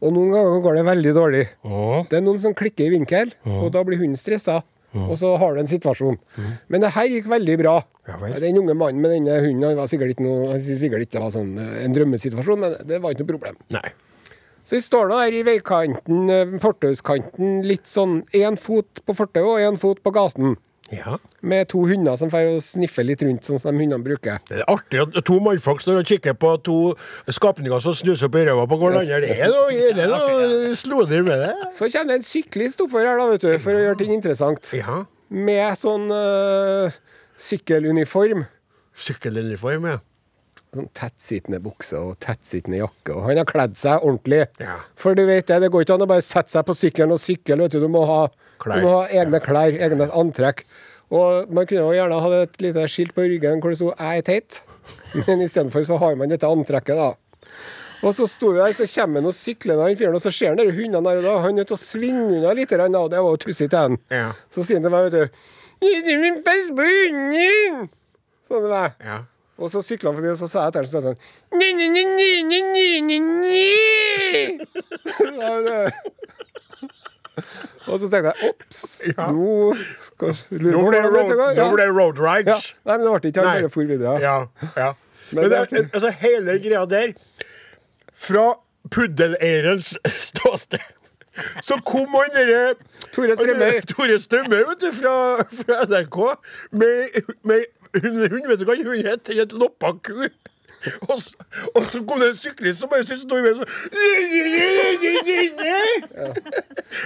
og 0.00 0.14
noen 0.16 0.32
ganger 0.32 0.62
går 0.64 0.78
det 0.78 0.84
veldig 0.88 1.14
dårlig. 1.16 1.46
Det 2.10 2.18
er 2.18 2.24
noen 2.24 2.40
som 2.40 2.56
klikker 2.56 2.88
i 2.88 2.94
vinkel, 2.94 3.34
og 3.44 3.68
da 3.74 3.82
blir 3.84 4.00
hunden 4.00 4.20
stressa. 4.20 4.62
Og 4.90 5.14
så 5.20 5.28
har 5.38 5.54
du 5.54 5.60
en 5.62 5.70
situasjon. 5.70 6.16
Men 6.72 6.82
det 6.82 6.94
her 6.96 7.06
gikk 7.12 7.28
veldig 7.30 7.56
bra. 7.60 7.76
Ja 8.08 8.16
vel. 8.18 8.32
Den 8.42 8.58
unge 8.58 8.74
mannen 8.74 9.02
med 9.04 9.12
denne 9.14 9.36
hunden 9.44 9.68
han 9.68 9.76
var 9.78 9.90
sikkert 9.90 10.16
ikke 10.16 10.24
noe, 10.24 10.56
sikkert 10.58 11.04
ikke 11.04 11.20
var 11.22 11.30
sånn, 11.30 11.52
eh, 11.62 11.84
en 11.84 11.94
drømmesituasjon, 11.94 12.58
men 12.58 12.74
det 12.88 12.98
var 12.98 13.14
ikke 13.14 13.22
noe 13.22 13.34
problem. 13.36 13.60
Nei. 13.76 13.92
Så 14.66 14.74
vi 14.74 14.80
står 14.82 15.12
nå 15.12 15.20
her 15.20 15.36
i 15.36 15.44
veikanten, 15.46 16.24
eh, 16.34 16.56
fortauskanten, 16.64 17.60
litt 17.68 17.86
sånn 17.86 18.24
én 18.34 18.58
fot 18.58 19.04
på 19.06 19.14
fortauet 19.14 19.52
og 19.52 19.62
én 19.68 19.78
fot 19.78 20.02
på 20.02 20.12
gaten. 20.16 20.56
Ja. 20.90 21.16
Med 21.46 21.68
to 21.70 21.84
hunder 21.86 22.16
som 22.18 22.30
får 22.32 22.56
sniffe 22.66 23.04
litt 23.06 23.22
rundt, 23.22 23.46
sånn 23.46 23.60
som 23.62 23.76
de 23.76 23.84
hundene 23.84 24.02
bruker. 24.02 24.40
Det 24.48 24.58
er 24.58 24.66
artig 24.70 25.02
at 25.04 25.18
to 25.26 25.38
mannfolk 25.42 25.82
står 25.84 26.00
og 26.00 26.10
kikker 26.10 26.34
på 26.40 26.50
to 26.66 26.78
skapninger 27.30 27.84
som 27.84 27.94
snuser 27.94 28.26
opp 28.26 28.38
i 28.40 28.44
ræva 28.48 28.66
på 28.70 28.78
hverandre. 28.80 29.20
Det 29.22 29.36
er 29.36 29.54
noe, 29.54 29.70
det 29.94 30.04
er 30.04 30.10
noe 30.90 31.22
med 31.28 31.46
det. 31.46 31.54
Så 31.76 31.86
kommer 31.86 32.10
det 32.10 32.18
en 32.18 32.26
syklist 32.26 32.82
oppover 32.82 33.06
her, 33.06 33.22
da, 33.22 33.30
vet 33.30 33.46
du, 33.46 33.50
for 33.62 33.78
å 33.78 33.86
gjøre 33.86 34.02
ting 34.02 34.14
interessant. 34.18 34.72
Ja. 34.74 35.02
Med 35.30 35.78
sånn 35.78 36.10
uh, 36.10 37.00
sykkeluniform. 37.38 38.46
Sykkeluniform, 38.98 39.86
ja. 39.94 40.00
Sånn 40.74 40.90
tettsittende 40.94 41.58
bukse 41.62 41.98
og 41.98 42.18
tettsittende 42.22 42.78
jakke. 42.82 43.14
Og 43.14 43.24
han 43.26 43.40
har 43.40 43.46
kledd 43.48 43.78
seg 43.78 44.02
ordentlig. 44.06 44.44
Ja. 44.62 44.80
For 44.98 45.18
du 45.18 45.24
vet 45.26 45.48
det, 45.50 45.62
det 45.64 45.70
går 45.70 45.86
ikke 45.86 45.96
an 45.98 46.06
å 46.06 46.10
bare 46.10 46.26
sette 46.26 46.52
seg 46.52 46.66
på 46.66 46.76
sykkelen 46.78 47.14
og 47.14 47.22
sykle, 47.22 47.58
vet 47.62 47.74
du. 47.74 47.80
Du 47.82 47.90
må 47.90 48.04
ha, 48.10 48.20
Klær. 48.60 48.80
du 48.80 48.86
må 48.86 48.94
ha 49.00 49.08
egne 49.08 49.40
klær, 49.42 49.76
egne 49.88 50.08
antrekk. 50.12 50.64
Og 51.10 51.50
man 51.50 51.66
kunne 51.66 51.82
jo 51.88 51.94
gjerne 51.96 52.20
hatt 52.22 52.36
et 52.38 52.60
lite 52.62 52.86
skilt 52.92 53.14
på 53.16 53.24
ryggen 53.26 53.60
hvor 53.62 53.72
det 53.72 53.80
sto 53.80 53.90
'Jeg 53.90 54.18
er 54.18 54.26
teit', 54.28 54.60
men 55.26 55.42
istedenfor 55.46 55.84
så 55.86 55.98
har 55.98 56.14
man 56.16 56.30
dette 56.30 56.46
antrekket, 56.46 56.96
da. 56.96 57.14
Og 58.00 58.14
så 58.16 58.24
sto 58.30 58.52
vi 58.54 58.60
der, 58.62 58.72
så 58.72 58.86
kommer 58.88 59.20
han 59.20 59.28
og 59.28 59.34
sykler 59.36 59.76
med 59.76 59.84
han 59.88 59.96
fyren, 59.96 60.14
og 60.14 60.22
så 60.22 60.30
ser 60.32 60.54
han 60.54 60.60
de 60.60 60.70
hundene 60.72 61.02
der, 61.04 61.18
og 61.18 61.24
da 61.26 61.32
er 61.34 61.42
han 61.44 61.54
nødt 61.58 61.68
til 61.68 61.76
å 61.76 61.82
svinge 61.82 62.38
unna 62.38 62.54
litt, 62.56 62.72
og 62.72 63.10
det 63.10 63.18
var 63.20 63.34
jo 63.34 63.36
tussig 63.42 63.68
til 63.68 63.78
han. 63.78 63.98
Ja. 64.10 64.30
Så 64.48 64.64
sier 64.64 64.78
han 64.80 64.86
til 64.86 64.94
meg, 64.94 65.10
vet 65.10 65.18
du 65.20 66.42
passe 66.46 66.72
på 66.76 66.86
hunden!' 66.86 67.90
Sånn 68.48 68.64
til 68.64 68.70
meg. 68.72 68.92
ja. 69.04 69.18
Og 69.60 69.68
så 69.68 69.82
sykla 69.84 70.08
han 70.08 70.16
forbi, 70.16 70.30
og 70.32 70.38
så 70.40 70.48
sa 70.48 70.62
jeg 70.64 70.72
til 70.72 70.80
han 70.80 71.04
sånn 71.04 71.18
«Ni, 71.60 71.72
ni, 71.76 71.88
ni, 71.92 72.04
ni, 72.16 72.30
ni, 72.48 72.60
ni, 72.72 73.00
ni, 73.04 73.18
ni». 73.20 74.60
Ja, 75.40 75.60
det- 75.60 75.92
Og 77.86 78.00
så 78.00 78.08
tenkte 78.12 78.32
jeg 78.32 78.50
ops, 78.50 78.80
nå 79.34 79.74
skal 80.04 80.34
lurer 80.50 80.76
Nå 80.76 80.84
ble 80.88 81.00
det 81.00 81.10
road, 81.14 81.56
Ja. 81.56 81.88
road 81.90 82.20
rides. 82.22 82.70
Ja. 82.72 82.78
Nei, 82.90 82.96
men 82.98 83.06
det 83.06 83.12
ble 83.14 83.32
ikke. 83.32 83.44
Han 83.46 83.62
bare 83.62 83.72
for 83.74 83.92
videre. 83.92 84.16
Ja, 84.22 84.36
ja. 84.76 84.92
Men 85.30 85.44
Men, 85.46 85.50
det 85.70 85.84
altså, 85.94 86.10
hele 86.20 86.56
greia 86.58 86.86
der 86.90 87.12
Fra 88.14 88.46
puddeleierens 88.90 89.94
ståsted 90.30 90.82
så 91.62 91.76
kom 91.86 92.10
han 92.16 92.32
derre 92.34 92.74
Tore 93.14 93.36
Strømøy. 93.38 93.80
Tore 93.88 94.16
Strømøy, 94.20 94.62
vet 94.66 94.82
du, 94.82 94.90
fra, 94.92 95.12
fra 95.60 95.78
NRK, 95.86 96.18
med, 96.72 97.20
med 97.46 97.64
hund, 97.94 98.48
Vet 98.50 98.60
du 98.60 98.66
hva 98.68 98.76
hun 98.76 99.06
het? 99.06 99.22
Den 99.28 99.38
het 99.40 99.54
Loppaku. 99.56 100.28
Og 101.08 101.16
så, 101.20 101.34
og 101.74 101.84
så 101.84 102.00
kom 102.08 102.20
det 102.22 102.30
en 102.32 102.38
syklist 102.40 102.80
som 102.80 102.90
bare 102.92 103.04
sto 103.04 103.36
i 103.36 103.42
veien 103.44 103.58
sånn 103.58 103.68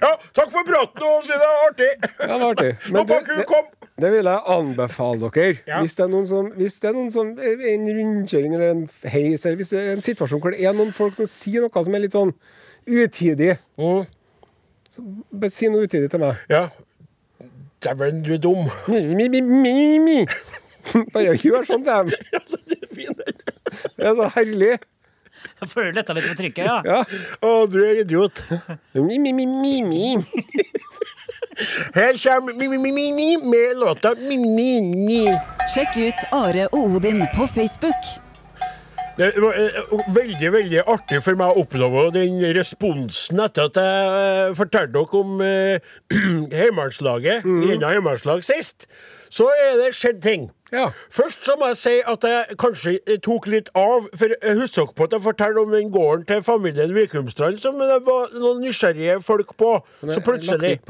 Ja, 0.02 0.10
takk 0.37 0.50
for 0.52 0.62
praten, 0.68 1.02
og 1.02 1.24
si 1.26 1.32
det 1.34 1.40
var 1.42 1.62
artig. 1.68 1.90
Ja, 2.20 2.28
det 2.28 2.38
var 2.40 2.46
artig. 2.52 2.70
Men 2.94 3.08
du, 3.08 3.14
det, 3.34 3.58
det 4.04 4.10
vil 4.14 4.30
jeg 4.30 4.40
anbefale 4.56 5.30
dere. 5.34 5.58
Ja. 5.66 5.80
Hvis, 5.82 5.96
det 5.98 6.06
er 6.06 6.12
noen 6.14 6.28
som, 6.30 6.50
hvis 6.58 6.78
det 6.82 6.90
er 6.90 6.96
noen 6.96 7.12
som 7.14 7.32
En 7.34 7.88
rundkjøring 7.98 8.56
eller 8.56 8.74
en 8.76 8.84
heis, 9.10 9.44
eller 9.44 9.58
hvis 9.60 9.74
det 9.74 9.82
er 9.82 9.92
en 9.96 10.04
situasjon 10.06 10.42
hvor 10.42 10.54
det 10.54 10.64
er 10.66 10.76
noen 10.76 10.94
folk 10.94 11.18
som 11.18 11.28
sier 11.30 11.64
noe 11.64 11.84
som 11.87 11.94
er 11.98 12.06
litt 12.06 12.16
sånn 12.16 12.34
utidig 12.84 13.56
Mm. 13.80 14.04
Bare 15.34 15.50
si 15.50 15.66
noe 15.66 15.88
utidig 15.88 16.06
til 16.12 16.20
meg. 16.22 16.42
Ja. 16.46 16.68
Dæven, 17.82 18.22
du 18.22 18.37
er 18.37 18.38
dum. 18.38 18.68
Mi, 18.87 19.00
mi, 19.14 19.28
mi, 19.28 19.40
mi, 19.40 19.98
mi. 19.98 20.18
Bare 21.14 21.34
gjør 21.40 21.66
sånn 21.68 21.84
til 21.84 21.90
dem. 21.90 22.12
Ja, 22.32 22.40
den 22.52 22.76
er 22.76 22.94
fin, 22.94 23.18
den. 23.18 23.42
Det 23.96 24.10
er 24.10 24.18
så 24.18 24.30
herlig. 24.37 24.74
Jeg 25.60 25.68
føler 25.68 25.92
du 25.92 25.98
letta 25.98 26.14
litt 26.16 26.28
på 26.30 26.37
trykket, 26.38 26.66
ja. 26.66 26.76
Ja. 26.87 27.00
Å, 27.44 27.64
du 27.70 27.80
er 27.84 28.02
idiot. 28.04 28.44
Mi, 28.94 29.18
mi, 29.18 29.32
mi, 29.37 29.46
mi, 29.50 29.74
mi. 29.84 30.04
Her 31.94 32.18
kommer 32.18 32.54
mi, 32.54 32.68
mi, 32.68 32.78
mi, 32.78 32.92
mi, 32.92 33.12
mi, 33.12 33.30
med 33.42 33.78
låta 33.78 34.14
mi, 34.18 34.38
mi, 34.38 34.80
mi. 34.80 35.22
Sjekk 35.74 35.98
ut 36.00 36.28
Are 36.34 36.68
og 36.72 36.98
Odin 36.98 37.26
på 37.34 37.46
Facebook. 37.50 38.14
Det 39.14 39.30
var 39.38 39.54
eh, 39.54 39.76
veldig 40.14 40.48
veldig 40.52 40.80
artig 40.90 41.20
for 41.22 41.38
meg 41.38 41.52
å 41.52 41.62
oppleve 41.62 42.08
den 42.16 42.40
responsen 42.56 43.38
etter 43.44 43.68
at 43.68 43.79
jeg 43.79 44.08
eh, 44.25 44.54
fortalte 44.58 44.90
dere 44.96 45.20
om 45.20 45.44
eh, 45.44 45.92
mm. 47.44 47.60
Grinda 47.62 47.92
Heimevernslag 47.92 48.42
sist. 48.46 48.88
Så 49.31 49.46
er 49.54 49.79
det 49.79 49.92
skjedd 49.94 50.18
ting. 50.25 50.48
Ja. 50.75 50.88
Først 51.12 51.44
så 51.46 51.54
må 51.60 51.68
jeg 51.70 51.79
si 51.79 51.94
at 52.02 52.27
jeg 52.27 52.58
kanskje 52.58 53.18
tok 53.22 53.46
litt 53.52 53.70
av. 53.79 54.08
For 54.18 54.35
jeg 54.35 54.58
husker 54.58 54.90
på 54.96 55.06
at 55.06 55.14
jeg 55.14 55.22
fortalte 55.22 55.62
om 55.62 55.70
den 55.75 55.92
gården 55.94 56.27
til 56.27 56.42
familien 56.42 56.94
Vikumstrand 56.96 57.62
som 57.62 57.79
det 57.79 58.00
var 58.08 58.35
noen 58.35 58.60
nysgjerrige 58.64 59.20
folk 59.22 59.54
på. 59.60 59.77
Så 60.10 60.20
plutselig. 60.27 60.81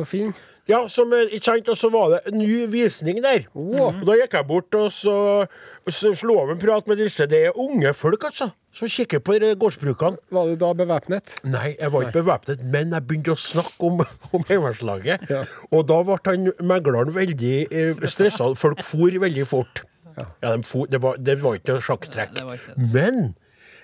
Ja, 0.69 0.81
som, 0.89 1.13
eh, 1.13 1.29
ikke 1.37 1.61
og 1.69 1.77
så 1.77 1.91
var 1.93 2.11
det 2.15 2.21
en 2.31 2.39
ny 2.39 2.65
visning 2.73 3.21
der. 3.25 3.47
Og 3.55 4.01
da 4.07 4.17
gikk 4.17 4.37
jeg 4.39 4.47
bort 4.49 4.77
og 4.79 4.91
så, 4.93 5.17
så 5.89 6.15
slo 6.17 6.39
av 6.41 6.55
en 6.55 6.61
prat 6.61 6.89
med 6.89 7.03
disse. 7.03 7.27
Det 7.29 7.43
er 7.49 7.59
unge 7.61 7.93
folk, 7.95 8.25
altså, 8.25 8.51
som 8.73 8.89
kikker 8.89 9.21
på 9.25 9.37
gårdsbrukene. 9.61 10.17
Var 10.33 10.53
du 10.53 10.57
da 10.61 10.73
bevæpnet? 10.73 11.37
Nei, 11.45 11.75
jeg 11.77 11.93
var 11.93 12.07
ikke 12.07 12.23
bevæpnet, 12.23 12.65
men 12.73 12.97
jeg 12.97 13.07
begynte 13.09 13.37
å 13.37 13.41
snakke 13.41 13.91
om, 13.91 14.01
om 14.37 14.47
Heimevernslaget. 14.49 15.29
Og 15.71 15.85
da 15.91 16.01
ble 16.09 16.19
han 16.31 16.51
megleren 16.65 17.13
veldig 17.15 17.57
eh, 17.69 18.07
stressa. 18.09 18.49
Folk 18.57 18.81
for 18.85 19.21
veldig 19.25 19.47
fort. 19.49 19.85
Ja, 20.15 20.57
de 20.57 20.63
for, 20.65 20.87
det, 20.87 21.03
var, 21.03 21.17
det 21.19 21.41
var 21.43 21.59
ikke 21.59 21.77
noe 21.77 21.85
sjakktrekk. 21.85 22.37
Men 22.79 23.35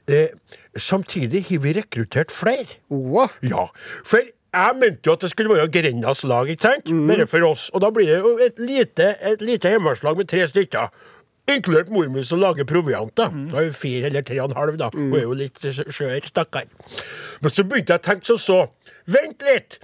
eh, 0.09 0.31
samtidig 0.79 1.45
har 1.51 1.65
vi 1.65 1.75
rekruttert 1.77 2.33
flere. 2.33 2.79
Oh. 2.89 3.29
Ja, 3.43 3.67
for 4.07 4.25
jeg 4.55 4.77
mente 4.81 5.07
jo 5.07 5.13
at 5.15 5.21
det 5.25 5.31
skulle 5.31 5.55
være 5.55 5.69
Grendas 5.71 6.25
lag, 6.25 6.49
ikke 6.51 6.63
sant? 6.63 6.91
Bare 7.09 7.27
for 7.31 7.45
oss. 7.47 7.69
Og 7.75 7.81
da 7.85 7.91
blir 7.95 8.07
det 8.11 8.19
jo 8.19 8.37
et 8.43 8.59
lite, 8.59 9.15
et 9.23 9.43
lite 9.43 9.69
hjemmeslag 9.71 10.17
med 10.19 10.29
tre 10.29 10.47
stykker. 10.51 10.89
Inkludert 11.51 11.89
mor 11.91 12.07
mi 12.13 12.23
som 12.23 12.39
lager 12.39 12.65
proviant. 12.69 13.11
da. 13.17 13.29
Da 13.51 13.59
er 13.59 13.69
jo 13.71 13.73
fire 13.75 14.07
eller 14.11 14.23
tre 14.23 14.41
og 14.41 14.51
en 14.51 14.57
halv, 14.57 14.77
da. 14.79 14.91
Hun 14.95 15.15
er 15.19 15.23
jo 15.25 15.33
litt 15.35 15.59
skjør, 15.63 16.21
stakkar. 16.27 16.67
Men 17.43 17.51
så 17.51 17.65
begynte 17.67 17.95
jeg 17.97 18.03
å 18.03 18.07
tenke 18.11 18.27
som 18.27 18.39
så. 18.39 18.61
Vent 19.07 19.43
litt! 19.47 19.79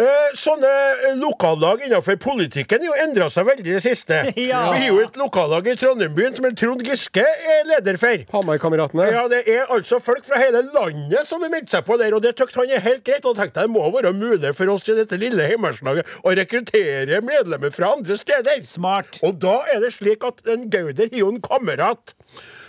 Eh, 0.00 0.28
sånne 0.40 0.68
eh, 0.68 1.16
lokallag 1.20 1.82
innenfor 1.84 2.16
politikken 2.16 2.84
har 2.86 3.00
endra 3.02 3.26
seg 3.32 3.44
veldig 3.44 3.66
i 3.66 3.74
det 3.76 3.84
siste. 3.84 4.20
Ja. 4.42 4.62
Vi 4.72 4.80
har 4.80 4.88
jo 4.88 5.00
et 5.04 5.16
lokallag 5.20 5.66
i 5.68 5.74
Trondheim-byen 5.78 6.34
som 6.36 6.46
Trond 6.58 6.80
Giske 6.86 7.22
er 7.22 7.66
leder 7.68 7.98
for. 8.00 8.24
Hamar-kameratene. 8.32 9.06
Ja, 9.12 9.26
det 9.30 9.42
er 9.50 9.70
altså 9.72 10.00
folk 10.02 10.24
fra 10.26 10.40
hele 10.40 10.64
landet 10.72 11.28
som 11.28 11.44
har 11.44 11.52
meldt 11.52 11.70
seg 11.72 11.84
på 11.86 11.96
der, 12.00 12.16
og 12.16 12.24
det 12.24 12.34
tykte 12.38 12.58
han 12.58 12.72
er 12.72 12.82
helt 12.84 13.04
greit. 13.06 13.26
Og 13.28 13.36
tenkte 13.38 13.62
jeg 13.62 13.70
det 13.70 13.74
må 13.74 13.84
være 13.94 14.14
mulig 14.16 14.54
for 14.58 14.72
oss 14.72 14.88
i 14.90 14.96
dette 14.98 15.18
lille 15.20 15.46
heimeverslaget 15.52 16.16
å 16.24 16.34
rekruttere 16.40 17.20
medlemmer 17.24 17.72
fra 17.74 17.92
andre 17.98 18.18
steder. 18.20 18.64
Smart. 18.66 19.20
Og 19.22 19.38
da 19.44 19.58
er 19.72 19.84
det 19.84 19.92
slik 19.96 20.24
at 20.26 20.42
en 20.48 20.66
Gauder 20.72 21.12
har 21.12 21.22
jo 21.22 21.30
en 21.32 21.42
kamerat 21.44 22.16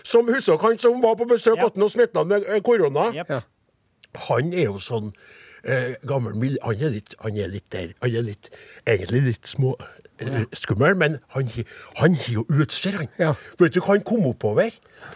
som 0.03 0.27
husker 0.29 0.59
han 0.61 0.79
som 0.79 0.99
var 1.03 1.15
på 1.19 1.27
besøk 1.29 1.63
hos 1.63 1.95
ja. 1.97 2.09
og 2.19 2.27
med 2.29 2.43
eh, 2.45 2.61
korona. 2.63 3.09
Jep. 3.15 3.33
Han 4.27 4.53
er 4.53 4.67
jo 4.67 4.81
sånn 4.83 5.13
eh, 5.63 5.95
gammel 6.07 6.33
mil- 6.35 6.57
Han 6.63 6.75
er 6.81 6.89
litt 6.89 7.15
Han 7.19 7.37
er 7.37 7.47
litt 7.47 7.69
der. 7.71 7.93
Han 8.01 8.15
er 8.15 8.21
litt 8.21 8.49
Egentlig 8.87 9.21
litt 9.23 9.47
små 9.47 9.75
eh, 10.19 10.43
skummel, 10.53 10.95
men 10.95 11.19
han 11.33 11.47
har 11.97 12.09
jo 12.31 12.45
utstyr, 12.49 12.97
han. 12.97 13.07
Ja. 13.19 13.33
Vet 13.59 13.73
du 13.73 13.81
han 13.87 14.01
kom 14.03 14.25
oppover? 14.27 14.71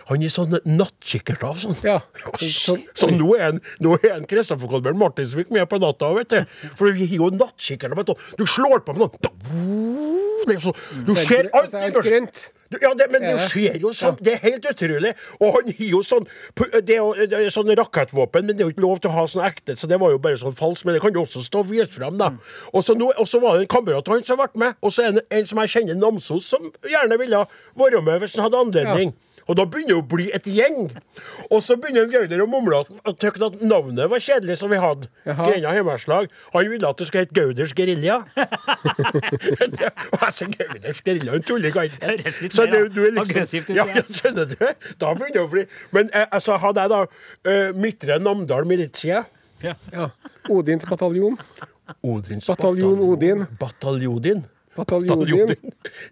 Han 0.10 0.24
er 0.24 0.34
sånne 0.34 0.62
nattkikkert 0.66 1.44
av 1.48 1.60
sånn. 1.62 1.78
Ja. 1.86 2.00
Så, 2.68 2.78
så 2.98 3.10
nå 3.12 3.34
er 3.38 3.44
han, 3.52 3.62
er 3.98 4.26
Kristoffer 4.30 4.70
Kolbjørn 4.72 4.98
Martinsvik 5.00 5.50
med 5.54 5.68
på 5.70 5.80
natta, 5.82 6.10
vet 6.18 6.34
du. 6.34 6.44
For 6.80 6.92
vi 6.96 7.08
har 7.10 7.18
jo 7.22 7.32
nattkikkert. 7.36 7.98
Du 8.08 8.14
Du 8.44 8.46
slår 8.50 8.84
på 8.86 8.94
med 8.96 9.08
noe 9.08 10.60
så, 10.62 10.74
Du 11.06 11.12
er 11.14 11.26
ser 11.28 11.50
alt 11.54 11.74
i 11.74 11.92
børsen. 11.92 12.30
Ja, 12.82 12.92
det, 13.00 13.06
men 13.12 13.24
det 13.24 13.30
Er 13.32 13.44
skjer 13.48 13.78
jo 13.80 13.94
sånn. 13.96 14.18
Det 14.20 14.34
er 14.36 14.42
helt 14.44 14.66
utrolig. 14.68 15.14
Og 15.40 15.54
han 15.56 15.70
har 15.72 15.88
jo 15.88 16.02
sånn 16.04 16.26
Det 16.58 16.98
er 16.98 17.00
jo 17.00 17.14
det 17.16 17.40
er 17.40 17.54
sånn 17.54 17.72
rakettvåpen, 17.80 18.48
men 18.48 18.58
det 18.58 18.64
er 18.66 18.68
jo 18.68 18.74
ikke 18.76 18.84
lov 18.84 19.00
til 19.04 19.12
å 19.12 19.16
ha 19.16 19.24
sånn 19.32 19.46
ekte, 19.48 19.78
så 19.80 19.88
det 19.88 20.00
var 20.02 20.12
jo 20.12 20.20
bare 20.24 20.40
sånn 20.40 20.56
falskt. 20.58 20.88
Men 20.88 20.98
det 20.98 21.04
kan 21.06 21.16
jo 21.16 21.24
også 21.24 21.44
stå 21.46 21.64
og 21.64 21.70
vise 21.72 21.88
fram, 21.96 22.18
da. 22.20 22.34
Og 22.74 22.84
så 22.84 22.96
nå- 22.98 23.14
og 23.16 23.28
så 23.28 23.40
var 23.44 23.56
det 23.58 23.68
en 23.68 23.74
kamerat 23.78 24.08
av 24.08 24.18
han 24.18 24.28
som 24.28 24.42
ble 24.42 24.50
med, 24.66 24.76
og 24.82 24.92
så 24.92 25.08
er 25.08 25.16
det 25.16 25.26
en 25.32 25.48
som 25.48 25.64
jeg 25.64 25.74
kjenner, 25.78 25.96
Namsos, 26.02 26.46
som 26.52 26.68
gjerne 26.84 27.20
ville 27.20 27.46
vært 27.80 28.04
med 28.04 28.22
hvis 28.22 28.36
han 28.36 28.48
hadde 28.50 28.64
anledning. 28.66 29.16
Og 29.48 29.56
da 29.56 29.64
begynner 29.66 29.96
det 29.96 30.00
å 30.02 30.06
bli 30.12 30.28
et 30.36 30.48
gjeng. 30.52 30.90
Og 31.50 31.62
så 31.64 31.78
begynner 31.80 32.04
en 32.06 32.12
Gauder 32.12 32.44
å 32.44 32.48
mumle 32.52 32.82
at, 32.84 32.90
at, 33.08 33.62
navnet 33.64 34.10
var 34.12 34.20
kjedelig, 34.24 34.58
som 34.60 34.72
vi 34.72 34.80
hadde. 34.82 35.08
Jaha. 35.28 35.48
Greina 35.48 35.72
Heimeverslag. 35.76 36.28
Han 36.54 36.68
ville 36.72 36.90
at 36.90 37.00
det 37.00 37.08
skulle 37.08 37.24
hete 37.26 37.38
Gauders 37.38 37.74
gerilja. 37.78 38.20
altså, 40.26 40.50
Gauders 40.52 41.02
gerilja, 41.06 41.38
en 41.38 41.48
tullegant. 41.48 41.96
Det 42.02 42.12
høres 42.18 42.42
litt 42.44 42.58
Så 42.58 42.66
det- 42.68 42.84
du 42.94 43.02
er 43.06 43.12
liksom- 43.12 43.24
aggressivt 43.24 43.70
ut, 43.70 43.76
Ja, 43.76 43.86
ja. 43.88 43.96
ja, 43.96 44.04
skjønner 44.10 44.46
du? 44.52 44.56
Da 45.00 45.14
begynner 45.14 45.34
det 45.34 45.46
å 45.46 45.50
bli 45.52 45.66
Men 45.94 46.10
eh, 46.14 46.26
altså, 46.32 46.58
hadde 46.58 46.82
jeg 46.82 46.90
da 46.90 47.02
uh, 47.06 47.74
Midtre 47.78 48.20
Namdal 48.20 48.66
militia 48.66 49.26
Ja. 49.64 49.74
Odins 50.50 50.86
bataljon. 50.86 51.38
Odins 52.04 52.46
Bataljon 52.46 53.00
Odin. 53.00 53.48
Bataljodin. 53.60 54.44
Bataljodin. 54.78 55.56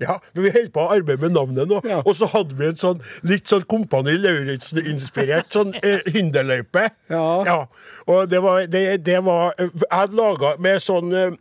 Ja, 0.01 0.18
men 0.34 0.43
vi 0.47 0.51
holdt 0.55 0.74
på 0.76 0.84
å 0.84 0.91
arbeide 0.97 1.22
med 1.22 1.36
navnet 1.38 1.70
nå. 1.72 1.80
Ja. 1.88 2.01
Og 2.05 2.16
så 2.18 2.28
hadde 2.34 2.57
vi 2.57 2.68
en 2.72 2.80
sånn 2.82 3.01
litt 3.30 3.47
sånn 3.51 3.63
Kompani 3.70 4.18
Lauritzen-inspirert 4.20 5.53
sånn 5.55 5.74
eh, 5.82 6.01
hinderløype. 6.16 6.89
Ja. 7.13 7.66
Og 8.09 8.28
det 8.32 8.41
var, 8.43 8.66
det, 8.70 8.86
det 9.05 9.22
var 9.26 9.53
eh, 9.57 9.70
Jeg 9.74 9.91
hadde 9.93 10.18
laga 10.20 10.55
med 10.61 10.82
sånn 10.84 11.13
eh, 11.16 11.34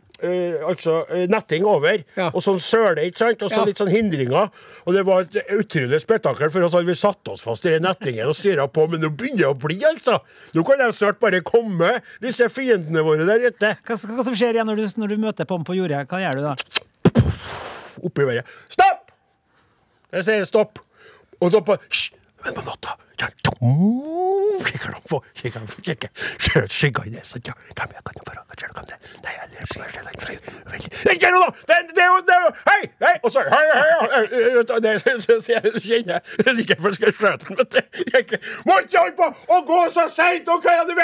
altså 0.65 1.01
eh, 1.11 1.25
netting 1.29 1.65
over, 1.67 1.99
Ja. 2.17 2.29
og 2.31 2.41
sånn 2.45 2.61
søle, 2.63 3.03
ikke 3.09 3.19
sant? 3.25 3.41
Og 3.45 3.51
så 3.51 3.59
Ja. 3.63 3.65
litt 3.67 3.81
sånn 3.81 3.91
hindringer. 3.91 4.47
Og 4.85 4.95
det 4.95 5.03
var 5.07 5.25
et 5.25 5.35
utrolig 5.57 5.99
spetakkel, 6.01 6.49
for 6.53 6.63
oss 6.67 6.73
hadde 6.77 6.87
vi 6.89 6.95
satt 6.97 7.27
oss 7.33 7.43
fast 7.45 7.65
i 7.67 7.73
den 7.75 7.83
nettingen 7.87 8.29
og 8.31 8.37
styra 8.37 8.67
på, 8.71 8.87
men 8.91 9.01
nå 9.03 9.09
begynner 9.11 9.43
det 9.43 9.51
å 9.51 9.57
bli, 9.59 9.79
altså. 9.89 10.19
Nå 10.55 10.63
kan 10.67 10.79
de 10.81 10.89
snart 10.95 11.19
bare 11.21 11.41
komme, 11.45 11.97
disse 12.23 12.47
fiendene 12.53 13.03
våre 13.05 13.27
der 13.27 13.49
ute. 13.49 13.75
Hva, 13.85 13.97
hva 14.15 14.23
som 14.29 14.35
skjer 14.37 14.55
igjen 14.57 14.69
når 14.71 14.81
du, 14.83 14.87
når 15.03 15.13
du 15.15 15.17
møter 15.27 15.45
på 15.49 15.57
dem 15.59 15.67
på 15.67 15.75
jordet? 15.77 16.05
Hva 16.09 16.23
gjør 16.23 16.39
du 16.39 16.45
da? 16.47 16.55
Oppi 18.05 18.27
været. 18.27 18.45
Stopp! 18.69 19.11
Jeg 20.11 20.25
sier 20.25 20.43
stopp. 20.43 20.79
Og 21.41 21.51
så 21.51 21.59
på 21.59 21.75
Hysj! 21.89 22.14
Men 22.45 22.53
på 22.53 22.61
natta 22.69 22.95
Kikker 24.65 24.91
de 24.91 24.99
på, 25.09 25.17
kikker 25.35 25.59
de 25.63 25.67
på, 25.71 25.81
kikker. 25.85 26.09
Ser 26.45 26.67
skygger 26.71 27.05
i 27.07 27.13
sånn, 27.27 27.41
ja. 27.47 27.53
Hvem 27.77 27.93
er 27.95 28.03
kan 28.05 28.17
for 28.27 28.35
Hva 28.45 28.55
skjer 28.59 28.73
hvem 28.75 28.87
det? 28.89 28.97
Nei, 29.23 29.33
jeg 29.35 29.47
lurer 29.53 29.67
på 29.71 29.77
hva 29.79 29.87
det. 29.95 31.13
Ikke 31.13 31.27
er 31.29 31.35
er 31.95 32.09
så, 33.33 33.43
hei, 33.53 33.63
hei, 33.71 33.89
det 34.83 34.91
jeg, 35.53 36.11
jeg, 36.11 36.55
like 36.59 36.77
før 36.81 36.95
skal 36.97 37.07
jeg 37.11 37.17
skjøte 37.19 37.47
den, 37.47 37.57
vet 37.61 37.71
du. 37.71 37.79
Jeg 38.13 38.25
ikke- 38.25 38.41
Må 38.67 38.77
ikke 38.83 38.97
holde 38.99 39.15
på 39.21 39.27
å 39.55 39.61
gå 39.71 39.79
så 39.95 40.05
seint, 40.11 40.45
du 40.55 40.67
er 40.75 40.83
det 40.89 40.97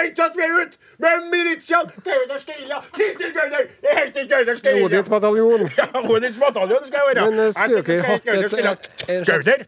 er. 4.75 4.85
Odins 4.85 5.09
bataljon. 5.09 5.67
Ja, 5.79 5.87
Odins 6.03 6.37
bataljon 6.37 6.85
skal 6.87 6.99
jeg 7.01 7.15
være. 7.15 7.25
Men, 7.31 7.39
eh, 7.39 7.51
skulle 7.51 7.75
Jeg 7.75 7.83
dere 7.85 8.23
Gauder 8.25 8.43
et- 8.43 8.51
skal 8.51 8.63
hete- 8.63 8.71
et- 8.71 9.09
en 9.09 9.25
slags- 9.25 9.45
Gauder 9.47 9.65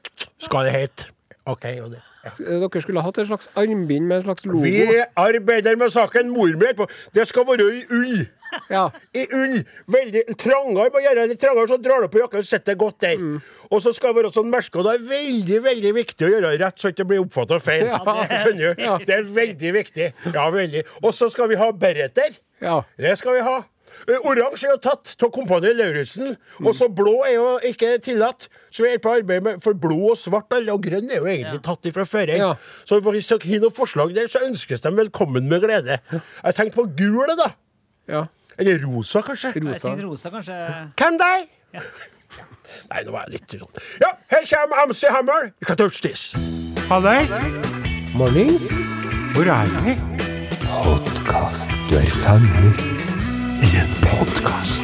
skal 0.48 0.64
det 0.70 0.74
hete. 0.80 1.13
OK. 1.46 1.66
Og 1.84 1.90
det. 1.92 2.00
Ja. 2.24 2.32
Dere 2.64 2.82
skulle 2.84 3.02
hatt 3.04 3.18
et 3.20 3.28
slags 3.28 3.50
armbind 3.60 4.08
med 4.08 4.22
en 4.22 4.24
slags 4.30 4.46
logo. 4.48 4.62
Vi 4.64 5.02
arbeider 5.20 5.76
med 5.80 5.92
saken. 5.92 6.30
Mor 6.32 6.54
mi 6.60 6.70
er 6.70 6.78
på. 6.78 6.88
Det 7.16 7.26
skal 7.28 7.44
være 7.50 7.66
i 7.68 7.82
ull. 7.92 8.22
Ja. 8.72 8.86
I 9.18 9.26
ull. 9.36 9.58
Veldig 9.92 10.24
trangere. 10.40 10.88
Må 10.94 11.02
gjøre 11.04 11.26
det 11.26 11.34
litt 11.34 11.42
trangere, 11.44 11.68
så 11.74 11.80
drar 11.84 12.06
du 12.06 12.08
på 12.14 12.22
jakka 12.22 12.40
og 12.40 12.48
setter 12.48 12.80
godt 12.80 13.02
der. 13.04 13.20
Mm. 13.20 13.42
Og 13.70 13.84
så 13.84 13.92
skal 13.96 14.14
det 14.14 14.22
være 14.22 14.32
sånn 14.38 14.50
merke, 14.54 14.80
og 14.80 14.88
det 14.88 14.96
er 14.96 15.06
veldig 15.10 15.60
veldig 15.68 15.94
viktig 16.00 16.28
å 16.28 16.32
gjøre 16.36 16.54
rett, 16.62 16.80
så 16.80 16.94
ikke 16.94 17.02
det 17.04 17.10
blir 17.12 17.26
oppfatta 17.26 17.60
feil. 17.64 17.90
Ja. 17.94 18.40
Skjønner 18.44 18.74
du? 18.78 18.82
Det 19.08 19.14
er 19.16 19.28
veldig 19.36 19.72
viktig. 19.76 20.08
Ja, 20.32 20.48
veldig. 20.54 20.84
Og 21.04 21.12
så 21.16 21.28
skal 21.34 21.50
vi 21.52 21.58
ha 21.60 21.68
bereter. 21.76 22.36
Ja. 22.64 22.80
Det 23.00 23.18
skal 23.20 23.38
vi 23.38 23.44
ha. 23.46 23.58
Eh, 24.08 24.20
Oransje 24.28 24.68
er 24.68 24.74
jo 24.76 24.80
tatt 24.84 25.14
av 25.24 25.32
Kompani 25.36 25.72
Lauritzen, 25.78 26.36
og 26.64 26.74
så 26.76 26.90
blå 26.92 27.14
er 27.28 27.36
jo 27.38 27.48
ikke 27.70 27.96
tillatt. 28.04 28.48
Så 28.74 28.84
vi 28.86 28.94
er 28.94 29.02
på 29.04 29.14
arbeid 29.16 29.44
med 29.46 29.62
For 29.64 29.74
blå 29.78 30.12
og 30.12 30.18
svart 30.20 30.52
og 30.60 30.82
grønn 30.84 31.10
er 31.12 31.22
jo 31.22 31.28
egentlig 31.30 31.62
tatt 31.66 31.86
ifra 31.90 32.06
før. 32.08 32.32
Ja. 32.36 32.52
Så 32.86 33.00
hvis 33.06 33.30
dere 33.32 33.48
har 33.50 33.64
noen 33.64 33.76
forslag 33.76 34.14
der, 34.16 34.28
så 34.32 34.44
ønskes 34.48 34.82
de 34.84 34.92
velkommen 34.98 35.48
med 35.50 35.62
glede. 35.64 36.00
Jeg 36.12 36.56
tenkte 36.58 36.76
på 36.82 36.88
gul, 36.98 37.36
da. 37.40 37.52
Ja. 38.10 38.26
Eller 38.60 38.84
rosa, 38.86 39.22
kanskje. 39.26 39.54
Jeg 39.56 39.64
Rosa. 39.66 39.88
tenkte 39.88 40.06
rosa, 40.06 40.30
kanskje. 40.30 40.58
Hvem 41.00 41.18
der? 41.22 41.48
Nei, 42.90 43.04
nå 43.06 43.12
var 43.14 43.28
jeg 43.28 43.36
litt 43.38 43.54
sånn 43.54 44.02
Ja, 44.02 44.10
her 44.34 44.46
kommer 44.50 44.86
MC 44.90 45.10
Hammer. 45.14 45.52
You 45.62 45.68
can 45.70 45.78
touch 45.78 46.02
this. 46.02 46.34
Halløy! 46.90 47.26
Mornings. 48.18 48.68
Hvor 49.34 49.50
er 49.50 49.74
vi? 49.86 49.98
Podkast. 50.70 51.70
Du 51.90 51.98
er 51.98 52.10
fanget 52.22 53.23
I 53.64 53.66
en 53.66 53.88
podkast. 54.04 54.84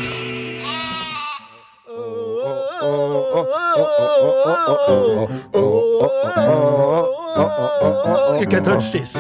You 8.40 8.48
can 8.50 8.64
touch 8.64 8.92
this. 8.92 9.18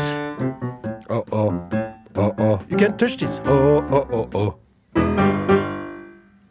You 2.69 2.77
can 2.77 2.97
touch 2.97 3.17
this. 3.17 3.41
Oh, 3.45 3.83
oh, 3.91 4.07
oh, 4.11 4.29
oh. 4.33 4.55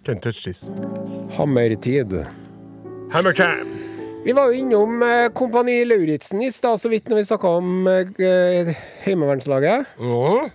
Can 0.05 0.21
touch 0.21 0.45
this. 0.45 0.71
Hammertid. 1.31 2.27
Hammer 3.11 3.33
time. 3.33 3.67
Vi 4.25 4.33
var 4.33 4.47
jo 4.47 4.53
innom 4.53 5.03
eh, 5.03 5.29
Kompani 5.33 5.85
Lauritzen 5.85 6.43
i 6.43 6.53
stad, 6.53 6.81
så 6.81 6.89
vidt, 6.89 7.09
når 7.09 7.17
vi 7.17 7.25
snakka 7.25 7.49
om 7.49 7.87
eh, 7.87 8.77
Heimevernslaget. 9.07 9.87
Ja. 9.99 10.51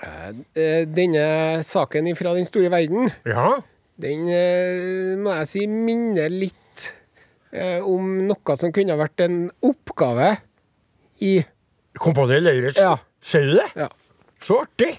Eh, 0.00 0.86
denne 0.88 1.24
saken 1.66 2.08
fra 2.16 2.32
den 2.36 2.46
store 2.48 2.70
verden, 2.72 3.10
ja. 3.28 3.58
den 4.00 4.28
eh, 4.32 5.16
må 5.20 5.34
jeg 5.42 5.48
si 5.50 5.66
minner 5.68 6.32
litt 6.32 6.86
eh, 7.52 7.84
om 7.84 8.14
noe 8.24 8.56
som 8.56 8.72
kunne 8.72 8.96
vært 8.96 9.26
en 9.26 9.42
oppgave 9.60 10.32
i 11.20 11.40
Kompani 12.00 12.38
Lauritz. 12.40 12.80
Ja. 12.80 12.96
Ser 13.20 13.50
du 13.50 13.58
det? 13.58 13.68
Ja. 13.76 13.90
Så 14.40 14.62
artig. 14.62 14.94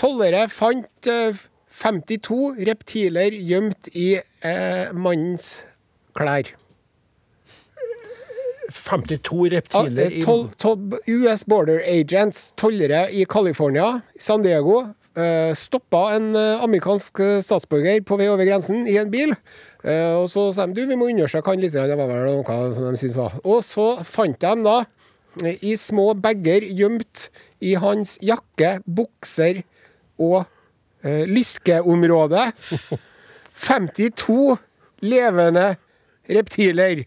Tollere 0.00 0.46
fant 0.48 1.10
eh, 1.12 1.36
52 1.76 2.54
reptiler 2.68 3.36
gjemt 3.36 3.90
i 3.92 4.14
eh, 4.16 4.94
mannens 4.96 5.58
klær. 6.16 6.54
52 8.86 9.46
Ah, 9.46 9.54
reptiler 9.56 10.12
i 10.14 10.22
tol, 10.22 10.46
tol, 10.62 10.78
US 11.10 11.42
Border 11.48 11.80
Agents, 11.82 12.52
tollere 12.56 13.06
i 13.10 13.24
California, 13.26 14.02
San 14.18 14.44
Diego, 14.46 14.84
eh, 15.18 15.50
stoppa 15.58 16.12
en 16.14 16.30
eh, 16.38 16.62
amerikansk 16.62 17.20
eh, 17.24 17.40
statsborger 17.42 18.04
på 18.06 18.18
vei 18.20 18.28
over 18.30 18.46
grensen 18.46 18.86
i 18.86 18.96
en 19.02 19.10
bil. 19.10 19.34
Og 19.86 20.24
så 20.26 20.48
sa 20.50 20.64
de 20.66 20.74
du, 20.74 20.80
vi 20.90 20.96
må 20.98 21.06
undersøke 21.12 21.52
han 21.52 21.60
litt, 21.62 21.70
det 21.76 21.94
var 21.94 22.08
vel 22.10 22.24
noe 22.40 22.54
som 22.74 22.88
de 22.90 22.98
syntes 22.98 23.14
var. 23.20 23.36
Og 23.46 23.60
så 23.62 23.84
fant 24.02 24.34
de 24.42 24.54
da, 24.64 24.80
i 25.62 25.76
små 25.78 26.08
bager 26.18 26.64
gjemt 26.64 27.28
i 27.62 27.76
hans 27.78 28.16
jakke, 28.24 28.80
bukser 28.82 29.60
og 30.18 30.40
eh, 31.04 31.22
lyskeområde, 31.30 32.48
52 33.68 34.56
levende 35.06 35.76
reptiler. 36.34 37.04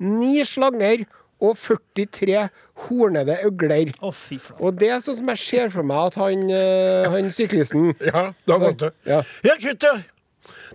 Ni 0.00 0.44
slanger 0.44 1.04
og 1.44 1.58
43 1.58 2.48
hornede 2.86 3.36
øgler. 3.44 3.92
Oh. 4.02 4.14
Og 4.60 4.78
det 4.80 4.88
er 4.90 5.02
sånn 5.04 5.18
som 5.18 5.28
jeg 5.34 5.38
ser 5.42 5.72
for 5.74 5.86
meg 5.86 6.10
at 6.12 6.18
han, 6.20 6.44
eh, 6.50 7.06
han 7.10 7.30
syklisten 7.34 7.92
Ja, 8.10 8.30
da 8.48 8.58
godt 8.62 8.80
du. 8.80 8.88
Ja. 9.06 9.20
Ja, 9.44 9.56
gutter. 9.60 10.02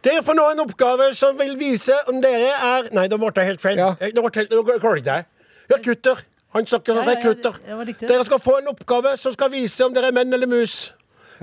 Dere 0.06 0.24
får 0.26 0.38
nå 0.38 0.46
en 0.54 0.64
oppgave 0.64 1.12
som 1.18 1.38
vil 1.38 1.56
vise 1.60 1.94
om 2.10 2.22
dere 2.24 2.54
er 2.56 2.88
Nei, 2.96 3.08
da 3.12 3.18
ble 3.22 3.32
det 3.36 3.46
helt 3.52 3.62
feil. 3.64 3.78
Ja. 3.78 3.92
Eh, 4.00 4.14
Det 4.14 4.24
ble 4.24 4.32
helt, 4.36 4.54
nå 4.56 4.64
klarer 4.80 5.02
ikke 5.02 5.18
det. 5.18 5.26
Ja, 5.70 5.78
gutter. 5.86 6.24
Han 6.56 6.66
snakker 6.66 6.98
om 6.98 7.06
rekrutter. 7.06 7.58
det. 7.86 8.08
Dere 8.10 8.24
skal 8.26 8.40
få 8.42 8.56
en 8.58 8.72
oppgave 8.72 9.12
som 9.22 9.34
skal 9.36 9.52
vise 9.54 9.86
om 9.86 9.94
dere 9.94 10.10
er 10.10 10.16
menn 10.18 10.34
eller 10.34 10.50
mus. 10.50 10.94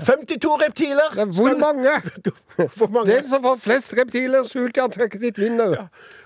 52 0.05 0.57
reptiler. 0.61 1.09
Det 1.15 1.21
er 1.23 1.31
hvor 1.33 1.57
mange? 1.57 1.93
Hvor 2.57 2.87
mange? 2.89 3.11
Den 3.13 3.27
som 3.29 3.43
får 3.43 3.57
flest 3.61 3.91
reptiler 3.97 4.43
skjult 4.49 4.77
i 4.77 4.81
antrekket 4.81 5.21
sitt, 5.21 5.37
vinner. 5.37 5.75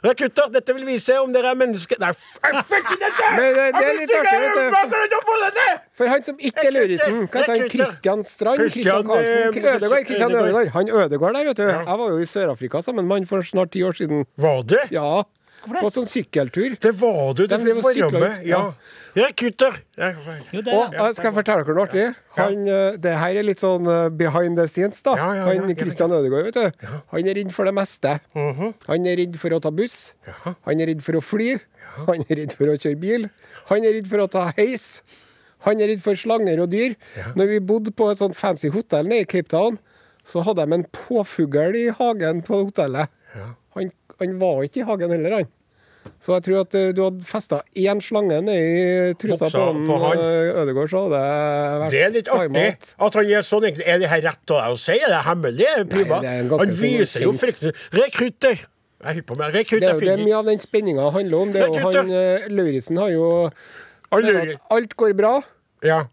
Rekrutter, 0.04 0.48
dette 0.54 0.72
vil 0.78 0.86
vise 0.88 1.18
om 1.20 1.34
dere 1.36 1.50
er 1.52 1.58
mennesker 1.60 2.00
Nei, 2.00 2.12
jeg 2.16 2.64
fikk 2.70 2.88
dette! 3.02 3.32
Men 3.36 3.58
det- 3.58 3.74
det 3.76 3.84
er 3.90 3.98
litt 3.98 4.14
artig, 4.16 4.40
kan? 4.72 5.82
For 6.00 6.08
han 6.08 6.24
som 6.24 6.40
ikke 6.40 6.64
er 6.70 6.72
Lauritzen, 6.78 7.20
hva 7.28 7.42
heter 7.44 7.52
han? 7.58 7.68
Kristian 7.74 8.24
Strand? 8.24 8.64
Kristian 8.64 8.86
Christian 8.86 9.12
Karlsen? 9.12 9.66
eh, 9.66 9.76
Ødegård? 9.76 10.06
Christian 10.08 10.32
Ødegaard. 10.32 10.48
Ødegård. 10.48 10.72
Han 10.78 10.90
Ødegård 10.90 11.34
der, 11.36 11.44
vet 11.52 11.58
du. 11.58 11.64
Jeg 11.68 12.00
var 12.00 12.10
jo 12.10 12.18
i 12.18 12.26
Sør-Afrika 12.26 12.82
sammen 12.82 13.08
med 13.08 13.18
han 13.18 13.28
for 13.28 13.42
snart 13.42 13.72
ti 13.76 13.84
år 13.84 13.92
siden. 14.00 14.26
Var 14.38 14.62
det? 14.72 14.82
Ja. 14.96 15.24
På 15.62 15.90
sånn 15.94 16.08
sykkeltur. 16.10 16.74
Det 16.82 16.92
var 16.98 17.34
du. 17.38 17.44
det 17.48 17.60
drev 17.62 17.78
og 17.78 17.84
var 17.84 17.94
syklet 17.94 18.46
Ja. 18.48 18.62
ut, 18.70 18.76
Ja. 19.16 19.28
kutter! 19.38 19.76
Jeg, 19.98 20.16
Jo, 20.52 20.62
det 20.62 20.74
Og 20.74 20.94
er 20.94 20.98
jeg 21.06 21.16
skal 21.16 21.34
fortelle 21.34 21.66
dere 21.66 21.76
noe 21.76 21.86
artig. 21.86 22.16
Han, 22.38 22.68
eh, 22.68 22.98
det 22.98 23.14
her 23.18 23.36
er 23.38 23.44
litt 23.44 23.60
sånn 23.60 23.86
eh, 23.88 24.10
behind 24.10 24.58
the 24.58 24.68
scenes, 24.68 25.02
da. 25.04 25.16
Ja, 25.16 25.34
ja, 25.36 25.52
ja, 25.54 25.62
han. 25.62 25.76
Christian 25.76 26.10
Ødegaard, 26.12 26.46
vet 26.46 26.54
du. 26.54 26.88
Han 27.12 27.28
er 27.28 27.34
redd 27.36 27.52
for 27.54 27.66
det 27.66 27.74
meste. 27.76 28.20
Mhm. 28.36 28.74
Han 28.88 29.06
er 29.06 29.16
redd 29.18 29.36
for 29.38 29.50
å 29.50 29.62
ta 29.62 29.70
buss. 29.70 30.14
Han 30.66 30.80
er 30.82 30.86
redd 30.88 31.02
for 31.04 31.14
å 31.14 31.22
fly. 31.22 31.60
Han 32.08 32.22
er 32.30 32.36
redd 32.36 32.54
for 32.54 32.66
å 32.66 32.78
kjøre 32.80 33.00
bil. 33.00 33.30
Han 33.70 33.84
er 33.86 33.94
redd 34.00 34.08
for 34.08 34.18
å 34.26 34.30
ta 34.32 34.52
heis. 34.58 35.02
Han 35.68 35.80
er 35.80 35.88
redd 35.94 36.02
for 36.02 36.16
slanger 36.16 36.60
og 36.64 36.72
dyr. 36.72 36.96
Når 37.36 37.48
vi 37.48 37.60
bodde 37.60 37.92
på 37.94 38.10
et 38.10 38.18
sånt 38.18 38.36
fancy 38.36 38.70
hotell 38.70 39.06
nede 39.06 39.22
i 39.22 39.26
Cape 39.26 39.48
Town, 39.50 39.78
så 40.26 40.42
hadde 40.44 40.66
de 40.66 40.74
en 40.74 40.86
påfugl 40.86 41.76
i 41.76 41.90
hagen 41.90 42.42
på 42.42 42.64
hotellet. 42.66 43.10
Han, 43.36 43.56
han 44.22 44.38
var 44.42 44.62
ikke 44.68 44.84
i 44.84 44.88
hagen 44.88 45.12
heller, 45.18 45.42
han. 45.42 45.50
Så 46.22 46.34
jeg 46.34 46.44
tror 46.48 46.64
at 46.64 46.76
eh, 46.78 46.88
du 46.98 47.04
hadde 47.04 47.26
festa 47.30 47.60
én 47.78 48.00
slange 48.02 48.40
nedi 48.42 49.14
trusa 49.22 49.46
Buksa 49.46 49.60
på, 49.68 49.84
på 49.86 49.98
han. 50.02 50.22
Ødegård, 50.64 50.90
så 50.90 51.04
hadde 51.04 51.20
det 51.22 51.82
vært 51.84 51.94
Det 51.94 52.02
er 52.02 52.16
litt 52.16 52.32
artig 52.34 52.64
at 53.06 53.18
han 53.20 53.30
gjør 53.30 53.46
sånn. 53.46 53.68
egentlig. 53.70 53.86
Er 53.86 54.02
det 54.02 54.10
her 54.10 54.24
rett 54.26 54.54
av 54.56 54.64
deg 54.64 54.76
å 54.78 54.80
si? 54.82 54.96
Er 54.98 55.14
det 55.14 55.22
hemmelig? 55.28 55.68
Er 55.70 55.86
privat? 55.92 56.26
er 56.26 56.40
han 56.42 56.50
sånn 56.56 56.74
viser 56.82 57.28
jo 57.28 57.36
fryktelig 57.38 57.74
Rekrutter! 58.00 58.64
Jeg 59.02 59.18
hypp 59.18 59.30
på 59.32 59.38
meg. 59.40 59.54
Rekrutter 59.58 59.88
er 59.88 59.94
jo 59.94 60.00
det 60.00 60.08
finner 60.08 60.26
mye 60.26 60.40
av 60.40 60.50
den 60.50 60.62
spenninga 60.62 61.06
handler 61.14 61.46
om. 61.46 61.54
Det 61.54 61.62
er 61.66 61.70
jo 61.74 61.86
han 61.90 62.12
eh, 62.18 62.50
Lauritzen 62.54 63.02
har 63.02 63.14
jo 63.14 63.30
alt 64.12 64.98
går 64.98 65.14
bra, 65.18 65.36
Ja. 65.86 66.04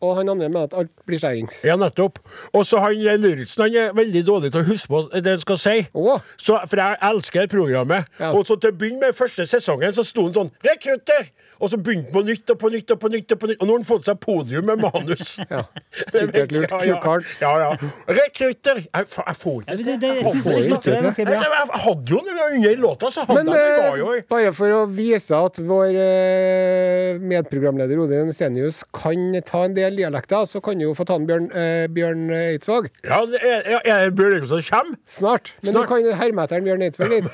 Og 0.00 0.16
han 0.18 0.28
andre 0.28 0.48
mener 0.48 0.68
at 0.68 0.76
alt 0.78 0.92
blir 1.06 1.20
skjærings. 1.22 1.60
Ja, 1.66 1.76
nettopp. 1.80 2.20
Og 2.52 2.66
så 2.66 2.80
han 2.82 2.98
Lauritzen 3.18 3.64
han 3.64 3.76
er 3.76 3.96
veldig 3.96 4.22
dårlig 4.26 4.52
til 4.54 4.62
å 4.62 4.68
huske 4.68 4.92
på 4.92 5.02
det 5.14 5.34
han 5.34 5.42
skal 5.42 5.58
si. 5.62 5.76
Oh. 5.94 6.20
Så, 6.36 6.58
for 6.68 6.80
jeg 6.82 7.00
elsker 7.10 7.50
programmet. 7.50 8.08
Ja. 8.20 8.32
Og 8.32 8.46
så 8.46 8.58
til 8.60 8.72
å 8.72 8.78
begynne 8.78 9.08
med 9.08 9.18
første 9.18 9.46
sesongen 9.48 9.94
så 9.96 10.06
sto 10.06 10.28
han 10.28 10.36
sånn 10.36 10.50
'Rekrutter!' 10.64 11.32
Og 11.58 11.70
så 11.72 11.78
begynte 11.82 12.12
han 12.12 12.14
på 12.14 12.20
nytt 12.22 12.50
og 12.52 12.58
på 12.58 12.68
nytt 12.70 12.90
og 12.94 13.00
på 13.02 13.08
nytt. 13.10 13.32
Og 13.32 13.38
på 13.40 13.46
nytt 13.50 13.62
Og 13.62 13.66
nå 13.66 13.72
har 13.72 13.78
han 13.80 13.86
fått 13.88 14.04
seg 14.06 14.20
podium 14.22 14.68
med 14.70 14.82
manus. 14.84 15.38
Ja, 15.50 15.64
sikkert 16.12 16.52
lurt. 16.52 16.70
Ja, 16.72 16.78
Cue 16.78 16.88
ja. 16.92 16.98
cards. 17.02 17.40
Ja, 17.42 17.52
ja. 17.58 17.70
Rekrutter! 18.06 18.76
Jeg, 18.84 19.06
jeg 19.08 19.36
får 19.42 19.64
ikke 19.64 19.76
det, 19.76 19.96
det, 20.02 20.10
jeg 20.18 20.42
får 20.44 20.58
det 20.58 20.66
ikke 20.76 20.92
Jeg, 20.92 21.16
jeg, 21.16 21.50
jeg 21.58 21.82
hadde 21.84 22.12
jo 22.12 22.20
den 22.26 22.38
under 22.44 22.76
låta, 22.84 23.10
så 23.10 23.24
hadde 23.26 23.44
Men 23.44 23.54
jeg 23.54 23.72
det. 23.74 24.18
eh, 24.18 24.22
bare 24.30 24.52
for 24.54 24.76
å 24.76 24.82
vise 24.92 25.40
at 25.48 25.58
vår 25.70 25.98
eh, 26.04 27.18
medprogramleder 27.32 28.02
Odin 28.04 28.32
Senius 28.34 28.82
kan 28.94 29.32
ta 29.48 29.64
en 29.66 29.74
del 29.76 29.87
dialekter, 29.96 30.44
så 30.50 30.60
kan 30.60 30.76
du 30.78 30.84
jo 30.84 30.94
få 30.94 31.04
ta 31.08 31.14
en 31.16 31.26
Bjørn, 31.26 31.46
eh, 31.56 31.86
Bjørn 31.88 32.26
Eidsvåg 32.34 32.90
Ja, 33.04 33.22
det 33.30 33.40
er, 33.40 33.62
er, 33.78 33.88
er 33.94 34.10
Bjørn 34.10 34.36
Eidsvåg 34.36 34.62
som 34.66 34.78
kommer? 34.78 34.98
snart. 35.06 35.54
Men 35.62 35.72
Snart. 35.72 35.88
du 35.88 35.94
kan 35.94 36.20
herme 36.20 36.42
etter 36.44 36.56
en 36.60 36.64
Bjørn 36.68 36.82
Eidsvåg 36.82 37.08
litt. 37.14 37.30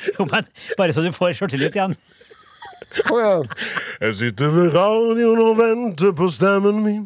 Jo, 0.18 0.26
men 0.32 0.44
bare 0.78 0.92
så 0.96 1.04
du 1.06 1.12
får 1.14 1.32
sjøltillit 1.38 1.76
igjen. 1.78 1.94
Kom 3.06 3.20
igjen. 3.20 3.48
Jeg 4.00 4.14
sitter 4.24 4.48
ved 4.56 4.74
radioen 4.74 5.38
og 5.44 5.58
venter 5.60 6.12
på 6.18 6.28
stemmen 6.34 6.82
min. 6.82 7.02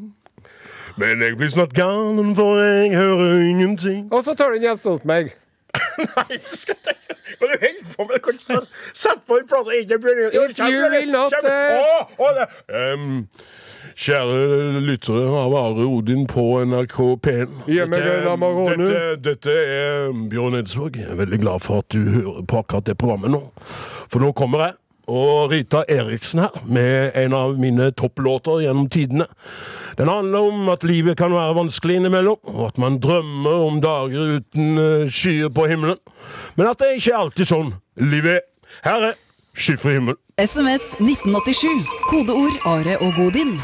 Men 0.96 1.20
jeg 1.26 1.34
blir 1.36 1.48
snart 1.50 1.72
galen, 1.74 2.34
for 2.38 2.56
jeg 2.62 2.92
hører 2.94 3.40
ingenting. 3.48 4.04
Og 4.14 4.22
så 4.24 4.34
tar 4.38 4.52
du 4.54 4.60
en 4.60 4.68
Jens 4.70 4.80
Stoltenberg. 4.86 5.32
Nei, 6.04 6.38
skal 6.40 6.76
ikke 6.94 7.18
Kan 7.34 7.50
du 7.50 7.56
på 7.96 8.04
med? 8.48 8.66
Sett 8.94 9.24
på 9.28 9.38
en 9.40 9.46
plate 9.50 9.74
Bjørn 9.80 10.20
If 10.50 10.58
you 10.60 10.84
will 10.92 11.10
not, 11.12 11.32
Kjære 13.94 14.80
lyttere 14.82 15.26
av 15.38 15.52
Are 15.54 15.84
Odin 15.86 16.24
på 16.30 16.44
NRK 16.66 16.96
P1. 17.22 17.50
Dette- 17.94 18.22
Dette, 18.88 19.02
dette 19.22 19.54
er 19.54 20.08
Bjørn 20.32 20.56
Eidsvåg. 20.58 20.96
Jeg 20.98 21.10
er 21.12 21.20
veldig 21.20 21.38
glad 21.44 21.62
for 21.62 21.84
at 21.84 21.88
du 21.94 22.00
hører 22.10 22.46
på 22.50 22.58
akkurat 22.64 22.88
det 22.88 22.96
programmet 22.98 23.30
nå. 23.36 23.42
For 24.10 24.18
nå 24.24 24.32
kommer 24.34 24.64
jeg 24.66 24.74
og 25.10 25.50
Rita 25.52 25.84
Eriksen 25.88 26.44
her 26.44 26.62
med 26.64 27.16
en 27.18 27.36
av 27.36 27.58
mine 27.60 27.90
topplåter 27.96 28.64
gjennom 28.64 28.88
tidene. 28.88 29.26
Den 29.98 30.08
handler 30.08 30.48
om 30.48 30.72
at 30.72 30.86
livet 30.86 31.18
kan 31.20 31.34
være 31.34 31.58
vanskelig 31.58 32.00
innimellom, 32.00 32.40
og 32.50 32.66
at 32.72 32.80
man 32.82 32.98
drømmer 33.02 33.68
om 33.68 33.78
dager 33.84 34.38
uten 34.38 34.80
eh, 34.80 35.12
skyer 35.12 35.52
på 35.54 35.68
himmelen. 35.70 36.00
Men 36.56 36.72
at 36.72 36.80
det 36.80 36.96
ikke 36.96 37.12
er 37.12 37.22
alltid 37.26 37.50
sånn 37.52 37.72
livet 38.00 38.40
er. 38.40 38.44
Her 38.82 39.10
er 39.12 39.20
Skyfri 39.54 39.92
himmel. 39.94 40.16
SMS 40.38 40.82
1987. 40.98 41.68
Kodeord 42.10 42.56
Are 42.66 42.96
og 42.98 43.12
Godin. 43.14 43.54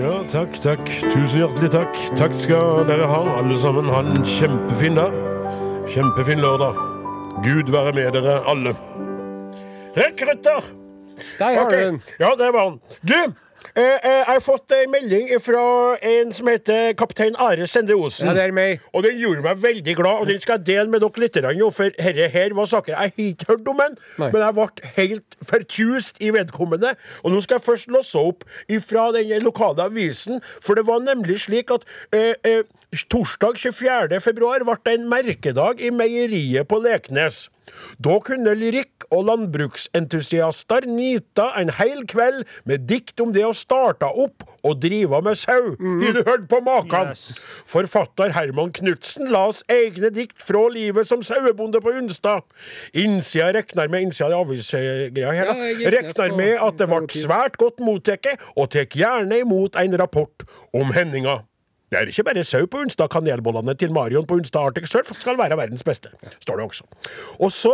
Ja, 0.00 0.14
takk, 0.32 0.56
takk. 0.64 0.86
Tusen 1.12 1.42
hjertelig 1.42 1.74
takk. 1.74 1.98
Takk 2.16 2.32
skal 2.40 2.86
dere 2.88 3.10
ha, 3.10 3.20
alle 3.42 3.58
sammen. 3.60 3.92
Ha 3.92 4.00
en 4.06 4.24
kjempefin 4.24 4.96
dag. 4.96 5.12
Kjempefin 5.92 6.40
lørdag. 6.40 6.91
Gud 7.42 7.72
være 7.72 7.92
med 7.92 8.12
dere 8.14 8.34
alle. 8.50 8.72
Rekrutter! 9.96 10.62
Der 11.38 11.44
har 11.44 11.66
okay. 11.66 11.80
du 11.80 11.86
den. 11.86 12.02
Ja, 12.18 12.30
det 12.38 12.52
var 12.54 12.68
han. 12.68 12.78
Du, 13.02 13.34
jeg 13.76 14.24
har 14.26 14.40
fått 14.44 14.72
en 14.76 14.90
melding 14.92 15.30
fra 15.40 15.62
en 16.04 16.32
som 16.36 16.48
heter 16.50 16.92
kaptein 16.98 17.36
Are 17.40 17.66
Sende 17.66 17.96
Osen. 17.96 18.28
Ja, 18.28 18.34
det 18.36 18.42
er 18.44 18.52
meg. 18.52 18.82
Og 18.92 19.04
den 19.06 19.16
gjorde 19.20 19.44
meg 19.46 19.62
veldig 19.62 19.94
glad, 19.96 20.20
og 20.20 20.28
den 20.28 20.40
skal 20.42 20.58
jeg 20.60 20.66
dele 20.66 20.92
med 20.92 21.00
dere 21.00 21.22
litt. 21.24 21.38
nå, 21.42 21.70
For 21.72 22.02
herre 22.02 22.28
her 22.28 22.54
var 22.58 22.68
saker 22.68 22.92
jeg 22.92 22.98
har 22.98 23.12
ikke 23.16 23.48
hørt 23.48 23.68
om 23.72 23.80
den, 23.80 23.96
men 24.18 24.36
jeg 24.42 24.56
ble 24.58 24.92
helt 24.96 25.38
fortjust 25.48 26.20
i 26.20 26.30
vedkommende. 26.34 26.94
Og 27.22 27.32
nå 27.32 27.40
skal 27.40 27.60
jeg 27.60 27.66
først 27.66 27.88
låse 27.88 28.18
opp 28.18 28.44
ifra 28.68 29.08
den 29.16 29.42
lokale 29.42 29.88
avisen, 29.88 30.42
for 30.60 30.74
det 30.74 30.86
var 30.86 31.00
nemlig 31.00 31.40
slik 31.46 31.72
at 31.72 31.88
eh, 32.12 32.34
eh, 32.44 32.62
torsdag 33.08 33.56
24. 33.56 34.20
februar 34.20 34.64
ble 34.68 34.76
det 34.84 34.98
en 34.98 35.08
merkedag 35.08 35.80
i 35.80 35.90
meieriet 35.90 36.68
på 36.68 36.80
Leknes. 36.82 37.48
Da 38.02 38.18
kunne 38.24 38.54
lyrikk- 38.58 39.06
og 39.12 39.26
landbruksentusiaster 39.28 40.86
nyte 40.88 41.44
en 41.58 41.70
hel 41.76 42.04
kveld 42.10 42.46
med 42.68 42.86
dikt 42.88 43.20
om 43.22 43.32
det 43.34 43.44
å 43.46 43.52
starte 43.56 44.08
opp 44.08 44.46
og 44.62 44.80
drive 44.82 45.20
med 45.24 45.38
sau. 45.38 45.74
Har 45.78 46.16
du 46.16 46.22
hørt 46.26 46.48
på 46.50 46.60
maken? 46.64 47.12
Yes. 47.12 47.42
Forfatter 47.68 48.32
Herman 48.34 48.72
Knutsen 48.74 49.30
las 49.32 49.62
egne 49.72 50.10
dikt 50.14 50.40
fra 50.42 50.64
livet 50.72 51.08
som 51.08 51.22
sauebonde 51.22 51.82
på 51.82 51.94
Unstad. 52.00 52.46
Innsida 52.94 53.52
regner 53.54 53.92
med 53.92 54.08
innsida 54.08 54.32
av 54.32 54.46
avisgreia 54.46 55.32
her, 55.36 55.52
Ja, 55.52 55.54
ned 55.54 56.36
med 56.36 56.56
at 56.58 56.78
det 56.80 56.88
ble 56.90 57.06
svært 57.22 57.58
godt 57.60 57.80
mottatt, 57.82 58.26
og 58.56 58.70
tek 58.74 58.96
gjerne 58.98 59.42
imot 59.42 59.76
en 59.80 59.98
rapport 59.98 60.46
om 60.74 60.92
hendinga. 60.94 61.42
Det 61.92 61.98
er 62.00 62.08
ikke 62.08 62.24
bare 62.24 62.44
sau 62.48 62.66
på 62.66 62.78
Unstad. 62.80 63.10
Kanelbollene 63.12 63.74
til 63.76 63.92
Marion 63.92 64.24
på 64.26 64.38
Unstad 64.40 64.62
Arctic 64.64 64.88
Surf 64.88 65.10
skal 65.20 65.36
være 65.38 65.56
verdens 65.60 65.84
beste, 65.84 66.08
står 66.40 66.56
det 66.56 66.64
også. 66.64 66.84
Og 67.38 67.52
så 67.52 67.72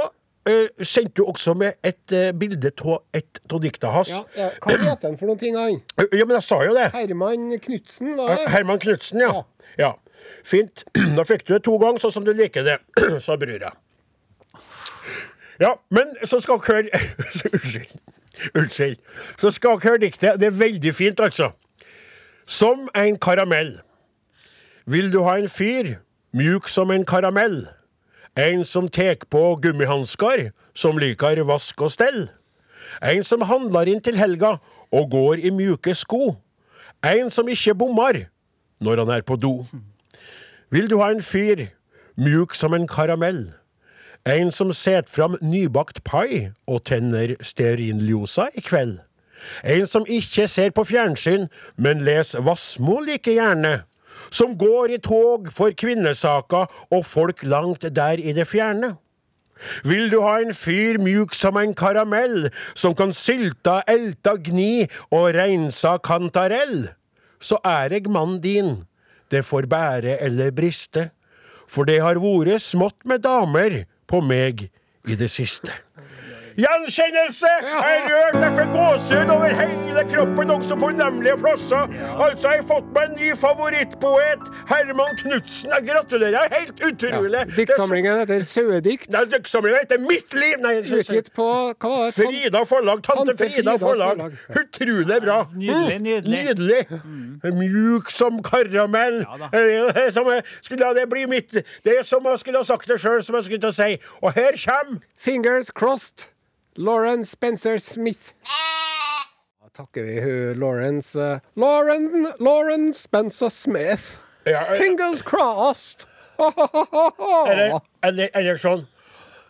uh, 0.51 0.83
sendte 0.83 1.12
du 1.16 1.25
også 1.25 1.55
med 1.55 1.73
et 1.87 2.14
uh, 2.19 2.33
bilde 2.39 2.73
av 2.83 2.99
et 3.14 3.39
av 3.55 3.62
dikta 3.62 3.93
hans. 3.95 4.11
Ja, 4.11 4.25
ja. 4.35 4.51
Hva 4.64 4.75
het 4.83 5.07
han 5.07 5.14
for 5.21 5.31
noen 5.31 5.39
ting, 5.39 5.55
han? 5.55 5.79
Ja, 6.19 6.27
men 6.27 6.35
jeg 6.35 6.49
sa 6.49 6.59
jo 6.66 6.75
det. 6.75 6.91
Herman 6.97 7.55
Knutsen, 7.62 8.16
var 8.19 8.35
det? 8.35 8.51
Herman 8.57 8.83
Knutsen, 8.83 9.23
ja. 9.23 9.31
Ja. 9.31 9.45
ja. 9.85 9.95
Fint. 10.43 10.83
Da 11.19 11.23
fikk 11.29 11.47
du 11.47 11.55
det 11.55 11.62
to 11.71 11.79
ganger, 11.79 12.03
sånn 12.03 12.19
som 12.19 12.27
du 12.27 12.35
liker 12.35 12.66
det, 12.66 12.81
sa 13.25 13.39
brura. 13.39 13.77
Ja, 15.62 15.77
men 15.95 16.11
så 16.27 16.43
skal 16.43 16.59
dere 16.59 16.75
høre 16.75 17.07
Unnskyld. 17.55 17.99
Unnskyld. 18.55 18.99
Så 19.39 19.55
skal 19.55 19.79
dere 19.79 19.93
høre 19.93 20.07
diktet. 20.09 20.41
Det 20.43 20.51
er 20.51 20.59
veldig 20.59 20.95
fint, 20.95 21.23
altså. 21.23 21.53
Som 22.47 22.89
en 22.99 23.19
karamell. 23.23 23.79
Vil 24.89 25.11
du 25.12 25.18
ha 25.20 25.34
en 25.36 25.51
fyr, 25.53 25.99
mjuk 26.32 26.68
som 26.72 26.89
en 26.91 27.03
karamell? 27.05 27.66
En 28.41 28.62
som 28.64 28.86
tek 28.89 29.26
på 29.28 29.59
gummihansker, 29.61 30.47
som 30.72 30.97
liker 30.97 31.43
vask 31.45 31.82
og 31.84 31.91
stell? 31.93 32.30
En 33.05 33.20
som 33.20 33.45
handler 33.45 33.91
inn 33.93 34.01
til 34.01 34.16
helga 34.16 34.55
og 34.89 35.11
går 35.12 35.43
i 35.45 35.53
mjuke 35.53 35.93
sko? 35.93 36.39
En 37.05 37.28
som 37.28 37.51
ikke 37.53 37.74
bommer 37.76 38.22
når 38.80 39.03
han 39.03 39.12
er 39.18 39.26
på 39.28 39.36
do? 39.36 39.66
Vil 40.72 40.89
du 40.89 40.97
ha 41.03 41.11
en 41.12 41.20
fyr, 41.20 41.66
mjuk 42.16 42.57
som 42.57 42.72
en 42.72 42.89
karamell? 42.89 43.51
En 44.24 44.49
som 44.49 44.72
setter 44.72 45.12
fram 45.12 45.36
nybakt 45.45 46.01
pai 46.01 46.55
og 46.64 46.86
tenner 46.89 47.36
stearinljosa 47.45 48.49
i 48.57 48.64
kveld? 48.64 48.97
En 49.68 49.84
som 49.84 50.09
ikke 50.09 50.49
ser 50.49 50.72
på 50.72 50.89
fjernsyn, 50.89 51.51
men 51.76 52.01
leser 52.09 52.41
Vassmo 52.49 53.03
like 53.05 53.36
gjerne? 53.36 53.82
Som 54.31 54.57
går 54.59 54.95
i 54.97 55.01
tog 55.03 55.51
for 55.55 55.74
kvinnesaker 55.76 56.68
og 56.91 57.07
folk 57.07 57.43
langt 57.43 57.87
der 57.97 58.20
i 58.20 58.35
det 58.37 58.49
fjerne? 58.49 58.97
Vil 59.83 60.07
du 60.11 60.20
ha 60.22 60.39
en 60.39 60.55
fyr 60.55 61.01
mjuk 61.03 61.35
som 61.35 61.57
en 61.59 61.74
karamell, 61.74 62.49
som 62.79 62.95
kan 62.95 63.12
sylta, 63.14 63.81
elta, 63.91 64.37
gni 64.39 64.87
og 65.11 65.33
reinsa 65.35 65.97
kantarell? 65.99 66.93
Så 67.43 67.59
er 67.66 67.95
eg 67.99 68.09
mann 68.11 68.39
din, 68.43 68.85
det 69.31 69.45
får 69.47 69.68
bære 69.70 70.18
eller 70.24 70.55
briste, 70.55 71.11
for 71.68 71.89
det 71.89 72.01
har 72.01 72.20
vore 72.22 72.59
smått 72.62 73.05
med 73.05 73.26
damer 73.26 73.83
på 74.09 74.22
meg 74.24 74.68
i 75.09 75.18
det 75.18 75.29
siste. 75.31 75.74
Gjenkjennelse! 76.59 77.50
Jeg 77.62 77.98
rørt 78.11 78.36
meg 78.42 78.54
for 78.56 78.70
gåsehud 78.74 79.28
over 79.30 79.52
hele 79.54 80.02
kroppen, 80.11 80.50
også 80.50 80.74
på 80.80 80.88
unemlige 80.90 81.36
plasser. 81.38 81.84
Altså, 82.18 82.48
jeg 82.50 82.62
har 82.62 82.64
fått 82.66 82.88
meg 82.96 83.04
en 83.04 83.12
ny 83.14 83.28
favorittpoet, 83.38 84.48
Herman 84.66 85.12
Knutsen. 85.20 85.70
Jeg 85.76 85.84
gratulerer, 85.86 86.48
helt 86.56 86.82
utrolig. 86.88 87.42
Diktsamlingen 87.54 88.18
heter 88.24 88.42
Sauedikt. 88.48 89.06
Nei, 89.14 89.20
diktsamlingen 89.36 89.84
heter 89.84 90.02
Mitt 90.02 90.34
liv! 90.34 90.56
Nei, 90.64 90.72
Utgitt 90.82 91.30
på 91.36 91.46
hva 91.46 91.92
var 91.92 92.09
det? 92.09 92.14
Frida 92.16 92.62
forlag. 92.66 93.04
Tante, 93.06 93.20
Tante 93.20 93.36
Frida 93.38 93.54
Fridas 93.54 93.84
forlag. 93.84 94.22
forlag. 94.24 94.64
Utrolig 94.64 95.18
bra. 95.22 95.36
Nydelig, 95.54 96.00
Nydelig. 96.09 96.40
nydelig. 96.48 96.80
Mm. 97.04 97.61
Mjuk 97.61 98.11
som 98.11 98.40
karamell. 98.42 99.20
Eh, 99.52 100.00
som 100.14 100.26
jeg 100.32 100.42
skulle, 100.66 100.90
det 100.98 101.06
bli 101.11 101.22
mitt 101.30 101.54
Det 101.84 101.94
er 102.00 102.02
som 102.02 102.26
jeg 102.26 102.42
skulle 102.42 102.59
ha 102.64 102.66
sagt 102.66 102.90
det 102.90 102.98
sjøl, 102.98 103.22
som 103.22 103.38
jeg 103.38 103.46
skulle 103.46 103.62
til 103.62 103.70
å 103.70 103.78
si. 103.78 103.88
Og 104.24 104.34
her 104.34 104.59
kommer 104.64 104.98
Fingers 105.22 105.70
crossed. 105.70 106.26
Lauren 106.79 107.24
Spencer 107.24 107.79
Smith. 107.79 108.35
Da 109.61 109.68
takker 109.74 110.03
vi 110.03 110.20
hun 110.20 110.61
Lawrence 110.61 111.18
eh, 111.18 111.41
Lauren, 111.57 112.29
Lauren 112.39 112.93
Spencer 112.95 113.49
Smith. 113.49 114.18
Fingers 114.76 115.22
crossed. 115.22 116.07
Eller, 116.39 117.81
eller, 118.03 118.31
eller 118.33 118.61
sånn 118.62 118.87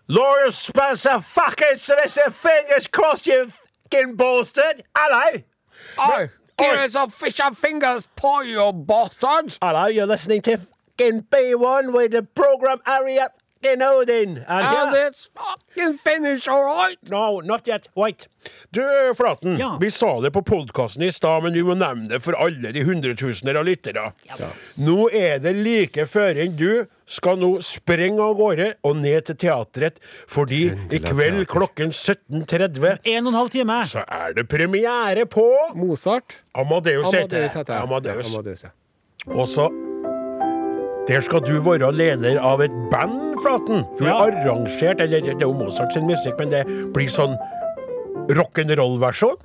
Lauren 0.09 0.53
Spencer 0.57 1.21
fucking 1.21 1.77
Smith, 1.77 2.17
fingers 2.33 2.87
crossed 2.87 3.27
you 3.27 3.51
fucking 3.51 4.17
bastard! 4.17 4.83
Hello! 4.97 5.43
Give 6.57 6.81
us 6.81 6.95
a 6.95 7.09
fish 7.09 7.41
and 7.45 7.57
fingers, 7.57 8.09
pie, 8.17 8.45
you 8.45 8.73
bastard! 8.73 9.59
Hello, 9.61 9.87
you're 9.87 10.07
listening 10.07 10.41
to 10.49 10.57
fucking 10.57 11.27
B1 11.29 11.93
with 11.93 12.13
the 12.13 12.23
program 12.23 12.81
Fucking 13.63 13.83
Odin. 13.83 14.45
And 14.47 14.67
And 14.67 14.95
here- 14.95 15.07
it's 15.09 15.29
fucking 15.35 15.99
finished, 15.99 16.49
all 16.49 16.65
right? 16.65 16.99
No, 17.11 17.41
not 17.41 17.67
yet. 17.67 17.89
Wait. 17.97 18.29
Du, 18.73 18.83
Flaten. 19.17 19.59
Ja. 19.59 19.77
Vi 19.81 19.91
sa 19.91 20.21
det 20.21 20.31
på 20.31 20.43
podkasten 20.43 21.03
i 21.03 21.13
stad, 21.13 21.43
men 21.43 21.53
vi 21.53 21.63
må 21.63 21.75
nevne 21.75 22.09
det 22.09 22.21
for 22.23 22.33
alle 22.39 22.73
de 22.73 22.83
hundretusener 22.85 23.57
av 23.59 23.65
lyttere. 23.67 24.13
Nå 24.79 25.09
er 25.13 25.39
det 25.43 25.57
like 25.57 26.07
før 26.07 26.39
enn 26.45 26.57
du 26.57 26.87
skal 27.09 27.37
nå 27.41 27.59
sprenge 27.65 28.21
av 28.21 28.37
gårde 28.39 28.75
og 28.85 28.97
ned 28.97 29.25
til 29.27 29.35
teatret, 29.35 29.99
fordi 30.29 30.69
i 30.93 30.99
kveld 31.03 31.47
klokken 31.51 31.91
17.30 31.91 32.99
En 33.05 33.27
og 33.27 33.33
en 33.33 33.39
halv 33.41 33.51
time. 33.51 33.83
så 33.89 34.05
er 34.07 34.33
det 34.35 34.49
premiere 34.49 35.27
på 35.27 35.47
Mozart. 35.75 36.37
Amadeus 36.55 37.11
heter 37.13 37.29
det. 37.49 37.51
Amadeus. 37.83 38.27
Amadeus. 38.27 38.33
Ja, 38.33 38.39
Amadeus, 38.39 38.63
ja. 38.65 38.71
Og 39.35 39.49
så 39.49 39.69
Der 41.09 41.21
skal 41.25 41.41
du 41.41 41.55
være 41.65 41.89
leder 41.97 42.37
av 42.45 42.61
et 42.65 42.75
band, 42.93 43.39
Flaten. 43.43 43.85
Du 43.99 44.05
er 44.05 44.11
Ja. 44.11 44.27
arrangert 44.27 45.01
Eller 45.01 45.21
det 45.23 45.37
er 45.37 45.47
jo 45.47 45.53
Mozart 45.55 45.93
sin 45.93 46.05
musikk, 46.07 46.39
men 46.39 46.51
det 46.51 46.67
blir 46.93 47.09
sånn 47.09 47.37
rock'n'roll-versjon. 48.29 49.37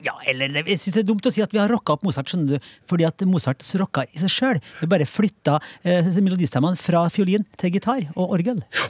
Ja, 0.00 0.12
eller 0.30 0.46
Jeg 0.62 0.78
synes 0.78 0.94
det 0.94 1.00
er 1.02 1.06
dumt 1.12 1.26
å 1.26 1.32
si 1.32 1.42
at 1.42 1.50
vi 1.52 1.58
har 1.58 1.68
rocka 1.68 1.92
opp 1.96 2.04
Mozart, 2.04 2.26
skjønner 2.30 2.48
du. 2.54 2.58
Fordi 2.88 3.04
at 3.04 3.18
Mozart 3.26 3.58
rocka 3.80 4.04
i 4.14 4.18
seg 4.18 4.30
sjøl. 4.30 4.60
Vi 4.80 4.86
bare 4.86 5.04
flytta 5.04 5.58
eh, 5.84 6.02
melodistemmene 6.22 6.78
fra 6.78 7.08
fiolin 7.10 7.44
til 7.58 7.70
gitar 7.74 8.06
og 8.16 8.30
orgel. 8.38 8.62
Ja, 8.72 8.86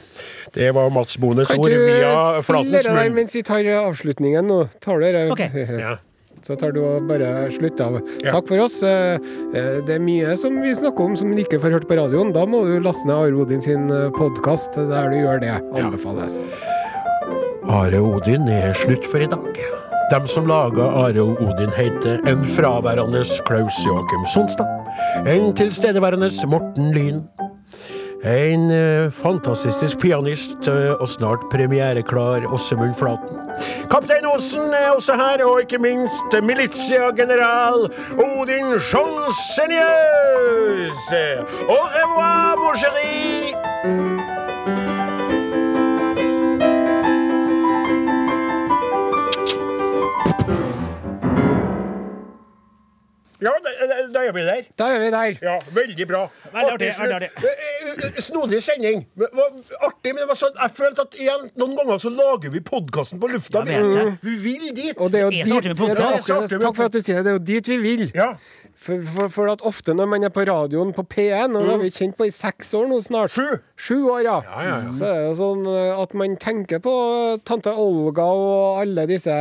Det 0.53 0.73
var 0.73 0.89
Mats 0.91 1.17
Bones 1.17 1.47
Kan 1.49 1.59
ord 1.59 1.69
du 1.69 1.75
via 1.75 2.13
spille 2.13 2.43
Flatens 2.43 2.71
det 2.71 2.83
der 2.85 3.09
munn. 3.09 3.13
mens 3.15 3.33
vi 3.33 3.41
tar 3.41 3.63
avslutningen 3.63 4.45
nå? 4.47 4.69
Tar 4.79 4.99
dere 4.99 5.31
Ok. 5.31 5.39
Ja. 5.79 5.97
Så 6.45 6.55
tar 6.59 6.71
du 6.75 6.79
og 6.83 7.07
bare 7.09 7.49
slutt 7.51 7.81
av. 7.83 7.99
Ja. 8.23 8.31
Takk 8.37 8.47
for 8.47 8.63
oss. 8.63 8.81
Eh, 8.83 9.19
eh, 9.53 9.81
Det 9.85 9.95
er 9.97 10.03
mye 10.03 10.37
som 10.37 10.61
vi 10.61 10.73
snakker 10.75 11.09
om 11.11 11.15
som 11.19 11.33
du 11.35 11.41
ikke 11.43 11.59
får 11.59 11.77
hørt 11.77 11.87
på 11.89 11.97
radioen. 11.99 12.33
Da 12.33 12.45
må 12.45 12.63
du 12.65 12.79
laste 12.79 13.05
ned 13.07 13.15
Are 13.15 13.35
Odin 13.43 13.61
sin 13.61 13.87
podkast 14.17 14.75
der 14.75 15.09
du 15.11 15.17
gjør 15.19 15.41
det. 15.43 15.55
Anbefales. 15.75 16.43
Are 17.69 17.99
Odin 18.01 18.47
er 18.49 18.73
slutt 18.73 19.05
for 19.05 19.21
i 19.21 19.27
dag. 19.29 19.59
Dem 20.09 20.25
som 20.25 20.47
laga 20.49 20.87
Are 21.03 21.21
og 21.21 21.37
Odin, 21.43 21.69
heter 21.69 22.23
en 22.27 22.41
fraværende 22.41 23.21
Klaus 23.45 23.77
Joakim 23.85 24.25
Sonstad. 24.33 24.65
En 25.27 25.53
tilstedeværende 25.53 26.31
Morten 26.49 26.89
Lyn. 26.95 27.21
En 28.23 28.71
eh, 28.71 29.11
fantastisk 29.11 29.99
pianist 29.99 30.67
eh, 30.67 30.91
og 30.99 31.07
snart 31.07 31.45
premiereklar 31.51 32.43
Åsemund 32.51 32.95
Flaten. 32.99 33.39
Kaptein 33.91 34.27
Aasen 34.27 34.73
er 34.75 34.91
også 34.91 35.15
her, 35.15 35.45
og 35.45 35.61
ikke 35.61 35.79
minst 35.79 36.35
militiageneral 36.43 37.87
Odin 38.19 38.79
Schonsenius. 38.79 39.79
Au 41.69 41.83
revoir, 41.95 42.55
mon 42.59 42.75
chéri! 42.75 43.68
Ja, 53.39 53.53
da, 54.13 54.23
er 54.25 54.33
vi 54.35 54.41
der. 54.43 54.65
Da 54.79 54.89
er 54.91 54.99
vi 54.99 55.09
der. 55.13 55.37
Ja, 55.41 55.55
veldig 55.71 56.07
bra. 56.07 56.25
Veldig 56.51 56.73
artig, 56.73 56.89
artig, 56.89 57.09
veldig 57.13 57.29
Eh, 57.39 58.05
eh, 58.05 58.21
Snodig 58.21 58.63
sending. 58.63 59.05
Men, 59.15 59.27
Artig, 59.79 60.13
men 60.13 60.21
det 60.23 60.27
var 60.27 60.39
sånn, 60.39 60.55
jeg 60.59 60.75
følte 60.75 61.05
at 61.07 61.15
igjen, 61.15 61.45
noen 61.59 61.77
ganger 61.77 62.01
så 62.03 62.11
lager 62.11 62.51
vi 62.53 62.61
podkasten 62.65 63.21
på 63.21 63.29
lufta. 63.31 63.63
Ja, 63.69 63.83
vet 63.85 64.25
vi 64.25 64.35
vil 64.43 64.73
dit. 64.75 64.95
Og 64.97 65.11
det 65.13 65.21
er 65.21 65.27
jo 65.27 65.31
er 65.31 65.63
dit, 65.63 65.69
er 65.71 66.59
Takk 66.59 66.75
for 66.75 66.89
at 66.89 66.95
du 66.95 66.99
sier 67.01 67.23
det. 67.23 67.25
Det 67.25 67.31
er 67.31 67.37
jo 67.37 67.45
dit 67.53 67.71
vi 67.71 67.79
vil. 67.85 68.05
Ja. 68.17 68.33
For, 68.79 69.01
for, 69.03 69.27
for 69.27 69.51
at 69.51 69.63
ofte 69.67 69.91
når 69.95 70.07
man 70.07 70.23
er 70.23 70.31
på 70.31 70.45
radioen 70.47 70.93
på 70.95 71.03
P1, 71.03 71.51
og 71.51 71.65
det 71.65 71.71
har 71.73 71.81
vi 71.81 71.89
kjent 71.91 72.15
på 72.19 72.29
i 72.29 72.31
seks 72.31 72.71
år 72.79 72.87
nå 72.87 73.01
snart 73.03 73.33
Sju. 73.35 73.59
Sju 73.75 73.97
år, 74.07 74.21
ja. 74.23 74.37
Ja, 74.47 74.61
ja, 74.63 74.77
ja. 74.85 74.93
Så 74.95 75.09
er 75.09 75.19
det 75.27 75.35
sånn 75.39 75.67
eh, 75.67 75.99
at 75.99 76.15
man 76.15 76.37
tenker 76.39 76.79
på 76.83 76.93
tante 77.47 77.73
Olga 77.75 78.27
og 78.31 78.79
alle 78.85 79.03
disse 79.09 79.35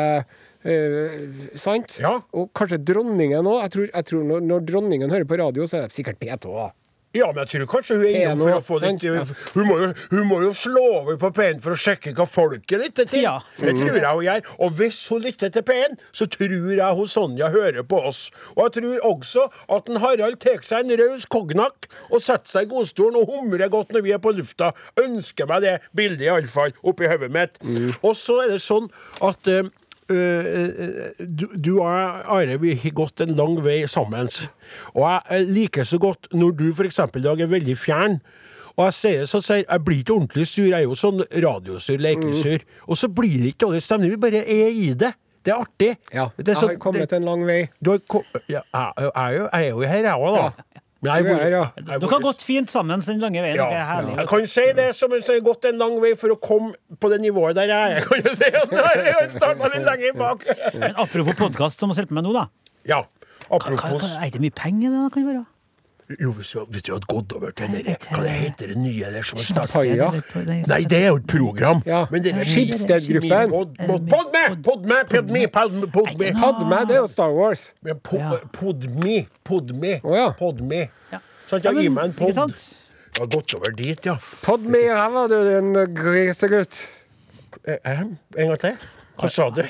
eh, 0.64 1.28
sant? 1.58 1.98
Ja. 2.02 2.16
Og 2.34 2.50
kanskje 2.56 2.80
dronningen 2.82 3.46
òg. 3.46 3.62
Jeg, 3.66 3.70
tror- 3.76 3.92
jeg 3.94 4.04
tror 4.10 4.24
når, 4.32 4.40
når 4.50 4.66
dronningen 4.72 5.10
hører 5.14 5.24
på 5.28 5.38
radio, 5.40 5.66
så 5.66 5.82
er 5.82 5.88
det 5.88 5.96
sikkert 5.96 6.18
P2. 6.20 6.52
da. 6.58 6.70
Ja, 7.16 7.30
men 7.32 7.40
jeg 7.46 7.48
tror 7.64 7.68
kanskje 7.80 7.96
hun 7.96 8.04
er 8.04 8.16
innom 8.20 8.42
for 8.44 8.52
å 8.52 8.64
få 8.66 8.76
litt 8.82 9.00
sant? 9.00 9.30
hun 9.54 9.64
må, 9.66 9.78
jo, 9.80 9.86
hun 10.10 10.26
må 10.28 10.42
jo 10.44 10.50
slå 10.52 10.82
over 11.00 11.16
på 11.16 11.30
P1 11.38 11.62
for 11.64 11.72
å 11.72 11.78
sjekke 11.80 12.12
hva 12.14 12.26
folket 12.28 12.82
lytter 12.82 13.08
til. 13.08 13.22
Ja. 13.24 13.38
Det 13.56 13.72
tror 13.78 13.96
jeg 13.96 14.04
hun 14.12 14.26
gjør. 14.26 14.50
Og 14.60 14.74
hvis 14.76 14.98
hun 15.08 15.24
lytter 15.24 15.48
til 15.54 15.64
P1, 15.66 15.96
så 16.12 16.28
tror 16.28 16.52
jeg 16.76 16.98
hun 17.00 17.08
Sonja 17.08 17.48
hører 17.54 17.80
på 17.88 18.02
oss. 18.10 18.26
Og 18.58 18.66
jeg 18.66 18.74
tror 18.76 19.08
også 19.08 19.46
at 19.78 19.88
en 19.88 20.02
Harald 20.04 20.36
tar 20.44 20.60
seg 20.68 20.84
en 20.84 21.00
raus 21.00 21.24
cognac 21.32 21.88
og 22.12 22.20
setter 22.20 22.52
seg 22.52 22.68
i 22.68 22.72
godstolen 22.76 23.16
og 23.22 23.32
humrer 23.32 23.72
godt 23.72 23.96
når 23.96 24.04
vi 24.04 24.12
er 24.12 24.20
på 24.28 24.36
lufta. 24.36 24.74
Ønsker 25.00 25.48
meg 25.48 25.64
det 25.64 25.74
bildet, 25.96 26.28
iallfall, 26.28 26.76
oppi 26.84 27.08
hodet 27.08 27.32
mitt. 27.32 27.56
Og 28.04 28.12
så 28.20 28.42
er 28.44 28.52
det 28.52 28.60
sånn 28.62 28.92
at 29.24 29.48
eh, 29.48 29.64
øh, 30.10 31.28
du, 31.28 31.46
du 31.54 31.70
og 31.80 31.88
jeg, 31.90 32.22
Are, 32.36 32.58
vi 32.62 32.74
har 32.82 32.94
gått 32.96 33.20
en 33.24 33.34
lang 33.38 33.58
vei 33.64 33.80
sammen. 33.90 34.28
Og 34.94 35.04
jeg 35.04 35.20
eh, 35.30 35.46
liker 35.54 35.84
så 35.88 35.98
godt 36.02 36.30
når 36.32 36.56
du 36.58 36.66
f.eks. 36.72 36.98
i 37.16 37.24
dag 37.24 37.40
er 37.40 37.50
veldig 37.50 37.76
fjern. 37.78 38.18
Og 38.78 38.84
jeg 38.86 38.94
sier 38.94 39.24
så 39.26 39.40
sier 39.42 39.64
jeg 39.64 39.84
blir 39.84 40.02
ikke 40.04 40.14
ordentlig 40.14 40.46
sur, 40.46 40.68
jeg 40.68 40.76
er 40.78 40.86
jo 40.86 40.94
sånn 40.98 41.24
radiosur, 41.44 41.98
lekesur. 41.98 42.62
Og 42.86 42.98
så 43.00 43.08
blir 43.10 43.38
det 43.42 43.54
ikke 43.54 43.66
dårlig 43.66 43.82
stemning, 43.82 44.12
vi 44.14 44.20
bare 44.22 44.44
er 44.44 44.68
i 44.70 44.92
det. 44.94 45.12
Det 45.44 45.54
er 45.54 45.62
artig. 45.62 45.88
Ja, 46.12 46.28
det 46.36 46.44
er 46.48 46.52
jeg 46.52 46.60
sånn- 46.60 46.74
har 46.74 46.82
kommet 46.82 47.12
en 47.16 47.24
lang 47.24 47.46
vei. 47.46 47.60
kom, 48.10 48.22
ja, 48.48 48.60
jeg, 48.74 48.92
jeg, 48.98 49.34
jeg 49.34 49.64
er 49.64 49.68
jo 49.70 49.80
her, 49.80 50.04
jeg 50.04 50.14
òg, 50.14 50.36
da. 50.36 50.50
Men 50.74 50.82
Du 50.98 51.06
er 51.14 51.22
her, 51.22 51.52
ja. 51.52 51.60
Dere 51.78 52.08
har 52.10 52.22
gått 52.24 52.40
fint 52.42 52.72
sammen 52.72 52.98
den 53.06 53.20
lange 53.22 53.42
veien. 53.44 53.54
ja, 53.60 53.66
det 53.70 53.78
er 53.78 53.86
herlige. 53.86 54.16
Jeg 54.18 54.28
kan 54.32 54.46
si 54.50 54.64
det 54.74 54.86
som 54.98 55.12
en 55.14 55.22
har 55.22 55.44
gått 55.46 55.68
en 55.70 55.78
lang 55.78 55.94
vei 56.02 56.10
for 56.18 56.34
å 56.34 56.38
komme 56.42 56.98
på 56.98 57.10
det 57.12 57.20
nivået 57.22 57.54
der 57.58 57.70
jeg 57.70 58.00
er. 58.00 58.06
Kan 58.08 58.26
jeg 58.26 58.38
si. 58.40 58.48
Jeg 58.50 59.14
har 59.14 59.28
starta 59.36 59.70
litt 59.76 59.86
lenger 59.86 60.16
bak. 60.18 60.42
Men 60.74 60.98
apropos 60.98 61.38
podkast, 61.38 61.78
som 61.78 61.92
vi 61.92 62.00
holder 62.00 62.10
på 62.10 62.18
meg 62.18 62.26
nå, 62.26 62.34
da. 62.34 62.48
Ja, 62.88 62.98
apropos 63.46 63.94
hva, 64.02 64.10
er 64.26 64.34
det 64.34 64.42
mye 64.42 64.56
penger 64.58 64.96
det 64.96 65.04
kan 65.14 65.28
være? 65.30 65.44
Jo, 66.16 66.30
hvis 66.32 66.48
du, 66.54 66.62
hvis 66.72 66.82
du 66.86 66.94
hadde 66.94 67.04
gått 67.10 67.32
over 67.36 67.50
til 67.52 67.68
dere 67.68 67.82
der, 67.90 67.98
hva 68.08 68.22
det 68.24 68.30
heter 68.32 68.70
det 68.72 68.78
nye 68.80 69.10
der 69.12 69.26
som 69.28 69.36
har 69.42 69.66
startet. 69.66 70.38
Nei, 70.70 70.78
det 70.88 71.00
er 71.02 71.10
jo 71.10 71.18
et 71.20 71.26
program. 71.28 71.82
Ja. 71.84 72.06
Men 72.10 72.22
det 72.24 72.32
er 72.32 73.48
pod- 73.50 73.74
Podme! 73.76 74.44
Podme! 74.64 75.02
Podme! 75.12 75.42
Podme! 75.52 76.30
Podme! 76.40 76.78
Det 76.88 76.96
er 76.96 77.02
jo 77.02 77.10
Star 77.12 77.34
Wars. 77.36 77.66
Men. 77.84 78.00
Podme! 78.00 79.18
Podme! 79.44 79.92
Podme. 80.40 80.80
Sånn, 81.48 81.60
at 81.60 81.68
jeg 81.68 81.84
gir 81.84 81.92
meg 81.92 82.08
en 82.08 82.16
pod. 82.16 82.56
Jeg 82.56 83.20
har 83.24 83.30
gått 83.36 83.54
over 83.60 83.76
dit, 83.76 84.08
ja. 84.08 84.16
Podme, 84.46 84.80
her 84.88 85.12
var 85.12 85.28
du 85.32 85.36
en 85.58 85.70
grisegutt. 85.96 86.86
Eh, 87.68 87.76
eh, 87.84 88.00
En 88.06 88.16
gang 88.54 88.58
til. 88.64 88.76
Hva 89.20 89.28
sa 89.32 89.50
du? 89.52 89.60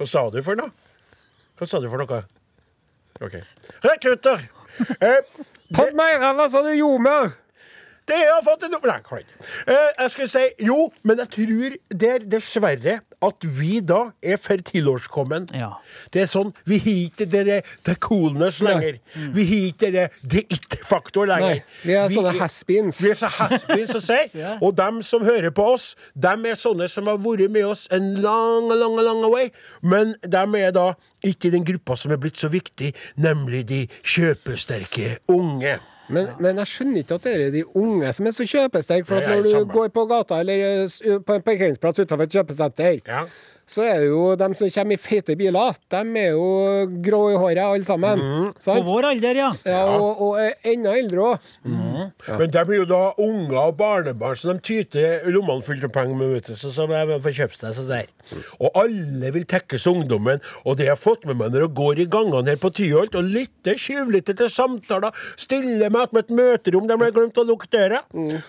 Hva 0.00 0.06
sa 0.08 0.26
du 0.32 0.40
for 0.46 0.56
noe? 0.56 0.72
Hva 1.60 1.68
sa 1.68 1.80
du 1.84 1.88
for 1.92 2.00
noe? 2.04 2.24
OK. 3.20 3.36
Rekrutter! 3.84 4.48
Eh, 5.00 5.20
meg 5.96 6.14
i 6.14 6.18
ræva 6.20 6.48
så 6.52 6.62
du 6.64 6.72
ljomer. 6.74 7.34
Det 8.06 8.18
har 8.22 8.42
fått 8.46 8.62
en 8.66 8.76
Nei, 8.76 9.00
kan 9.02 9.18
jeg 9.18 9.24
ikke. 9.26 9.46
Eh, 9.72 9.88
jeg 9.98 10.10
skulle 10.14 10.28
si 10.30 10.44
jo, 10.68 10.76
men 11.02 11.18
jeg 11.24 11.30
tror 11.32 11.76
det 12.02 12.10
er 12.12 12.26
dessverre 12.36 13.00
at 13.26 13.46
vi 13.56 13.80
da 13.82 14.12
er 14.22 14.38
for 14.42 14.60
tilårskommen. 14.68 15.48
Ja. 15.56 15.72
Det 16.14 16.22
er 16.22 16.30
sånn, 16.30 16.52
Vi 16.68 16.78
har 16.84 16.98
ikke 17.08 17.26
det 17.30 17.62
the 17.88 17.96
coolness 17.98 18.60
lenger. 18.62 19.00
Vi 19.34 19.46
har 19.48 19.64
ikke 19.72 19.90
det 19.94 20.04
the 20.22 20.44
it-faktor 20.52 21.26
lenger. 21.30 21.62
Nei, 21.62 21.82
vi 21.82 21.96
er 21.96 22.12
sånne 22.12 22.36
haspins. 22.38 23.00
Vi 23.02 23.10
er 23.10 23.18
så 23.18 23.30
has-beens 23.40 23.96
å 23.96 24.04
si. 24.04 24.20
Og 24.64 24.76
dem 24.78 25.02
som 25.06 25.26
hører 25.26 25.50
på 25.56 25.66
oss, 25.74 25.94
dem 26.14 26.46
er 26.46 26.60
sånne 26.60 26.88
som 26.92 27.10
har 27.10 27.18
vært 27.22 27.50
med 27.50 27.66
oss 27.66 27.86
en 27.94 28.12
lang, 28.22 28.70
lang, 28.70 28.96
lang 29.02 29.24
way. 29.32 29.50
Men 29.82 30.14
dem 30.22 30.54
er 30.60 30.70
da 30.76 30.92
ikke 31.26 31.50
den 31.54 31.66
gruppa 31.66 31.96
som 31.98 32.14
er 32.14 32.22
blitt 32.22 32.38
så 32.38 32.52
viktig, 32.52 32.92
nemlig 33.18 33.66
de 33.66 33.84
kjøpesterke 34.04 35.16
unge. 35.32 35.78
Men, 36.08 36.28
men 36.38 36.56
jeg 36.62 36.66
skjønner 36.70 37.02
ikke 37.02 37.14
at 37.18 37.24
det 37.26 37.34
er 37.46 37.50
de 37.54 37.64
unge 37.76 38.12
som 38.12 38.26
er 38.26 38.34
så 38.36 38.46
kjøpesterke. 38.46 39.06
For 39.08 39.20
når 39.20 39.42
du 39.42 39.50
sammen. 39.50 39.68
går 39.74 39.88
på 39.94 40.04
gata 40.10 40.40
eller 40.40 40.62
eh, 40.86 41.18
på 41.26 41.34
en 41.38 41.42
parkeringsplass 41.42 41.98
utenfor 42.04 42.22
et 42.28 42.36
kjøpesenter, 42.38 43.00
Ja. 43.06 43.24
Så 43.66 43.82
er 43.82 44.00
det 44.02 44.10
jo 44.12 44.22
de 44.38 44.46
som 44.54 44.70
kommer 44.70 44.94
i 44.94 45.00
feite 45.00 45.34
biler. 45.38 45.78
De 45.90 46.02
er 46.20 46.34
jo 46.36 46.46
grå 47.02 47.22
i 47.32 47.38
håret, 47.38 47.62
alle 47.64 47.86
sammen. 47.88 48.22
På 48.54 48.62
Sant? 48.62 48.86
vår 48.86 49.08
alder, 49.10 49.40
ja. 49.40 49.48
Ja, 49.66 49.80
og, 49.96 50.20
og 50.22 50.38
er 50.40 50.54
enda 50.70 50.94
eldre 50.94 51.32
òg. 51.32 51.48
Men 51.66 52.52
det 52.52 52.60
er 52.62 52.74
jo 52.76 52.86
da 52.88 53.00
unger 53.22 53.58
og 53.64 53.76
barnebarn, 53.80 54.38
så 54.38 54.54
de 54.54 54.62
tyter 54.64 55.26
lommene 55.34 55.64
fulle 55.66 55.88
av 55.88 55.94
penger 55.94 56.18
med, 56.20 56.34
vet 56.36 56.52
du, 56.52 56.58
så, 56.58 56.70
så 56.74 56.86
de 56.90 57.18
får 57.24 57.36
kjøpt 57.40 57.58
seg 57.64 57.74
sånn 57.80 57.90
der. 57.90 58.12
Og 58.60 58.78
alle 58.78 59.32
vil 59.34 59.46
tekkes 59.48 59.86
ungdommen, 59.90 60.40
og 60.64 60.78
det 60.78 60.88
jeg 60.88 60.94
har 60.94 61.00
fått 61.00 61.26
med 61.28 61.38
meg 61.40 61.52
når 61.54 61.66
jeg 61.66 61.74
går 61.78 62.02
i 62.02 62.08
gangene 62.10 62.52
her 62.52 62.60
på 62.62 62.70
Tyholt 62.76 63.18
og 63.18 63.28
lytter 63.34 63.78
tjuvlytter 63.80 64.38
til 64.38 64.50
samtaler, 64.52 65.14
stiller 65.38 65.90
meg 65.94 66.14
med 66.14 66.26
et 66.26 66.34
møterom 66.38 66.86
der 66.86 66.98
jeg 67.00 67.10
har 67.10 67.16
glemt 67.18 67.40
å 67.42 67.46
lukke 67.46 67.70
døra, 67.72 68.02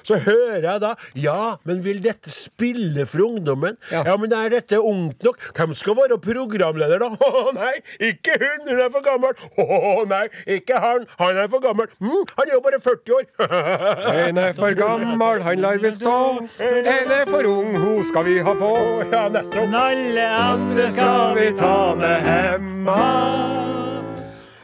så 0.06 0.20
hører 0.26 0.66
jeg 0.70 0.84
da 0.86 0.94
Ja, 1.18 1.40
men 1.68 1.82
vil 1.86 2.02
dette 2.06 2.32
spille 2.34 3.06
for 3.10 3.26
ungdommen? 3.28 3.78
Ja. 3.94 4.04
Ja, 4.08 4.18
men 4.22 4.34
er 4.34 4.54
dette 4.54 4.80
ungt 5.08 5.24
nok? 5.28 5.42
Hvem 5.58 5.74
skal 5.78 5.98
være 5.98 6.20
programleder, 6.22 7.02
da? 7.04 7.10
Å 7.28 7.54
nei, 7.56 7.74
ikke 8.12 8.38
hun, 8.42 8.68
hun 8.70 8.84
er 8.86 8.92
for 8.94 9.06
gammel. 9.06 9.34
Å 9.64 10.06
nei, 10.10 10.24
ikke 10.58 10.82
han, 10.84 11.08
han 11.22 11.42
er 11.44 11.52
for 11.52 11.64
gammel. 11.64 11.90
Mm, 12.04 12.24
han 12.38 12.46
er 12.48 12.54
jo 12.56 12.62
bare 12.66 12.82
40 12.84 13.18
år. 13.20 13.28
En 14.28 14.38
er 14.42 14.54
for 14.58 14.76
gammel, 14.78 15.42
han 15.46 15.62
lar 15.64 15.80
vi 15.82 15.92
stå. 15.94 16.18
En 16.60 17.14
er 17.18 17.30
for 17.30 17.48
ung, 17.48 17.76
hun 17.78 18.04
skal 18.08 18.28
vi 18.28 18.38
ha 18.44 18.54
på. 18.58 18.74
ja, 19.12 19.28
nettopp. 19.34 19.76
Alle 19.78 20.28
andre 20.28 20.92
Skal 20.92 21.36
vi 21.38 21.52
ta 21.58 21.96
med 21.96 22.28
hemma 22.28 23.04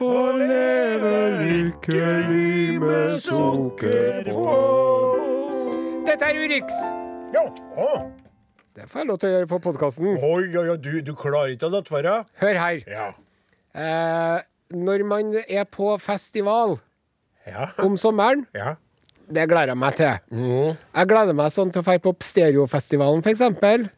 og 0.03 0.39
leve 0.39 1.13
lykkelig 1.39 2.79
med 2.81 3.15
sukker 3.23 4.27
på. 4.31 4.57
Dette 6.07 6.25
er 6.27 6.43
Urix. 6.43 6.83
Ja. 7.33 7.47
Å. 7.77 8.22
Det 8.73 8.87
får 8.89 9.03
jeg 9.03 9.07
lov 9.11 9.17
til 9.21 9.29
å 9.29 9.33
gjøre 9.35 9.47
på 9.51 9.57
podkasten. 9.61 10.15
Oi, 10.17 10.47
oi, 10.57 10.63
oi, 10.71 10.77
du, 10.81 10.93
du 11.05 11.11
klarer 11.17 11.51
ikke 11.53 11.67
å 11.67 11.73
la 11.75 11.81
være? 11.93 12.13
Hør 12.41 12.57
her. 12.57 12.79
Ja. 12.89 13.09
Eh, 13.77 14.39
når 14.73 15.03
man 15.05 15.29
er 15.45 15.67
på 15.69 15.91
festival 16.01 16.79
Ja. 17.45 17.67
om 17.83 17.97
sommeren, 17.99 18.45
ja. 18.55 18.75
det 19.29 19.45
gleder 19.51 19.73
jeg 19.75 19.77
meg 19.77 19.97
til. 19.99 20.15
Jeg 20.33 21.09
gleder 21.11 21.37
meg 21.37 21.51
sånn 21.53 21.73
til 21.75 21.83
å 21.83 21.85
dra 21.85 21.97
på 22.01 22.15
Stereofestivalen, 22.25 23.21
f.eks. 23.21 23.43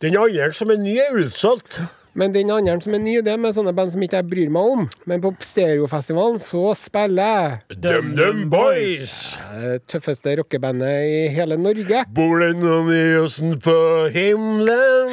Den 0.03 0.17
andre 0.19 0.51
som 0.57 0.73
er 0.73 0.81
ny, 0.81 0.97
er 1.05 1.21
utsolgt. 1.23 1.79
Men 2.15 2.31
den 2.31 2.51
andre 2.51 2.77
som 2.79 2.93
er 2.95 3.01
ny, 3.03 3.17
det 3.19 3.33
er 3.33 3.39
med 3.41 3.55
sånne 3.57 3.73
band 3.75 3.91
som 3.91 4.03
ikke 4.05 4.21
jeg 4.21 4.27
bryr 4.31 4.51
meg 4.55 4.69
om. 4.71 4.85
Men 5.09 5.23
på 5.23 5.33
Stereofestivalen 5.43 6.39
så 6.39 6.69
spiller 6.79 7.27
jeg 7.27 7.79
DumDum 7.83 8.45
Boys. 8.51 9.35
det 9.51 9.81
tøffeste 9.91 10.37
rockebandet 10.39 11.09
i 11.09 11.17
hele 11.35 11.57
Norge. 11.59 12.05
Bor 12.15 12.39
det 12.39 12.53
noen 12.61 12.87
i 12.95 13.03
åsen 13.19 13.57
på 13.59 13.75
himmelen? 14.15 15.11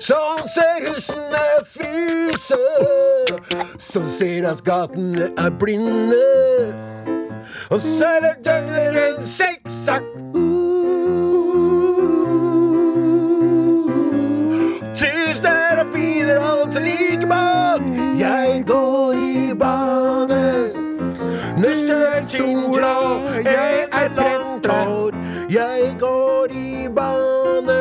Som 0.00 0.38
ser 0.54 0.86
husene 0.86 1.42
fryse, 1.68 2.60
som 3.82 4.06
ser 4.08 4.46
at 4.48 4.62
gatene 4.64 5.32
er 5.34 5.50
blinde. 5.60 6.22
Og 7.70 7.82
så 7.82 8.14
er 8.16 8.30
døren 8.30 8.70
døgnet 8.70 8.96
rundt 8.96 9.90
av 9.90 10.39
filer, 16.20 16.38
alt 16.40 16.74
like 16.84 17.26
bak. 17.28 17.80
Jeg 18.20 18.64
går 18.66 19.12
i 19.16 19.54
bane. 19.58 20.44
Neste 21.60 21.96
er 22.16 22.24
sola, 22.24 22.94
jeg 23.44 23.86
er 23.92 24.08
langt 24.16 24.66
hår. 24.66 25.14
Jeg 25.50 25.96
går 26.00 26.52
i 26.52 26.88
bane. 26.96 27.80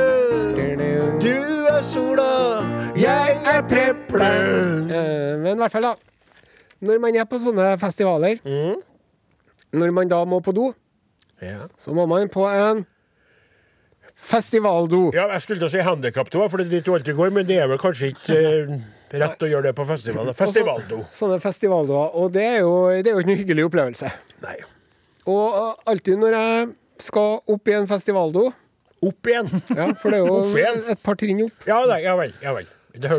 Du 1.22 1.36
er 1.70 1.82
sola, 1.84 2.30
jeg 2.98 3.38
er 3.46 3.62
preplen. 3.62 4.92
Eh, 4.92 5.40
Men 5.40 5.54
i 5.58 5.60
hvert 5.64 5.72
fall, 5.72 5.82
da. 5.84 5.94
Når 6.82 7.00
man 7.04 7.16
er 7.16 7.26
på 7.28 7.40
sånne 7.44 7.74
festivaler, 7.80 8.40
når 9.74 9.92
man 9.92 10.08
da 10.10 10.24
må 10.26 10.40
på 10.40 10.52
do, 10.56 10.74
Ja. 11.42 11.68
så 11.80 11.94
må 11.94 12.06
man 12.06 12.30
på 12.30 12.48
en 12.48 12.86
festivaldo. 14.20 15.09
ja, 15.15 15.28
jeg 15.34 15.45
skulle 15.45 15.61
til 15.63 15.70
å 15.70 15.74
si 15.74 15.84
handikapdo, 15.86 16.45
for 16.51 16.61
det 16.61 16.67
er 16.67 16.78
dit 16.78 16.88
du 16.88 16.93
alltid 16.95 17.17
går, 17.17 17.32
men 17.36 17.47
det 17.47 17.59
er 17.63 17.70
vel 17.72 17.80
kanskje 17.82 18.11
ikke 18.13 18.39
eh, 18.39 18.80
Rett 19.09 19.41
å 19.41 19.47
gjøre 19.49 19.72
det 19.72 19.74
på 19.74 19.86
festival. 19.89 20.28
Festivaldo. 20.38 20.99
Sånne 21.17 21.39
festivaldoer. 21.41 22.11
Og 22.22 22.28
det 22.36 22.43
er, 22.45 22.59
jo, 22.61 22.74
det 22.93 23.09
er 23.09 23.15
jo 23.15 23.24
ikke 23.24 23.32
noe 23.32 23.39
hyggelig 23.39 23.63
opplevelse. 23.65 24.11
Nei. 24.43 24.57
Og 25.26 25.55
uh, 25.55 25.72
alltid 25.89 26.20
når 26.22 26.36
jeg 26.36 26.67
skal 27.09 27.39
opp 27.55 27.72
i 27.72 27.78
en 27.80 27.89
festivaldo, 27.89 28.51
Opp 28.99 29.30
igjen. 29.32 29.47
ja, 29.80 29.86
for 29.95 30.11
det 30.11 30.20
er 30.20 30.26
jo 30.28 30.84
et 30.91 31.01
par 31.01 31.15
trinn 31.15 31.45
opp, 31.45 31.61
Ja, 31.65 31.80
nei, 31.88 32.01
ja 32.03 32.17
vel. 32.20 32.34
Ja 32.43 32.51
vel. 32.57 32.67
Så, 32.99 33.17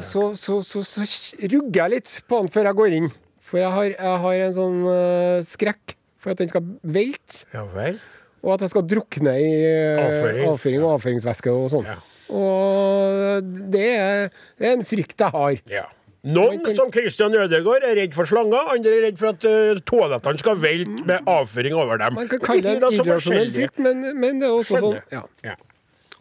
så, 0.00 0.22
så, 0.40 0.58
så, 0.64 0.82
så 0.88 1.06
rugger 1.52 1.82
jeg 1.82 1.92
litt 1.98 2.12
på 2.30 2.38
den 2.40 2.50
før 2.54 2.70
jeg 2.70 2.78
går 2.78 2.96
inn. 2.96 3.10
For 3.44 3.60
jeg 3.60 3.72
har, 3.74 3.90
jeg 3.92 4.20
har 4.24 4.42
en 4.46 4.54
sånn 4.56 4.78
uh, 4.88 5.38
skrekk 5.44 5.96
for 6.22 6.32
at 6.32 6.40
den 6.40 6.50
skal 6.50 6.64
velte. 6.82 7.44
Ja 7.52 7.66
vel. 7.74 8.00
Og 8.42 8.56
at 8.56 8.64
jeg 8.66 8.72
skal 8.72 8.86
drukne 8.90 9.34
i 9.38 9.50
uh, 9.70 10.02
Avføring. 10.02 10.46
avføring 10.50 10.84
og 10.84 10.94
avføringsvæske 10.96 11.54
og 11.54 11.68
sånn. 11.72 11.90
Ja. 11.90 11.98
Og 12.32 13.50
det 13.72 13.88
er, 13.92 14.30
det 14.58 14.70
er 14.70 14.78
en 14.78 14.86
frykt 14.88 15.20
jeg 15.20 15.34
har. 15.34 15.58
Ja. 15.70 15.88
Noen, 16.22 16.62
som 16.78 16.90
Christian 16.94 17.34
Ødegaard, 17.34 17.82
er 17.82 17.96
redd 17.98 18.14
for 18.14 18.30
slanger. 18.30 18.70
Andre 18.70 18.94
er 18.94 19.04
redd 19.08 19.18
for 19.18 19.32
at 19.32 19.46
uh, 19.46 19.80
toalettene 19.86 20.42
skal 20.42 20.60
velte 20.62 21.06
med 21.08 21.28
avføring 21.30 21.74
over 21.74 21.98
dem. 22.02 22.14
Man 22.18 22.30
kan 22.30 22.42
kalle 22.44 22.62
det 22.62 22.78
en 22.78 22.98
irrasjonell 23.00 23.52
frykt, 23.54 23.82
men, 23.82 24.06
men 24.22 24.42
det 24.42 24.48
er 24.50 24.54
også 24.54 24.78
sånn. 24.78 24.98
Skjønner. 25.00 25.28
Ja. 25.42 25.52
Ja. 25.52 25.58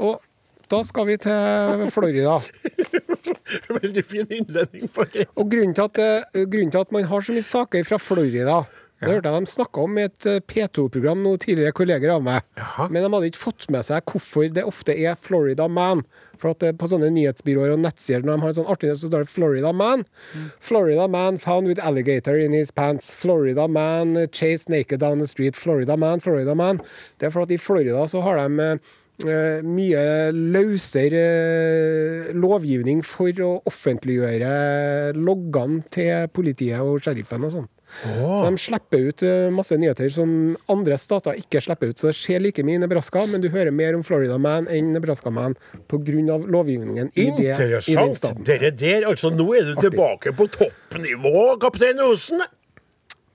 Og 0.02 0.22
da 0.72 0.82
skal 0.88 1.06
vi 1.10 1.18
til 1.22 1.86
Florida. 1.94 2.38
Veldig 3.82 4.04
fin 4.08 4.30
innledning. 4.32 4.88
Og 5.36 5.50
grunnen 5.52 5.74
til, 5.76 5.90
at, 5.90 6.38
grunnen 6.48 6.72
til 6.72 6.82
at 6.82 6.94
man 6.96 7.10
har 7.10 7.26
så 7.26 7.36
mye 7.36 7.46
saker 7.46 7.86
fra 7.90 8.00
Florida 8.02 8.62
Det 9.02 9.10
hørte 9.10 9.32
jeg 9.34 9.42
de 9.42 9.50
snakka 9.50 9.82
om 9.82 9.96
i 9.98 10.04
et 10.06 10.28
eh, 10.30 10.42
P2-program, 10.46 11.24
noen 11.26 11.40
tidligere 11.42 11.74
kolleger 11.74 12.14
av 12.14 12.22
meg. 12.26 12.46
Jaha. 12.60 12.86
Men 12.94 13.02
de 13.02 13.10
hadde 13.16 13.32
ikke 13.32 13.42
fått 13.42 13.66
med 13.74 13.88
seg 13.88 14.06
hvorfor 14.12 14.52
det 14.54 14.66
ofte 14.70 14.94
er 14.94 15.18
Florida 15.18 15.66
Man. 15.66 16.04
For 16.42 16.54
at 16.54 16.62
det, 16.62 16.76
På 16.82 16.90
sånne 16.90 17.10
nyhetsbyråer 17.14 17.74
og 17.74 17.82
nettsider 17.82 18.26
når 18.26 18.38
de 18.38 18.46
har 18.46 18.54
en 18.54 18.60
sånn 18.62 18.72
artig 18.74 18.94
så 18.94 19.10
står 19.10 19.26
det 19.26 19.34
Florida 19.34 19.74
Man. 19.74 20.06
Florida 20.62 21.10
Man 21.10 21.42
found 21.42 21.70
with 21.70 21.82
alligator 21.86 22.38
in 22.38 22.54
his 22.54 22.70
pants. 22.70 23.10
Florida 23.14 23.68
Man 23.68 24.16
chased 24.32 24.70
naked 24.70 25.02
down 25.02 25.20
the 25.20 25.30
street. 25.30 25.58
Florida 25.58 25.98
Man, 25.98 26.22
Florida 26.22 26.56
Man. 26.56 26.82
Det 27.18 27.30
er 27.30 27.34
for 27.34 27.46
at 27.46 27.54
i 27.54 27.62
Florida 27.62 28.08
så 28.10 28.22
har 28.26 28.42
de 28.42 28.80
Uh, 29.22 29.62
mye 29.62 30.32
løsere 30.34 31.20
uh, 31.22 32.30
lovgivning 32.34 33.04
for 33.06 33.38
å 33.46 33.50
offentliggjøre 33.70 35.14
loggene 35.14 35.84
til 35.94 36.26
politiet 36.34 36.82
og 36.82 37.04
sheriffen 37.06 37.46
og 37.46 37.54
sånn. 37.54 37.68
Så 38.04 38.46
de 38.46 38.58
slipper 38.62 39.10
ut 39.10 39.24
eh, 39.28 39.50
masse 39.54 39.78
nyheter 39.78 40.10
som 40.14 40.32
andre 40.72 40.98
stater 41.02 41.38
ikke 41.42 41.62
slipper 41.64 41.92
ut. 41.92 42.00
Så 42.00 42.10
det 42.10 42.16
skjer 42.18 42.44
like 42.44 42.64
mye 42.66 42.80
i 42.80 42.84
Nebraska, 42.84 43.26
men 43.30 43.44
du 43.44 43.50
hører 43.54 43.74
mer 43.76 43.98
om 43.98 44.06
Florida 44.06 44.40
Man 44.42 44.70
enn 44.72 44.94
Nebraska 44.96 45.34
Man 45.34 45.58
pga. 45.92 46.38
lovgivningen 46.48 47.12
i, 47.16 47.28
det, 47.38 47.54
i 47.88 47.96
den 47.98 48.16
staten. 48.16 48.44
Dere 48.48 48.72
der, 48.72 49.08
altså 49.10 49.30
Nå 49.34 49.48
er 49.58 49.70
du 49.70 49.76
tilbake 49.82 50.34
på 50.38 50.48
toppnivå, 50.52 51.56
kaptein 51.62 52.02
Osen. 52.04 52.44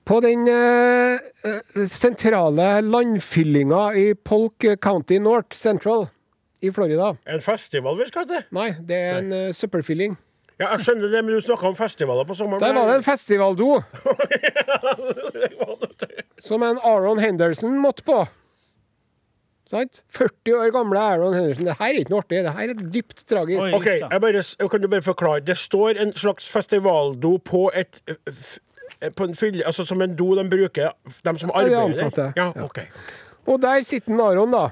På 0.07 0.19
den 0.23 0.47
eh, 0.47 1.17
eh, 1.43 1.87
sentrale 1.91 2.77
landfyllinga 2.81 3.89
i 3.99 4.13
Polk 4.15 4.65
County 4.81 5.19
North 5.19 5.57
Central 5.57 6.07
i 6.61 6.71
Florida 6.71 7.15
En 7.25 7.41
festival 7.43 7.99
vi 7.99 8.07
skal 8.09 8.27
til. 8.29 8.45
Nei, 8.55 8.71
det 8.87 8.97
er 8.97 9.19
en 9.21 9.33
uh, 9.33 9.51
søppelfylling. 9.53 10.15
Ja, 10.59 10.71
jeg 10.73 10.85
skjønner 10.87 11.11
det, 11.13 11.19
men 11.25 11.35
du 11.37 11.41
snakka 11.45 11.67
om 11.69 11.75
festivaler 11.77 12.25
på 12.25 12.33
sommeren. 12.33 12.61
Der 12.63 12.73
var 12.73 12.87
det 12.89 12.95
en 12.97 13.03
festivaldo 13.05 13.75
som 16.39 16.63
en 16.63 16.79
Aron 16.83 17.19
Henderson 17.21 17.77
måtte 17.81 18.03
på. 18.07 18.23
Sant? 19.67 20.01
40 20.15 20.53
år 20.55 20.71
gamle 20.71 20.99
Aron 20.99 21.33
Henderson. 21.35 21.65
Det 21.67 21.75
her 21.79 21.89
er 21.91 21.99
ikke 22.01 22.13
noe 22.13 22.23
artig. 22.23 22.39
Det 22.45 22.53
her 22.55 22.71
er 22.73 22.83
dypt 22.95 23.23
tragisk. 23.27 23.61
Oi. 23.67 23.71
Ok, 23.75 23.87
jeg 23.99 24.21
bare, 24.23 24.43
jeg 24.59 24.69
kan 24.71 24.81
du 24.81 24.87
bare 24.93 25.03
forklare. 25.05 25.43
Det 25.45 25.57
står 25.59 25.99
en 26.05 26.13
slags 26.17 26.47
festivaldo 26.53 27.35
på 27.43 27.67
et 27.75 28.01
på 29.13 29.27
en 29.27 29.35
fylle, 29.37 29.61
altså 29.67 29.83
Som 29.85 30.01
en 30.01 30.15
do 30.17 30.31
de 30.39 30.47
bruker, 30.49 30.93
de 31.25 31.33
som 31.37 31.51
arbeider 31.53 32.09
der? 32.15 32.31
Ja, 32.39 32.51
Ja. 32.55 32.63
ok. 32.63 32.79
Og 33.47 33.61
der 33.61 33.81
sitter 33.85 34.11
en 34.15 34.19
Aron, 34.23 34.51
da. 34.51 34.69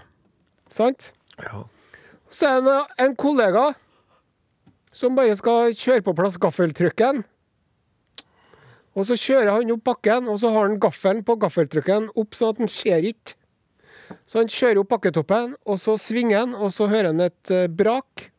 Sant? 0.72 1.12
Ja. 1.40 1.62
Så 2.32 2.48
er 2.58 2.62
det 2.66 2.80
en 3.06 3.16
kollega 3.16 3.68
som 4.96 5.16
bare 5.18 5.36
skal 5.36 5.74
kjøre 5.76 6.04
på 6.06 6.14
plass 6.16 6.38
gaffeltrucken. 6.42 7.24
Og 8.96 9.08
så 9.10 9.18
kjører 9.20 9.52
han 9.52 9.74
opp 9.76 9.84
bakken, 9.90 10.30
og 10.32 10.40
så 10.40 10.54
har 10.56 10.70
han 10.70 10.80
gaffelen 10.80 11.26
på 11.28 11.36
gaffeltrucken 11.42 12.08
opp 12.16 12.38
sånn 12.38 12.54
at 12.54 12.62
han 12.64 12.72
ser 12.72 13.08
ikke. 13.10 13.36
Så 14.30 14.40
han 14.40 14.52
kjører 14.52 14.80
opp 14.80 14.94
bakketoppen, 14.94 15.58
og 15.66 15.82
så 15.82 15.98
svinger 16.00 16.46
han, 16.46 16.56
og 16.56 16.72
så 16.72 16.88
hører 16.88 17.12
han 17.12 17.26
et 17.26 17.52
eh, 17.52 17.68
brak. 17.68 18.30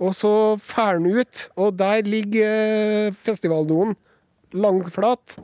Og 0.00 0.12
så 0.16 0.32
fer 0.60 0.98
han 0.98 1.08
ut, 1.08 1.46
og 1.60 1.76
der 1.76 2.06
ligger 2.08 3.10
uh, 3.10 3.16
festivaldoen 3.16 3.92
langflat. 4.56 5.36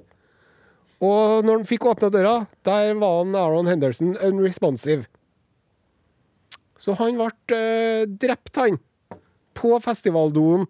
Og 1.05 1.44
når 1.44 1.61
han 1.61 1.68
fikk 1.68 1.84
åpna 1.90 2.09
døra, 2.12 2.36
der 2.64 2.94
var 2.97 3.20
han 3.20 3.36
Aaron 3.36 3.68
Henderson 3.68 4.14
unresponsive. 4.16 5.05
Så 6.80 6.97
han 6.97 7.20
ble 7.20 7.57
eh, 7.57 8.09
drept, 8.09 8.57
han. 8.57 8.80
På 9.57 9.78
festivaldoen. 9.82 10.66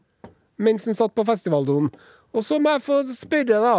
Mens 0.62 0.86
han 0.88 0.96
satt 0.96 1.14
på 1.16 1.24
festivaldoen. 1.28 1.90
Og 2.36 2.44
så 2.44 2.58
må 2.62 2.76
jeg 2.76 2.84
få 2.86 3.02
spørre 3.16 3.60
da. 3.62 3.76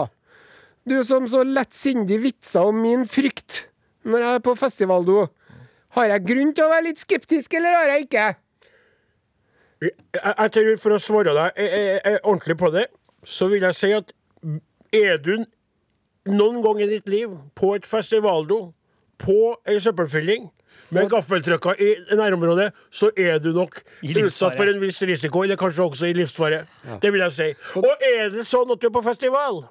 Du 0.88 1.00
som 1.04 1.26
så 1.28 1.44
lettsindig 1.44 2.22
vitser 2.24 2.70
om 2.70 2.78
min 2.84 3.04
frykt 3.10 3.66
når 4.08 4.24
jeg 4.24 4.38
er 4.38 4.44
på 4.46 4.54
festivaldo. 4.56 5.26
Har 5.98 6.12
jeg 6.14 6.26
grunn 6.30 6.54
til 6.56 6.68
å 6.68 6.72
være 6.72 6.86
litt 6.90 7.02
skeptisk, 7.02 7.58
eller 7.58 7.76
har 7.76 7.92
jeg 7.92 8.06
ikke? 8.06 8.28
Jeg, 9.84 9.94
jeg 10.24 10.54
tror 10.56 10.70
For 10.82 10.96
å 10.96 11.02
svare 11.02 11.36
deg 11.36 11.60
ordentlig 12.24 12.58
på 12.60 12.72
det, 12.74 12.88
så 13.28 13.50
vil 13.52 13.68
jeg 13.68 13.78
si 13.78 13.92
at 13.98 14.14
er 14.96 15.20
du 15.20 15.44
noen 16.28 16.62
gang 16.64 16.80
i 16.82 16.90
ditt 16.90 17.10
liv 17.12 17.34
på 17.56 17.74
et 17.76 17.88
festivaldo, 17.88 18.72
på 19.20 19.56
ei 19.68 19.78
søppelfylling, 19.82 20.48
med 20.96 21.10
gaffeltrykka 21.12 21.74
i 21.84 21.90
nærområdet, 22.16 22.72
så 22.92 23.10
er 23.18 23.40
du 23.44 23.52
nok 23.56 23.80
utsatt 24.04 24.56
for 24.58 24.70
en 24.72 24.80
viss 24.82 25.02
risiko, 25.08 25.44
eller 25.44 25.60
kanskje 25.60 25.84
også 25.88 26.10
i 26.10 26.14
livsfare. 26.18 26.66
Det 27.02 27.12
vil 27.14 27.26
jeg 27.28 27.36
si. 27.38 27.50
Og 27.82 28.06
er 28.14 28.30
det 28.36 28.46
sånn 28.48 28.72
at 28.76 28.82
du 28.82 28.88
er 28.90 28.96
på 28.96 29.04
festival? 29.06 29.66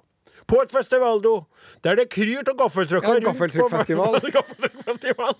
På 0.47 0.61
et 0.63 0.71
festivaldo 0.71 1.41
der 1.83 1.97
det 1.99 2.05
kryr 2.15 2.39
av 2.47 2.55
gaffeltrucker 2.61 3.19
Ja, 3.19 3.23
gaffeltrykkfestival. 4.37 5.35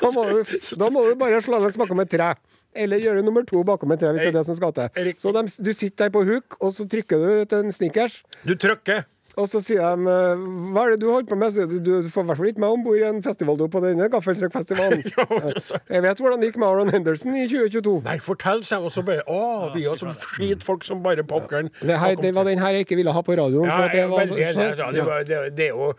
Da 0.00 0.10
må 0.14 0.24
du, 0.30 0.56
da 0.80 0.88
må 0.94 1.04
du 1.04 1.14
bare 1.20 1.42
slå 1.44 1.60
ned 1.60 1.76
bakom 1.82 2.00
et 2.00 2.10
tre. 2.14 2.30
Eller 2.72 3.02
gjøre 3.04 3.20
nummer 3.20 3.44
to 3.44 3.60
bakom 3.68 3.92
et 3.92 4.00
tre, 4.00 4.14
hvis 4.14 4.24
det 4.24 4.30
er 4.32 4.38
det 4.38 4.46
som 4.48 4.56
skal 4.56 4.72
til. 4.72 5.10
Så 5.20 5.34
de, 5.36 5.42
du 5.60 5.72
sitter 5.76 6.06
der 6.06 6.14
på 6.14 6.22
huk, 6.24 6.56
og 6.64 6.72
så 6.72 6.86
trykker 6.88 7.20
du 7.20 7.42
ut 7.42 7.52
en 7.58 7.72
snickers. 7.76 8.22
Du 8.48 8.54
trykker. 8.56 9.04
Og 9.40 9.46
så 9.48 9.62
sier 9.64 9.80
de 9.96 10.10
eh, 10.12 10.40
Hva 10.74 10.82
er 10.84 10.90
det 10.92 10.98
du 11.00 11.06
holder 11.08 11.28
på 11.30 11.36
med? 11.40 11.54
Sier 11.54 11.68
du, 11.70 11.78
du 11.80 12.08
får 12.12 12.24
i 12.26 12.28
hvert 12.28 12.40
fall 12.42 12.48
ikke 12.50 12.60
meg 12.64 12.74
om 12.76 12.82
bord 12.84 12.98
i 13.00 13.04
en 13.08 13.22
festivaldo 13.24 13.68
på 13.72 13.80
denne 13.80 14.08
gaffeltruckfestivalen. 14.12 15.04
Jeg 15.94 16.02
vet 16.04 16.20
hvordan 16.20 16.42
det 16.42 16.50
gikk 16.50 16.58
med 16.60 16.68
Aron 16.68 16.92
Henderson 16.92 17.38
i 17.40 17.46
2022. 17.48 17.94
Nei, 18.08 18.18
fortell 18.24 18.60
seg 18.68 18.84
også 18.90 19.04
bare 19.06 19.24
Å, 19.32 19.70
vi 19.72 19.86
er 19.88 19.96
som 20.00 20.12
skitfolk 20.12 20.84
som 20.84 21.00
bare 21.06 21.24
pokkeren. 21.24 21.72
Det, 21.80 21.96
her, 22.02 22.18
det 22.20 22.34
var 22.36 22.44
den 22.50 22.60
her 22.60 22.76
jeg 22.76 22.84
ikke 22.88 23.00
ville 23.00 23.14
ha 23.16 23.24
på 23.24 23.38
radioen. 23.40 23.70
Ja, 23.70 23.78
for 23.78 23.88
at 23.88 23.96
det 23.96 24.04
var 24.10 24.26
veldig, 24.26 24.52
så- 24.52 24.68
det, 24.68 24.92
det, 24.98 25.06
var- 25.08 25.24
det, 25.32 25.40
det 25.56 25.70
er 25.70 25.74
jo 25.80 25.94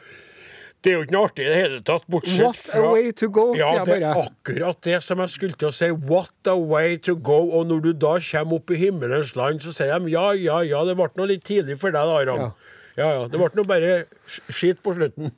det 0.83 0.91
er 0.91 0.97
jo 0.97 1.03
ikke 1.05 1.13
noe 1.15 1.27
artig 1.29 1.43
i 1.45 1.47
det 1.47 1.59
hele 1.61 1.77
tatt, 1.87 2.03
bortsett 2.11 2.41
What 2.43 2.73
a 2.75 2.81
way 2.91 3.11
to 3.15 3.29
go, 3.31 3.43
ja, 3.55 3.69
sier 3.71 3.85
jeg 3.87 4.01
det 4.01 4.07
er 4.09 4.17
akkurat 4.19 4.79
det 4.83 4.97
som 5.05 5.21
jeg 5.23 5.31
skulle 5.31 5.55
til 5.61 5.69
å 5.69 5.71
si. 5.77 5.87
What 6.09 6.49
a 6.51 6.55
way 6.59 6.97
to 7.07 7.13
go. 7.15 7.37
Og 7.55 7.69
når 7.69 7.85
du 7.85 7.93
da 8.03 8.17
kommer 8.19 8.57
opp 8.59 8.73
i 8.75 8.79
himmelens 8.81 9.31
land, 9.39 9.63
så 9.63 9.71
sier 9.77 9.95
de 10.03 10.11
ja, 10.11 10.25
ja, 10.35 10.57
ja, 10.67 10.81
det 10.83 10.97
ble 10.99 11.07
noe 11.21 11.29
litt 11.31 11.45
tidlig 11.47 11.77
for 11.79 11.95
deg, 11.95 12.03
da, 12.11 12.17
Aron. 12.25 12.43
Ja. 12.49 12.62
Ja, 12.97 13.07
ja. 13.11 13.27
Det 13.27 13.39
ble 13.39 13.49
noe 13.57 13.65
bare 13.69 13.93
sk- 14.27 14.51
skitt 14.53 14.81
på 14.85 14.93
slutten. 14.97 15.31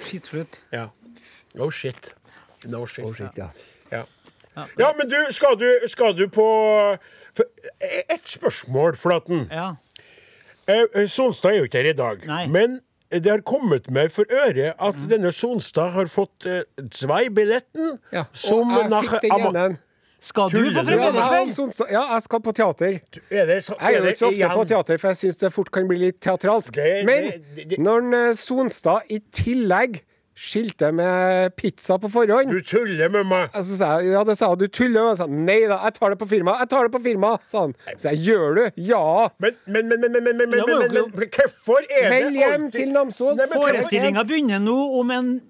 Skitt 0.00 0.26
slutt. 0.32 0.58
Ja. 0.72 0.88
Oh 1.58 1.70
shit. 1.70 2.12
No 2.68 2.84
shit. 2.86 3.04
Oh, 3.04 3.14
shit, 3.16 3.36
ja. 3.40 3.50
Ja. 3.90 4.04
ja, 4.78 4.92
men 4.98 5.08
du, 5.08 5.16
skal 5.32 5.56
du, 5.56 5.66
skal 5.88 6.12
du 6.18 6.26
på 6.28 6.44
Ett 7.80 8.10
Et 8.10 8.28
spørsmål, 8.28 8.96
Flaten. 8.98 9.46
Ja. 9.50 9.70
Eh, 10.68 10.84
eh, 10.94 11.06
Sonstad 11.08 11.54
er 11.54 11.60
jo 11.62 11.68
ikke 11.68 11.80
her 11.82 11.90
i 11.92 11.96
dag, 11.96 12.24
Nei. 12.28 12.46
men 12.50 12.80
det 13.10 13.26
har 13.30 13.40
kommet 13.46 13.88
meg 13.90 14.10
for 14.14 14.28
øre 14.30 14.74
at 14.78 14.98
denne 15.10 15.32
Sonstad 15.34 15.94
har 15.96 16.10
fått 16.10 16.46
eh, 16.46 16.62
Zwei-billetten. 16.94 17.96
Ja. 18.12 18.26
som 18.32 18.70
Og 18.76 18.90
jeg 18.90 19.08
fikk 19.08 19.24
den 19.24 19.56
ene. 19.56 19.78
Skal 20.20 20.50
du 20.52 20.58
på 20.74 20.82
premiere 20.84 21.10
i 21.10 21.48
kveld? 21.50 21.90
Ja, 21.90 22.02
jeg 22.14 22.22
skal 22.26 22.40
på 22.44 22.52
teater. 22.52 23.00
Er 23.30 23.46
det, 23.48 23.58
så, 23.64 23.74
Jeg 23.80 23.94
er 23.94 23.96
jo 23.98 24.04
det 24.04 24.12
ikke 24.12 24.18
så 24.18 24.26
ofte 24.28 24.36
igjen- 24.42 24.54
på 24.58 24.64
teater, 24.68 24.98
for 25.00 25.08
jeg 25.08 25.16
syns 25.16 25.36
det 25.40 25.52
fort 25.52 25.70
kan 25.72 25.88
bli 25.88 25.96
litt 25.98 26.20
teatralsk. 26.20 26.74
Det- 26.74 27.04
Men 27.06 27.24
det- 27.56 27.68
det- 27.70 27.78
når 27.78 28.14
eh, 28.28 28.34
Sonstad 28.34 29.00
i 29.08 29.20
tillegg 29.32 30.02
skilte 30.40 30.88
med 30.94 31.54
pizza 31.56 31.98
på 32.00 32.08
forhånd 32.08 32.48
Du 32.48 32.60
tuller 32.64 33.10
med 33.12 33.26
meg! 33.28 33.50
Så 33.52 33.76
sa 33.76 33.98
jeg, 34.00 34.12
ja, 34.12 34.22
det 34.24 34.38
sa 34.38 34.54
du 34.54 34.66
tuller. 34.68 35.00
Og 35.02 35.08
jeg 35.10 35.18
sa 35.18 35.26
nei 35.26 35.58
da, 35.68 35.76
jeg 35.84 35.94
tar 35.98 36.08
det 36.14 36.18
på 36.18 36.28
firma. 36.28 36.54
Jeg 36.60 36.68
tar 36.70 36.82
det 36.88 36.92
på 36.94 37.02
firma, 37.04 37.34
sa 37.44 37.60
han. 37.66 37.74
Så 37.96 38.08
jeg 38.14 38.24
gjør 38.30 38.54
du? 38.56 38.70
Ja. 38.76 39.28
Men, 39.38 39.52
men, 39.66 39.88
men, 39.88 40.00
men, 40.00 40.12
men, 40.12 40.24
men, 40.24 40.36
men, 40.36 40.50
men, 40.50 40.64
men- 40.68 40.78
men, 40.80 41.10
men 41.12 41.28
hvorfor 41.28 41.80
er 41.90 42.08
det 42.08 42.24
Vel 42.24 42.32
hjem 42.40 42.70
til 42.72 42.88
Namsos. 42.92 43.40
Forestillinga 43.52 44.24
begynner 44.24 44.58
nå 44.64 44.78
om 45.00 45.10
en 45.10 45.40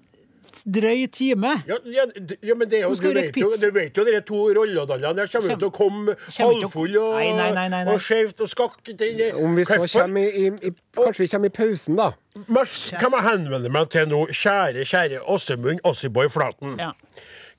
drøy 0.65 1.05
time. 1.13 1.53
Ja, 1.67 1.77
ja, 1.85 2.05
ja, 2.41 2.55
men 2.57 2.69
det 2.69 2.79
er 2.81 2.85
jo, 2.87 2.95
du, 2.95 3.09
vet 3.15 3.37
jo, 3.37 3.51
du 3.57 3.67
vet 3.75 3.97
jo 3.97 4.05
de 4.07 4.21
to 4.27 4.41
rolledallene 4.57 5.23
der 5.23 5.31
kommer 5.31 5.57
til 5.57 5.69
å 5.69 5.73
komme 5.75 6.15
halvfull 6.37 6.97
og, 7.01 7.17
Nei, 7.17 7.31
nei, 7.37 7.49
nei, 7.55 7.67
nei, 7.73 7.83
nei. 7.87 7.95
og 7.95 8.03
skjevt 8.03 8.41
og 8.43 8.49
skakkete 8.51 9.11
inn 9.11 9.21
i 9.27 9.29
Om 9.41 9.59
vi 9.59 9.67
så 9.67 9.79
kommer 9.85 10.27
i, 10.43 10.47
i, 10.51 10.73
Kanskje 10.97 11.25
vi 11.25 11.29
kommer 11.33 11.51
i 11.51 11.55
pausen, 11.55 11.99
da. 11.99 12.11
Mars, 12.47 12.77
kan 12.95 13.13
jeg 13.17 13.27
henvende 13.27 13.71
meg 13.73 13.91
til 13.91 14.07
nå? 14.11 14.25
Kjære, 14.31 14.87
kjære 14.87 15.23
Åsemund 15.31 15.83
Ossiboy 15.87 16.29
Flaten. 16.31 16.77
Ja. 16.79 16.93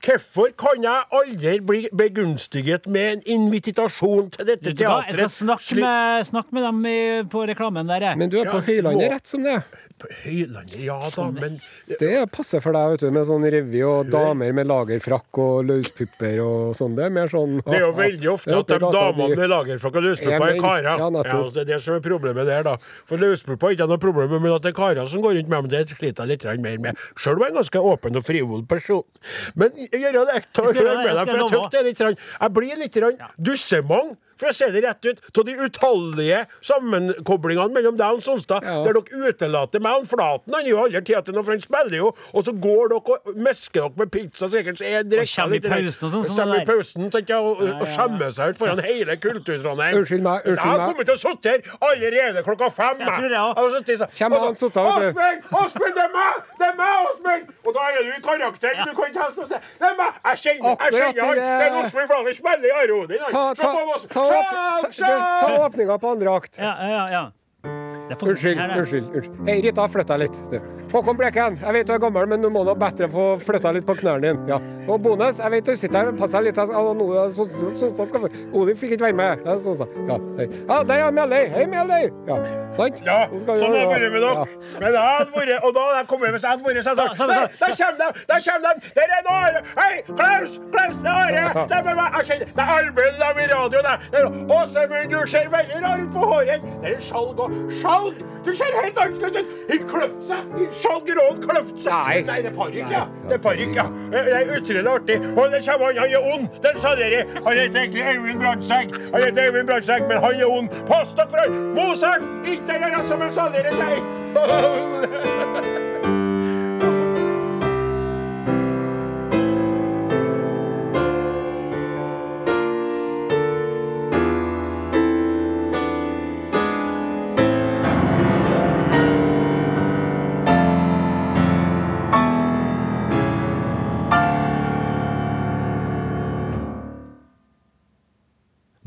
Hvorfor 0.03 0.49
kan 0.59 0.83
jeg 0.83 1.03
aldri 1.15 1.59
bli 1.63 1.81
begunstiget 1.95 2.89
med 2.91 3.13
en 3.13 3.21
invitasjon 3.37 4.27
til 4.33 4.49
dette 4.49 4.73
teatret? 4.75 5.13
Jeg 5.15 5.29
skal 5.29 5.31
snakke 5.31 5.77
med, 5.79 6.25
snakke 6.27 6.57
med 6.57 6.65
dem 6.67 6.81
i, 6.89 6.97
på 7.31 7.45
reklamen 7.47 7.87
der, 7.87 8.09
jeg. 8.09 8.19
Men 8.19 8.33
du 8.33 8.41
er 8.41 8.49
på 8.49 8.59
Ja, 8.59 8.65
Høylandet 8.67 9.13
rett 9.13 9.31
som 9.31 9.45
det. 9.47 9.61
På 10.03 10.09
Høylandet, 10.23 10.75
ja 10.83 10.97
da, 10.99 11.25
men 11.31 11.53
Det 11.87 12.11
passer 12.35 12.59
for 12.63 12.75
deg, 12.75 12.93
vet 12.93 13.03
du, 13.05 13.09
med 13.15 13.27
sånn 13.29 13.45
revy 13.53 13.83
og 13.87 14.09
damer 14.11 14.51
med 14.55 14.67
lagerfrakk 14.67 15.39
og 15.39 15.61
løspupper 15.69 16.41
og 16.43 16.73
sånn. 16.75 16.97
Det 16.97 17.05
er 17.07 17.13
mer 17.15 17.31
sånn 17.31 17.61
Det 17.63 17.77
er 17.77 17.85
jo 17.85 17.93
veldig 17.95 18.31
ofte 18.33 18.51
er 18.51 18.59
at 18.59 18.73
de 18.73 18.79
damene 18.83 19.37
med 19.39 19.51
lagerfrakk 19.53 19.99
og 20.01 20.07
løspupper 20.09 20.47
er 20.49 20.59
karer. 20.59 20.89
ja, 20.89 21.07
Ja, 21.07 21.37
altså, 21.37 21.53
det 21.55 21.63
er 21.63 21.69
det 21.71 21.79
som 21.85 21.95
er 21.95 22.03
problemet 22.03 22.49
der, 22.49 22.67
da. 22.67 22.75
For 23.07 23.21
løspupper 23.21 23.71
er 23.71 23.77
ikke 23.77 23.87
noe 23.93 24.01
problem 24.03 24.35
men 24.35 24.51
at 24.51 24.65
det 24.65 24.73
er 24.73 24.77
karer 24.81 25.07
som 25.07 25.23
går 25.23 25.37
rundt 25.39 25.53
med 25.53 25.69
dem, 25.69 25.71
det 25.71 25.95
sliter 25.95 26.27
jeg 26.27 26.33
litt 26.33 26.65
mer 26.67 26.83
med. 26.89 27.07
Sjøl 27.15 27.39
om 27.39 27.45
jeg 27.47 27.53
en 27.53 27.61
ganske 27.61 27.85
åpen 27.93 28.19
og 28.19 28.27
frivol 28.27 28.65
person. 28.67 29.05
Men 29.55 29.71
gjør 29.87 30.19
det 30.19 30.37
ekte 30.41 30.67
Jeg 30.67 30.83
det, 30.83 30.97
med 30.99 31.15
deg, 31.15 31.31
for 31.31 31.39
jeg 31.39 31.71
det 31.71 31.83
litt 31.87 32.03
Jeg 32.03 32.53
blir 32.59 32.77
litt 32.83 32.99
dussemang. 33.39 34.15
For 34.37 34.47
jeg 34.49 34.55
ser 34.55 34.71
det 34.71 34.83
rett 34.83 35.05
ut, 35.05 35.19
av 35.33 35.43
de 35.43 35.53
utallige 35.67 36.45
sammenkoblingene 36.61 37.73
mellom 37.73 37.97
deg 37.99 38.17
og 38.17 38.23
Sonstad, 38.25 38.63
Ja. 38.63 38.83
der 38.83 38.93
dere 38.93 39.29
utelater 39.29 39.79
meg 39.83 40.01
og 40.01 40.07
Flaten. 40.07 40.53
Han 40.53 40.65
er 40.65 40.69
jo 40.69 40.77
aldri 40.83 41.01
noe, 41.33 41.43
for 41.43 41.51
han 41.53 41.61
spiller 41.61 41.97
jo, 41.97 42.07
og 42.33 42.43
så 42.45 42.51
går 42.53 42.89
dere 42.93 43.17
og 43.17 43.35
mesker 43.35 43.81
dere 43.83 43.97
med 43.97 44.11
pizza 44.11 44.47
sikkert, 44.49 44.77
så 44.79 44.85
er 44.85 45.03
kommer 45.03 45.55
i 45.55 45.59
litt 45.59 45.69
pausen 45.69 46.05
og 46.07 46.11
sånn, 46.13 46.35
sånn 46.37 46.53
i 46.61 46.65
pausen 46.65 47.11
sant, 47.11 47.29
ja, 47.29 47.39
og, 47.39 47.61
og 47.61 47.87
skjemmer 47.87 48.31
seg 48.33 48.49
ut 48.53 48.57
foran 48.57 48.79
hele 48.83 49.17
Kultur-Trondheim. 49.17 49.97
Unnskyld 50.01 50.21
meg, 50.23 50.43
Så 50.43 50.49
Jeg 50.53 50.59
har 50.63 50.77
kommet 50.89 51.05
til 51.05 51.15
å 51.15 51.21
sitte 51.23 51.49
her 51.49 51.59
allerede 51.81 52.43
klokka 52.43 52.71
fem. 52.73 52.97
Jeg 52.99 53.07
tror 53.13 53.29
det 53.29 53.37
sånn- 53.99 54.11
Kjem 54.13 54.31
han 54.33 54.55
Sonstad, 54.55 54.83
vet 54.99 55.13
du. 55.13 55.19
Åsmund! 55.53 55.93
Det 55.93 56.03
er 56.03 56.11
meg! 56.13 56.33
Det 56.59 56.67
er 56.67 56.75
meg, 56.77 56.93
Åsmund! 57.07 57.43
Og 57.67 57.73
da 57.73 57.79
er 57.89 58.03
du 58.03 58.11
i 58.13 58.21
karakter. 58.23 58.71
Du 58.83 58.91
kan 58.97 59.05
ikke 59.09 59.21
helst 59.23 59.37
si 59.53 59.57
Det 59.79 59.87
er 59.89 59.95
meg! 59.97 60.11
Jeg 60.23 60.37
kjenner 60.43 60.63
han. 60.63 60.77
det- 60.83 61.43
Det 61.43 61.65
er 61.67 61.73
Åsmund 61.83 62.07
Flaten 62.07 62.33
spiller 62.33 62.67
i 62.67 62.75
Arodin. 62.83 63.19
Ta, 64.29 64.87
åp- 64.87 65.39
ta 65.41 65.65
åpninga 65.65 65.97
på 65.99 66.07
andre 66.09 66.31
akt. 66.35 66.57
Ja, 66.57 66.89
ja, 66.89 67.11
ja. 67.11 67.31
Unnskyld, 68.11 68.57
her, 68.59 68.69
unnskyld. 68.79 69.05
unnskyld. 69.15 69.47
Hei, 69.47 69.61
Rita, 69.63 69.87
flytt 69.87 70.07
deg 70.11 70.19
litt. 70.25 70.39
Du. 70.51 70.57
Håkon 70.93 71.17
Bleken, 71.17 71.55
jeg 71.61 71.73
vet 71.73 71.87
du 71.87 71.93
er 71.95 72.01
gammel, 72.03 72.27
men 72.29 72.41
du 72.43 72.49
må 72.53 72.61
nå 72.67 72.75
bedre 72.77 73.07
få 73.09 73.23
flytta 73.41 73.71
litt 73.73 73.85
på 73.87 73.95
knærne 73.97 74.21
dine. 74.27 74.47
Ja. 74.51 74.57
Og 74.91 74.99
Bones, 75.01 75.39
jeg 75.39 75.51
vet 75.53 75.65
du 75.65 75.75
sitter 75.79 76.03
her, 76.03 76.11
pass 76.19 76.33
deg 76.35 76.43
litt. 76.49 76.59
Altså, 76.59 77.31
Sonstad 77.37 77.77
Sonstad 77.79 78.09
skal 78.11 78.25
få 78.25 78.29
Odin 78.59 78.77
fikk 78.77 78.97
ikke 78.97 79.07
være 79.07 79.17
med. 79.17 79.47
Ja, 79.47 79.55
Ja, 80.09 80.17
hei. 80.37 80.47
ja 80.67 80.77
der 80.83 81.05
er 81.07 81.11
Mjelde. 81.15 81.39
Hei, 81.55 81.65
Mjelde. 81.71 81.99
Ja, 82.27 82.37
sant? 82.75 83.01
Ja, 83.07 83.17
sånn 83.31 83.63
har 83.63 83.73
det 83.73 83.87
vært 83.93 84.11
med 84.11 84.21
dere. 84.21 84.33
Ja. 84.35 84.45
Men 84.83 84.89
jeg 84.91 85.05
hadde 85.07 85.31
vært, 85.37 85.53
og 85.63 85.73
da 85.73 85.85
hadde 85.87 85.97
jeg 86.01 86.07
kommet 86.11 86.35
hvis 86.35 86.43
jeg 86.43 86.51
hadde 86.51 86.65
vært 86.67 87.17
sånn 87.21 87.33
Der, 87.33 87.47
der 87.63 87.73
kommer 87.79 87.97
de! 88.03 88.07
Der 88.27 88.39
kommer 88.49 88.61
de! 88.67 88.93
Der 88.99 89.07
er 89.17 89.31
Are! 89.33 89.63
Hei, 89.79 89.93
Klaus! 90.11 90.59
Klaus, 90.75 90.99
det 91.07 91.13
er 91.13 91.39
Are! 91.39 91.65
Det 91.71 91.79
er 91.79 91.83
meg! 91.89 92.19
Jeg 92.19 92.29
kjenner 92.29 92.45
Det 92.53 92.63
er 92.67 92.75
Arben, 92.77 93.13
de 93.23 93.43
i 93.43 93.49
radioen. 93.53 93.89
Det 94.13 94.19
Åsemund, 94.59 95.09
du 95.15 95.27
ser 95.33 95.49
veldig 95.55 95.81
rar 95.87 96.03
ut 96.03 96.13
på 96.13 96.29
håret. 96.33 96.69
Det 96.83 96.93
er 96.93 97.01
skjalg 97.09 97.39
og 97.47 97.57
Skjalg! 97.79 97.92
Du 98.45 98.55
ser 98.55 98.65
helt 98.83 98.97
annerledes 98.99 99.37
ut! 99.39 99.45
Hun 99.69 99.83
kløfter 99.89 100.25
seg! 100.27 100.37
Hun 100.57 100.67
Skjalgråen 100.79 101.37
kløfter 101.45 101.81
seg! 101.85 101.93
Nei. 101.93 102.21
Nei, 102.27 102.39
det 102.43 102.49
er 102.51 102.57
parykk, 102.57 102.91
ja. 102.91 103.03
Det 103.29 103.37
er 103.37 103.43
parykk, 103.45 103.75
ja. 103.77 103.85
Det 104.11 104.19
er 104.39 104.51
utrolig 104.57 104.91
artig. 104.93 105.17
Og 105.31 105.45
det 105.53 105.61
kommer 105.67 105.85
han, 105.85 105.95
han 106.03 106.09
er 106.19 106.21
ond! 106.35 106.45
Den 106.65 106.75
sa 106.83 106.89
dere. 106.99 107.19
Han 107.39 107.53
heter 107.61 107.79
egentlig 107.85 108.03
Eivind 108.13 108.39
Brandtzæg. 108.43 108.87
Han 109.13 109.19
heter 109.23 109.41
Eivind 109.47 109.67
Brandtzæg, 109.71 110.01
men 110.11 110.17
han 110.25 110.33
er 110.39 110.47
ond. 110.57 110.67
Pass 110.89 111.09
dere 111.17 111.29
for 111.31 111.39
han! 111.45 111.51
Mozart! 111.77 112.23
Ikke 112.55 112.73
gjør 112.83 113.07
som 113.07 113.19
han 113.23 113.31
sa 113.37 113.43
dere 113.55 113.71